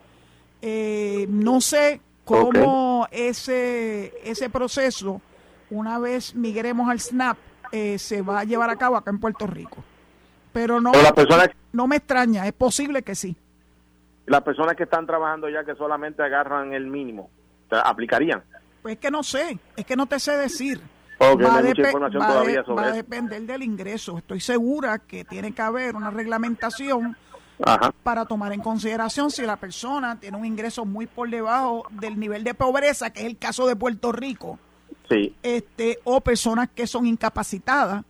Eh, 0.61 1.25
no 1.29 1.61
sé 1.61 2.01
cómo 2.27 3.07
ese, 3.09 4.13
ese 4.23 4.49
proceso, 4.49 5.21
una 5.69 5.97
vez 5.97 6.35
migremos 6.35 6.89
al 6.89 6.99
SNAP, 6.99 7.37
eh, 7.71 7.97
se 7.97 8.21
va 8.21 8.41
a 8.41 8.43
llevar 8.43 8.69
a 8.69 8.75
cabo 8.75 8.97
acá 8.97 9.11
en 9.11 9.19
Puerto 9.19 9.47
Rico. 9.47 9.83
Pero 10.51 10.81
no, 10.81 10.91
no 11.71 11.87
me 11.87 11.95
extraña, 11.97 12.45
es 12.47 12.53
posible 12.53 13.01
que 13.01 13.15
sí. 13.15 13.35
las 14.25 14.41
personas 14.41 14.75
que 14.75 14.83
están 14.83 15.05
trabajando 15.05 15.49
ya 15.49 15.63
que 15.63 15.75
solamente 15.75 16.21
agarran 16.23 16.73
el 16.73 16.87
mínimo, 16.87 17.29
¿aplicarían? 17.69 18.43
Pues 18.81 18.95
es 18.95 18.99
que 18.99 19.11
no 19.11 19.23
sé, 19.23 19.57
es 19.75 19.85
que 19.85 19.95
no 19.95 20.05
te 20.05 20.19
sé 20.19 20.35
decir. 20.37 20.81
va, 21.19 22.83
a 22.87 22.91
depender 22.91 23.41
del 23.41 23.63
ingreso. 23.63 24.17
Estoy 24.17 24.39
segura 24.39 24.99
que 24.99 25.23
tiene 25.23 25.53
que 25.53 25.61
haber 25.61 25.95
una 25.95 26.09
reglamentación 26.09 27.15
para 28.03 28.25
tomar 28.25 28.53
en 28.53 28.61
consideración 28.61 29.31
si 29.31 29.41
la 29.43 29.57
persona 29.57 30.19
tiene 30.19 30.37
un 30.37 30.45
ingreso 30.45 30.85
muy 30.85 31.07
por 31.07 31.29
debajo 31.29 31.85
del 31.89 32.19
nivel 32.19 32.43
de 32.43 32.53
pobreza, 32.53 33.09
que 33.11 33.21
es 33.21 33.25
el 33.25 33.37
caso 33.37 33.67
de 33.67 33.75
Puerto 33.75 34.11
Rico, 34.11 34.59
sí. 35.09 35.35
este, 35.41 35.99
o 36.03 36.21
personas 36.21 36.69
que 36.73 36.87
son 36.87 37.05
incapacitadas. 37.05 38.03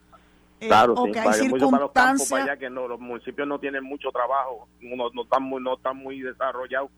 Eh, 0.60 0.68
claro, 0.68 0.94
o 0.94 1.12
que 1.12 1.20
hay 1.20 1.34
circunstancias 1.34 2.58
que 2.58 2.68
los 2.70 3.00
municipios 3.00 3.48
no 3.48 3.60
tienen 3.60 3.84
mucho 3.84 4.10
trabajo, 4.12 4.68
no, 4.82 5.10
no 5.14 5.22
están 5.22 5.44
muy, 5.44 5.62
no 5.62 5.76
están 5.76 5.98
muy 5.98 6.20
desarrollados. 6.20 6.90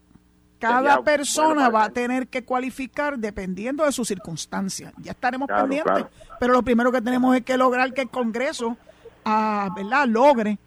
Cada 0.60 1.02
persona 1.04 1.70
va 1.70 1.86
a 1.86 1.90
tener 1.90 2.28
que 2.28 2.44
cualificar 2.44 3.18
dependiendo 3.18 3.86
de 3.86 3.92
sus 3.92 4.08
circunstancias. 4.08 4.94
Ya 4.98 5.12
estaremos 5.12 5.48
pendientes, 5.48 6.06
pero 6.40 6.54
lo 6.54 6.64
primero 6.64 6.92
que 6.92 7.02
tenemos 7.02 7.36
es 7.36 7.44
que 7.44 7.58
lograr 7.58 7.94
que 7.94 8.02
el 8.02 8.10
Congreso, 8.10 8.78
ah, 9.26 9.70
¿verdad?, 9.76 10.08
logre 10.08 10.58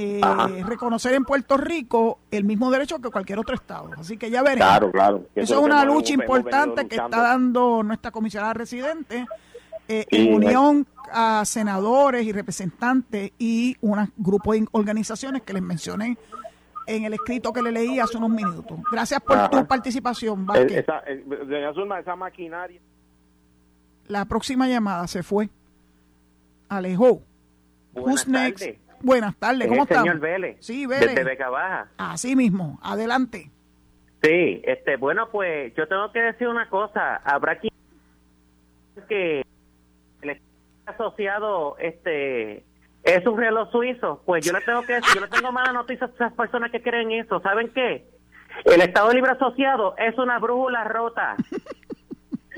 eh, 0.00 0.20
reconocer 0.64 1.12
en 1.14 1.24
Puerto 1.24 1.56
Rico 1.56 2.20
el 2.30 2.44
mismo 2.44 2.70
derecho 2.70 3.00
que 3.00 3.10
cualquier 3.10 3.40
otro 3.40 3.56
estado. 3.56 3.90
Así 3.98 4.16
que 4.16 4.30
ya 4.30 4.42
veremos. 4.42 4.68
Claro, 4.68 4.92
claro. 4.92 5.26
Eso 5.34 5.54
es 5.54 5.60
una 5.60 5.84
lucha 5.84 6.14
importante 6.14 6.86
que 6.86 6.94
está 6.94 7.20
dando 7.20 7.82
nuestra 7.82 8.12
comisionada 8.12 8.54
residente 8.54 9.26
eh, 9.88 10.06
en 10.08 10.34
unión 10.34 10.86
a 11.10 11.44
senadores 11.44 12.24
y 12.24 12.30
representantes 12.30 13.32
y 13.38 13.76
un 13.80 14.08
grupo 14.16 14.52
de 14.52 14.66
organizaciones 14.70 15.42
que 15.42 15.52
les 15.52 15.62
mencioné 15.62 16.16
en 16.86 17.04
el 17.04 17.14
escrito 17.14 17.52
que 17.52 17.60
le 17.60 17.72
leí 17.72 17.98
hace 17.98 18.18
unos 18.18 18.30
minutos. 18.30 18.78
Gracias 18.92 19.20
por 19.20 19.50
tu 19.50 19.66
participación, 19.66 20.46
Esa, 20.68 21.02
esa 21.98 22.14
maquinaria. 22.14 22.80
La 24.06 24.24
próxima 24.26 24.68
llamada 24.68 25.08
se 25.08 25.24
fue. 25.24 25.50
Alejó. 26.68 27.20
Who's 27.94 28.28
next? 28.28 28.64
Buenas 29.00 29.36
tardes, 29.36 29.68
¿cómo 29.68 29.82
estás? 29.82 29.98
Señor 29.98 30.18
Vélez. 30.18 30.56
Sí, 30.60 30.86
Vélez. 30.86 31.08
Desde 31.08 31.24
Beca 31.24 31.50
Baja. 31.50 31.88
Así 31.98 32.34
mismo, 32.34 32.78
adelante. 32.82 33.50
Sí, 34.22 34.60
este, 34.64 34.96
bueno, 34.96 35.28
pues 35.30 35.74
yo 35.76 35.86
tengo 35.86 36.10
que 36.12 36.20
decir 36.20 36.48
una 36.48 36.68
cosa. 36.68 37.16
Habrá 37.24 37.60
que 37.60 37.68
que 39.08 39.44
el 40.22 40.40
asociado 40.86 41.76
este 41.78 42.64
es 43.04 43.26
un 43.26 43.38
reloj 43.38 43.70
suizo. 43.70 44.22
Pues 44.26 44.44
yo 44.44 44.52
le 44.52 44.60
tengo 44.60 44.82
que 44.82 44.94
decir, 44.94 45.14
yo 45.14 45.20
le 45.20 45.28
tengo 45.28 45.52
malas 45.52 45.72
noticias 45.72 46.10
a 46.10 46.14
esas 46.14 46.32
personas 46.32 46.70
que 46.70 46.82
creen 46.82 47.12
eso. 47.12 47.40
¿Saben 47.40 47.70
qué? 47.72 48.06
El 48.64 48.80
Estado 48.80 49.12
Libre 49.12 49.32
Asociado 49.32 49.94
es 49.98 50.18
una 50.18 50.38
brújula 50.38 50.84
rota. 50.84 51.36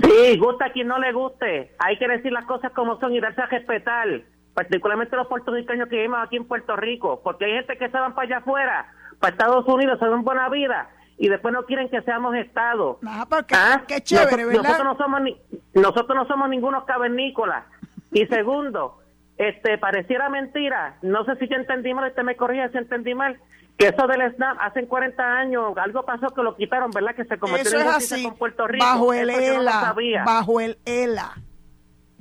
Sí, 0.03 0.39
gusta 0.39 0.65
a 0.65 0.73
quien 0.73 0.89
no 0.89 0.99
le 0.99 1.13
guste. 1.13 1.73
Hay 1.79 1.99
que 1.99 2.09
decir 2.09 2.33
las 2.33 2.47
cosas 2.47 2.73
como 2.73 2.99
son 3.01 3.13
y 3.13 3.21
darse 3.21 3.43
a 3.43 3.47
respetar 3.47 4.23
particularmente 4.61 5.17
los 5.17 5.27
puertorriqueños 5.27 5.89
que 5.89 5.97
vivimos 5.97 6.19
aquí 6.23 6.37
en 6.37 6.45
Puerto 6.45 6.77
Rico, 6.77 7.23
porque 7.25 7.47
hay 7.47 7.53
gente 7.53 7.79
que 7.79 7.89
se 7.89 7.99
van 7.99 8.15
para 8.15 8.27
allá 8.27 8.37
afuera, 8.39 8.93
para 9.19 9.33
Estados 9.33 9.67
Unidos, 9.67 9.99
se 9.99 10.07
ven 10.07 10.23
buena 10.23 10.51
vida 10.51 10.91
y 11.17 11.31
después 11.31 11.55
no 11.55 11.65
quieren 11.65 11.89
que 11.89 12.03
seamos 12.03 12.35
Estado. 12.35 12.99
Ah, 13.07 13.27
porque, 13.27 13.55
¿Ah? 13.55 13.83
qué 13.89 14.03
chévere, 14.03 14.45
nosotros, 14.45 14.63
Nosotros 14.63 14.85
no 14.85 14.97
somos 14.99 15.23
ni, 15.23 15.41
nosotros 15.73 16.15
no 16.15 16.27
somos 16.27 16.51
ningunos 16.51 16.85
cavernícolas. 16.85 17.65
Y 18.13 18.27
segundo, 18.27 18.99
este 19.39 19.79
pareciera 19.79 20.29
mentira, 20.29 20.99
no 21.01 21.25
sé 21.25 21.37
si 21.37 21.49
yo 21.49 21.57
entendí 21.57 21.95
mal, 21.95 22.11
usted 22.11 22.23
me 22.23 22.37
corrige 22.37 22.69
si 22.69 22.77
entendí 22.77 23.15
mal, 23.15 23.41
que 23.79 23.89
eso 23.89 24.07
del 24.09 24.35
SNAP 24.35 24.59
hace 24.61 24.87
40 24.87 25.23
años, 25.39 25.73
algo 25.79 26.05
pasó 26.05 26.27
que 26.35 26.43
lo 26.43 26.55
quitaron, 26.55 26.91
¿verdad? 26.91 27.15
Que 27.15 27.25
se 27.25 27.39
cometió 27.39 27.81
eso 27.81 28.17
es 28.17 28.23
con 28.25 28.37
Puerto 28.37 28.67
Rico. 28.67 28.85
Bajo 28.85 29.15
el 29.15 29.31
ELA, 29.31 29.95
bajo 30.27 30.61
el 30.61 30.77
ELA. 30.85 31.33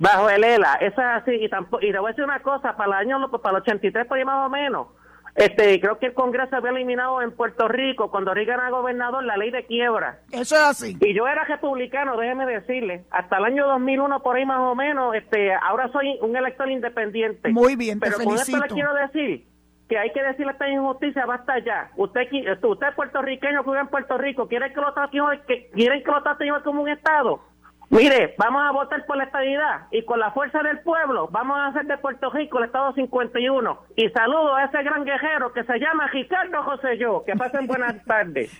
Bajo 0.00 0.30
el 0.30 0.42
ELA, 0.42 0.76
eso 0.76 0.98
es 0.98 1.06
así. 1.06 1.32
Y, 1.32 1.48
tampoco, 1.50 1.84
y 1.84 1.92
le 1.92 1.98
voy 1.98 2.08
a 2.08 2.12
decir 2.12 2.24
una 2.24 2.40
cosa, 2.40 2.74
para 2.74 3.00
el 3.02 3.08
año, 3.10 3.30
para 3.30 3.58
el 3.58 3.62
83 3.62 4.06
por 4.06 4.16
ahí 4.16 4.24
más 4.24 4.46
o 4.46 4.48
menos, 4.48 4.88
este, 5.36 5.78
creo 5.78 5.98
que 5.98 6.06
el 6.06 6.14
Congreso 6.14 6.56
había 6.56 6.70
eliminado 6.70 7.20
en 7.20 7.32
Puerto 7.32 7.68
Rico, 7.68 8.10
cuando 8.10 8.32
Reagan 8.32 8.60
era 8.60 8.70
gobernador, 8.70 9.22
la 9.22 9.36
ley 9.36 9.50
de 9.50 9.66
quiebra. 9.66 10.20
Eso 10.30 10.56
es 10.56 10.62
así. 10.62 10.96
Y 11.00 11.14
yo 11.14 11.28
era 11.28 11.44
republicano, 11.44 12.16
déjeme 12.16 12.46
decirle, 12.46 13.04
hasta 13.10 13.36
el 13.36 13.44
año 13.44 13.66
2001 13.66 14.22
por 14.22 14.36
ahí 14.36 14.46
más 14.46 14.60
o 14.60 14.74
menos, 14.74 15.14
este, 15.14 15.52
ahora 15.52 15.92
soy 15.92 16.18
un 16.22 16.34
elector 16.34 16.70
independiente. 16.70 17.50
Muy 17.50 17.76
bien, 17.76 18.00
Pero 18.00 18.16
con 18.24 18.36
esto 18.36 18.56
le 18.56 18.68
quiero 18.68 18.94
decir 18.94 19.46
que 19.86 19.98
hay 19.98 20.12
que 20.12 20.22
decirle 20.22 20.52
esta 20.52 20.66
injusticia, 20.66 21.26
basta 21.26 21.58
ya. 21.58 21.90
Usted, 21.96 22.22
usted 22.62 22.86
es 22.86 22.94
puertorriqueño 22.94 23.64
que 23.64 23.70
vive 23.70 23.80
en 23.80 23.88
Puerto 23.88 24.16
Rico, 24.16 24.48
¿quiere 24.48 24.72
que 24.72 24.80
lo 24.80 24.94
traten, 24.94 25.20
que, 25.46 25.68
quieren 25.74 26.02
que 26.02 26.10
lo 26.10 26.22
traten 26.22 26.48
como 26.64 26.82
un 26.82 26.88
Estado? 26.88 27.49
Mire, 27.90 28.36
vamos 28.38 28.62
a 28.64 28.70
votar 28.70 29.04
por 29.04 29.16
la 29.16 29.24
estabilidad 29.24 29.88
y 29.90 30.04
con 30.04 30.20
la 30.20 30.30
fuerza 30.30 30.62
del 30.62 30.78
pueblo 30.80 31.26
vamos 31.32 31.56
a 31.58 31.66
hacer 31.66 31.86
de 31.86 31.98
Puerto 31.98 32.30
Rico 32.30 32.58
el 32.58 32.66
Estado 32.66 32.92
51. 32.94 33.78
Y 33.96 34.08
saludo 34.10 34.54
a 34.54 34.64
ese 34.66 34.80
gran 34.84 35.04
guerrero 35.04 35.52
que 35.52 35.64
se 35.64 35.76
llama 35.80 36.06
Ricardo 36.06 36.62
José 36.62 36.96
Yo. 36.98 37.24
Que 37.24 37.34
pasen 37.34 37.66
buenas 37.66 38.02
tardes. 38.06 38.50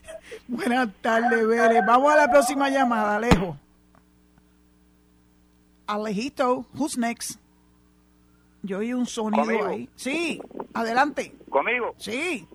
buenas 0.48 0.88
tardes, 1.00 1.46
Vélez. 1.46 1.82
Vamos 1.86 2.12
a 2.12 2.16
la 2.16 2.28
próxima 2.28 2.68
llamada, 2.70 3.16
Alejo. 3.16 3.56
Alejito, 5.86 6.66
who's 6.74 6.98
next? 6.98 7.38
Yo 8.62 8.78
oí 8.78 8.92
un 8.92 9.06
sonido 9.06 9.66
ahí. 9.66 9.88
Sí, 9.94 10.40
adelante. 10.74 11.32
¿Conmigo? 11.48 11.94
Sí. 11.98 12.46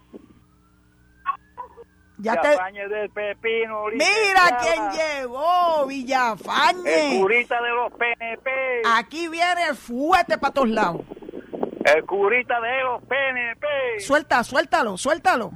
Ya 2.17 2.33
Villafañe 2.35 2.87
del 2.87 3.09
Pepino. 3.09 3.85
Mira 3.91 4.57
quién 4.61 4.89
llegó, 4.91 5.85
Villafañe. 5.87 7.15
El 7.15 7.21
curita 7.21 7.61
de 7.61 7.69
los 7.69 7.91
PNP. 7.93 8.51
Aquí 8.97 9.27
viene 9.27 9.73
fuerte 9.73 10.37
para 10.37 10.53
todos 10.53 10.69
lados. 10.69 11.01
El 11.83 12.05
curita 12.05 12.59
de 12.61 12.83
los 12.83 13.03
PNP. 13.03 13.99
Suelta, 13.99 14.43
suéltalo, 14.43 14.97
suéltalo. 14.97 15.51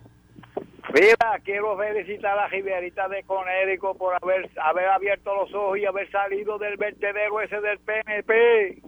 Mira, 0.93 1.39
quiero 1.43 1.77
felicitar 1.77 2.33
a 2.33 2.41
la 2.43 2.47
Riverita 2.47 3.07
de 3.07 3.23
Conérico 3.23 3.95
por 3.95 4.15
haber, 4.21 4.49
haber 4.61 4.87
abierto 4.89 5.35
los 5.35 5.53
ojos 5.53 5.77
y 5.77 5.85
haber 5.85 6.09
salido 6.11 6.57
del 6.57 6.77
vertedero 6.77 7.39
ese 7.41 7.61
del 7.61 7.79
PNP. 7.79 8.81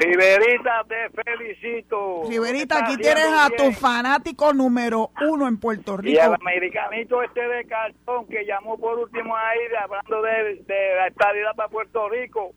Riverita, 0.00 0.82
te 0.88 1.22
felicito. 1.22 2.22
Riverita, 2.26 2.78
aquí 2.78 2.96
tienes 2.96 3.26
a 3.26 3.50
tu 3.50 3.70
fanático 3.72 4.54
número 4.54 5.10
uno 5.28 5.46
en 5.46 5.58
Puerto 5.58 5.98
Rico. 5.98 6.14
Y 6.14 6.18
al 6.18 6.34
americanito 6.34 7.22
este 7.22 7.46
de 7.46 7.66
cartón 7.66 8.26
que 8.26 8.46
llamó 8.46 8.78
por 8.78 8.98
último 8.98 9.36
ahí 9.36 9.58
hablando 9.78 10.22
de, 10.22 10.64
la 10.96 11.06
estadidad 11.06 11.54
para 11.54 11.68
Puerto 11.68 12.08
Rico, 12.08 12.52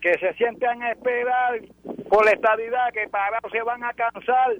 que 0.00 0.14
se 0.18 0.34
sientan 0.34 0.82
a 0.82 0.90
esperar 0.90 1.60
por 2.08 2.24
la 2.24 2.32
estadidad, 2.32 2.92
que 2.92 3.08
para 3.10 3.38
se 3.48 3.62
van 3.62 3.84
a 3.84 3.92
cansar. 3.92 4.56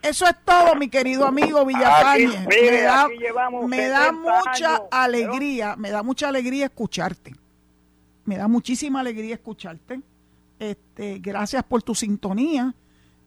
Eso 0.00 0.26
es 0.26 0.44
todo, 0.44 0.76
mi 0.76 0.88
querido 0.88 1.26
amigo 1.26 1.64
Villafañe. 1.66 2.46
me 2.48 2.80
da, 2.80 3.08
me 3.66 3.88
da 3.88 4.12
mucha 4.12 4.80
alegría, 4.90 5.76
me 5.76 5.90
da 5.90 6.02
mucha 6.02 6.28
alegría 6.28 6.66
escucharte 6.66 7.43
me 8.24 8.36
da 8.36 8.48
muchísima 8.48 9.00
alegría 9.00 9.34
escucharte. 9.34 10.00
Este, 10.58 11.18
gracias 11.18 11.62
por 11.64 11.82
tu 11.82 11.94
sintonía, 11.94 12.74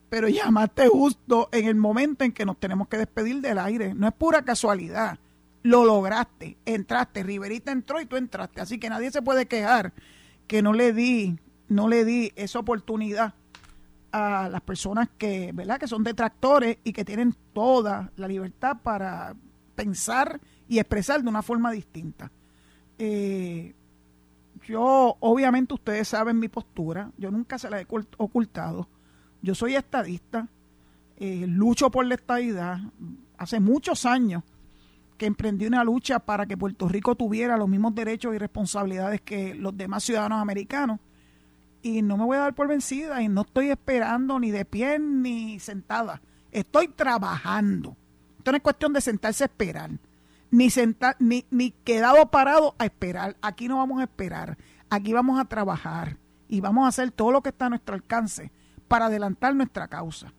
pero 0.09 0.27
llamaste 0.27 0.87
justo 0.87 1.49
en 1.51 1.67
el 1.67 1.75
momento 1.75 2.23
en 2.23 2.31
que 2.31 2.45
nos 2.45 2.57
tenemos 2.57 2.87
que 2.87 2.97
despedir 2.97 3.41
del 3.41 3.59
aire. 3.59 3.93
No 3.93 4.07
es 4.07 4.13
pura 4.13 4.43
casualidad. 4.43 5.19
Lo 5.63 5.83
lograste, 5.83 6.57
entraste, 6.65 7.23
Riverita 7.23 7.71
entró 7.71 7.99
y 7.99 8.05
tú 8.05 8.15
entraste, 8.15 8.61
así 8.61 8.79
que 8.79 8.89
nadie 8.89 9.11
se 9.11 9.21
puede 9.21 9.47
quejar 9.47 9.91
que 10.47 10.61
no 10.61 10.71
le 10.71 10.93
di, 10.93 11.37
no 11.67 11.89
le 11.89 12.05
di 12.05 12.31
esa 12.35 12.59
oportunidad 12.59 13.33
a 14.11 14.47
las 14.49 14.61
personas 14.61 15.09
que, 15.17 15.51
¿verdad? 15.53 15.79
que 15.79 15.87
son 15.87 16.03
detractores 16.03 16.77
y 16.83 16.93
que 16.93 17.03
tienen 17.03 17.35
toda 17.53 18.11
la 18.15 18.27
libertad 18.27 18.77
para 18.81 19.35
pensar 19.75 20.39
y 20.69 20.79
expresar 20.79 21.21
de 21.21 21.29
una 21.29 21.41
forma 21.41 21.71
distinta. 21.71 22.31
Eh, 22.97 23.75
yo, 24.67 25.15
obviamente, 25.21 25.73
ustedes 25.73 26.09
saben 26.09 26.39
mi 26.39 26.49
postura, 26.49 27.09
yo 27.17 27.31
nunca 27.31 27.57
se 27.57 27.69
la 27.69 27.79
he 27.79 27.87
ocultado. 28.17 28.89
Yo 29.41 29.55
soy 29.55 29.75
estadista, 29.75 30.49
eh, 31.15 31.45
lucho 31.47 31.89
por 31.89 32.05
la 32.05 32.15
estadidad. 32.15 32.79
Hace 33.37 33.61
muchos 33.61 34.05
años 34.05 34.43
que 35.17 35.25
emprendí 35.25 35.65
una 35.67 35.85
lucha 35.85 36.19
para 36.19 36.45
que 36.45 36.57
Puerto 36.57 36.89
Rico 36.89 37.15
tuviera 37.15 37.55
los 37.55 37.69
mismos 37.69 37.95
derechos 37.95 38.35
y 38.35 38.37
responsabilidades 38.37 39.21
que 39.21 39.55
los 39.55 39.75
demás 39.77 40.03
ciudadanos 40.03 40.41
americanos. 40.41 40.99
Y 41.81 42.01
no 42.01 42.17
me 42.17 42.25
voy 42.25 42.35
a 42.35 42.41
dar 42.41 42.53
por 42.53 42.67
vencida 42.67 43.21
y 43.21 43.29
no 43.29 43.41
estoy 43.43 43.69
esperando 43.69 44.37
ni 44.37 44.51
de 44.51 44.65
pie 44.65 44.99
ni 44.99 45.59
sentada. 45.59 46.21
Estoy 46.51 46.89
trabajando. 46.89 47.95
Esto 48.37 48.51
no 48.51 48.57
es 48.57 48.63
cuestión 48.63 48.91
de 48.91 48.99
sentarse 48.99 49.45
a 49.45 49.47
esperar 49.47 49.91
ni, 50.51 50.69
sentar, 50.69 51.15
ni, 51.19 51.45
ni 51.51 51.71
quedado 51.71 52.29
parado 52.29 52.75
a 52.77 52.85
esperar. 52.85 53.35
Aquí 53.41 53.67
no 53.67 53.77
vamos 53.77 53.99
a 53.99 54.03
esperar. 54.03 54.57
Aquí 54.89 55.13
vamos 55.13 55.39
a 55.39 55.45
trabajar 55.45 56.17
y 56.47 56.61
vamos 56.61 56.85
a 56.85 56.89
hacer 56.89 57.11
todo 57.11 57.31
lo 57.31 57.41
que 57.41 57.49
está 57.49 57.65
a 57.65 57.69
nuestro 57.69 57.95
alcance 57.95 58.51
para 58.87 59.07
adelantar 59.07 59.55
nuestra 59.55 59.87
causa. 59.87 60.33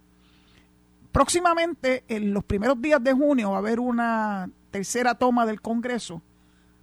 próximamente, 1.12 2.04
en 2.08 2.32
los 2.32 2.44
primeros 2.44 2.80
días 2.80 3.02
de 3.02 3.12
junio, 3.12 3.50
va 3.50 3.56
a 3.56 3.58
haber 3.58 3.80
una 3.80 4.50
tercera 4.70 5.14
toma 5.14 5.46
del 5.46 5.60
Congreso 5.60 6.22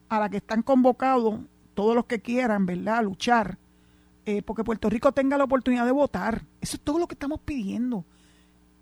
a 0.10 0.20
la 0.20 0.30
que 0.30 0.38
están 0.38 0.62
convocados 0.62 1.40
todos 1.74 1.96
los 1.96 2.06
que 2.06 2.22
quieran, 2.22 2.66
¿verdad?, 2.66 3.04
luchar 3.04 3.58
eh, 4.26 4.42
porque 4.42 4.64
Puerto 4.64 4.90
Rico 4.90 5.12
tenga 5.12 5.38
la 5.38 5.44
oportunidad 5.44 5.86
de 5.86 5.92
votar. 5.92 6.46
Eso 6.60 6.78
es 6.78 6.82
todo 6.82 6.98
lo 6.98 7.08
que 7.08 7.14
estamos 7.14 7.40
pidiendo. 7.42 8.06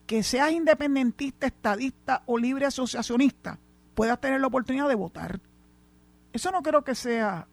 Que 0.08 0.24
seas 0.24 0.52
independentista, 0.52 1.48
estadista 1.48 2.24
o 2.26 2.38
libre 2.38 2.66
asociacionista, 2.66 3.60
puedas 3.96 4.20
tener 4.20 4.41
la 4.41 4.48
oportunidad 4.48 4.88
de 4.88 4.96
votar. 4.96 5.39
Eso 6.32 6.52
no 6.52 6.64
creo 6.64 6.84
que 6.84 6.96
sea 6.96 7.48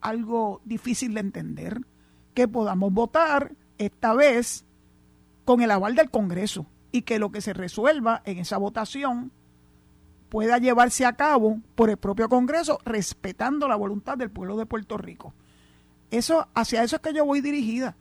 algo 0.00 0.60
difícil 0.64 1.14
de 1.14 1.20
entender. 1.20 1.80
Que 2.34 2.48
podamos 2.48 2.92
votar 2.92 3.52
esta 3.78 4.14
vez 4.14 4.64
con 5.44 5.62
el 5.62 5.70
aval 5.70 5.94
del 5.94 6.10
Congreso 6.10 6.66
y 6.92 7.02
que 7.02 7.18
lo 7.18 7.30
que 7.30 7.40
se 7.40 7.52
resuelva 7.52 8.22
en 8.24 8.38
esa 8.38 8.58
votación 8.58 9.32
pueda 10.28 10.58
llevarse 10.58 11.06
a 11.06 11.14
cabo 11.14 11.60
por 11.74 11.88
el 11.88 11.96
propio 11.96 12.28
Congreso 12.28 12.78
respetando 12.84 13.68
la 13.68 13.76
voluntad 13.76 14.18
del 14.18 14.30
pueblo 14.30 14.56
de 14.56 14.66
Puerto 14.66 14.98
Rico. 14.98 15.34
Eso, 16.10 16.48
hacia 16.54 16.82
eso 16.82 16.96
es 16.96 17.02
que 17.02 17.14
yo 17.14 17.24
voy 17.24 17.40
dirigida. 17.40 17.96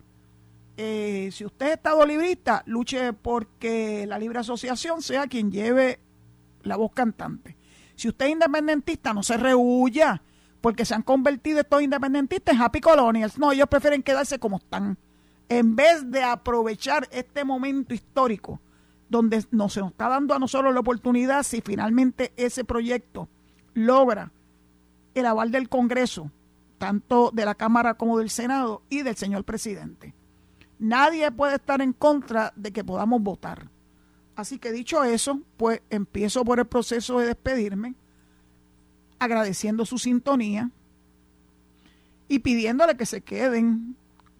Eh, 0.78 1.30
si 1.32 1.46
usted 1.46 1.68
es 1.68 1.74
estado 1.74 2.06
librista, 2.06 2.64
luche 2.66 3.14
porque 3.14 4.06
la 4.08 4.20
libre 4.20 4.40
asociación 4.40 5.02
sea 5.02 5.28
quien 5.28 5.52
lleve 5.52 6.00
la 6.64 6.76
voz 6.76 6.92
cantante. 6.92 7.56
Si 7.96 8.08
usted 8.10 8.26
es 8.26 8.32
independentista, 8.34 9.14
no 9.14 9.24
se 9.24 9.38
rehuya, 9.38 10.22
porque 10.62 10.86
se 10.86 10.96
han 10.96 11.04
convertido 11.04 11.60
estos 11.60 11.82
independentistas 11.82 12.56
en 12.56 12.62
happy 12.62 12.82
colonials. 12.82 13.38
No, 13.38 13.52
ellos 13.52 13.68
prefieren 13.68 14.04
quedarse 14.04 14.40
como 14.40 14.58
están. 14.58 14.98
En 15.48 15.76
vez 15.76 16.10
de 16.10 16.24
aprovechar 16.24 17.08
este 17.12 17.44
momento 17.44 17.94
histórico, 17.94 18.60
donde 19.10 19.46
nos, 19.52 19.74
se 19.74 19.80
nos 19.80 19.92
está 19.92 20.10
dando 20.10 20.34
a 20.34 20.40
nosotros 20.40 20.74
la 20.74 20.80
oportunidad, 20.80 21.44
si 21.44 21.62
finalmente 21.62 22.34
ese 22.36 22.66
proyecto 22.66 23.30
logra 23.76 24.32
el 25.14 25.26
aval 25.26 25.52
del 25.52 25.70
Congreso, 25.70 26.32
tanto 26.78 27.32
de 27.32 27.46
la 27.46 27.56
Cámara 27.56 27.94
como 27.94 28.18
del 28.18 28.30
Senado 28.30 28.82
y 28.90 29.04
del 29.04 29.16
señor 29.16 29.44
presidente. 29.44 30.16
Nadie 30.80 31.32
puede 31.32 31.56
estar 31.56 31.82
en 31.82 31.94
contra 31.94 32.52
de 32.56 32.72
que 32.74 32.84
podamos 32.84 33.22
votar. 33.22 33.70
Así 34.36 34.60
que 34.60 34.72
dicho 34.72 35.04
eso, 35.04 35.42
pues 35.58 35.82
empiezo 35.90 36.44
por 36.44 36.60
el 36.60 36.66
proceso 36.66 37.20
de 37.20 37.28
despedirme, 37.28 37.96
agradeciendo 39.20 39.86
su 39.86 39.98
sintonía 39.98 40.72
y 42.28 42.40
pidiéndole 42.40 42.98
que 42.98 43.06
se 43.06 43.22
queden 43.22 43.96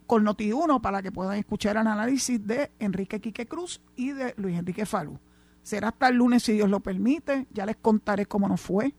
con 0.06 0.24
Noti1 0.24 0.80
para 0.80 1.02
que 1.02 1.12
puedan 1.12 1.38
escuchar 1.38 1.76
el 1.76 1.86
análisis 1.86 2.44
de 2.46 2.70
Enrique 2.78 3.20
Quique 3.20 3.46
Cruz 3.46 3.80
y 3.96 4.12
de 4.12 4.34
Luis 4.36 4.58
Enrique 4.58 4.86
Falú. 4.86 5.18
Será 5.62 5.88
hasta 5.88 6.08
el 6.08 6.16
lunes 6.16 6.44
si 6.44 6.52
Dios 6.52 6.68
lo 6.68 6.80
permite, 6.80 7.46
ya 7.52 7.66
les 7.66 7.76
contaré 7.76 8.26
cómo 8.26 8.48
nos 8.48 8.60
fue 8.60 8.94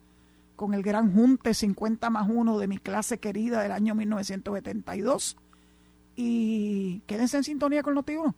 con 0.57 0.73
el 0.73 0.81
gran 0.81 1.13
junte 1.13 1.53
50 1.53 2.09
más 2.09 2.27
1 2.27 2.57
de 2.57 2.67
mi 2.67 2.79
clase 2.79 3.19
querida 3.19 3.61
del 3.61 3.71
año 3.71 3.95
1972. 3.95 5.37
Y 6.15 7.01
quédense 7.05 7.37
en 7.37 7.43
sintonía 7.43 7.83
con 7.83 7.95
Noti1, 7.95 8.33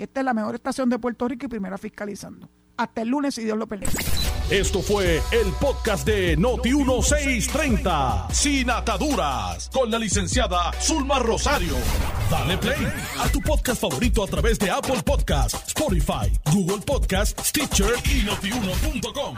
que 0.00 0.04
esta 0.04 0.20
es 0.20 0.24
la 0.24 0.32
mejor 0.32 0.54
estación 0.54 0.88
de 0.88 0.98
Puerto 0.98 1.28
Rico 1.28 1.44
y 1.44 1.48
primera 1.50 1.76
fiscalizando. 1.76 2.48
Hasta 2.78 3.02
el 3.02 3.08
lunes, 3.08 3.34
si 3.34 3.44
Dios 3.44 3.58
lo 3.58 3.66
permite. 3.66 3.92
Esto 4.48 4.80
fue 4.80 5.20
el 5.30 5.52
podcast 5.60 6.06
de 6.06 6.38
Noti1630, 6.38 8.30
sin 8.32 8.70
ataduras, 8.70 9.68
con 9.70 9.90
la 9.90 9.98
licenciada 9.98 10.72
Zulma 10.80 11.18
Rosario. 11.18 11.74
Dale 12.30 12.56
play 12.56 12.90
a 13.18 13.28
tu 13.28 13.42
podcast 13.42 13.82
favorito 13.82 14.24
a 14.24 14.26
través 14.26 14.58
de 14.58 14.70
Apple 14.70 15.02
Podcasts, 15.04 15.68
Spotify, 15.68 16.32
Google 16.50 16.78
Podcasts, 16.78 17.50
Stitcher 17.50 17.92
y 18.10 18.22
notiuno.com. 18.22 19.36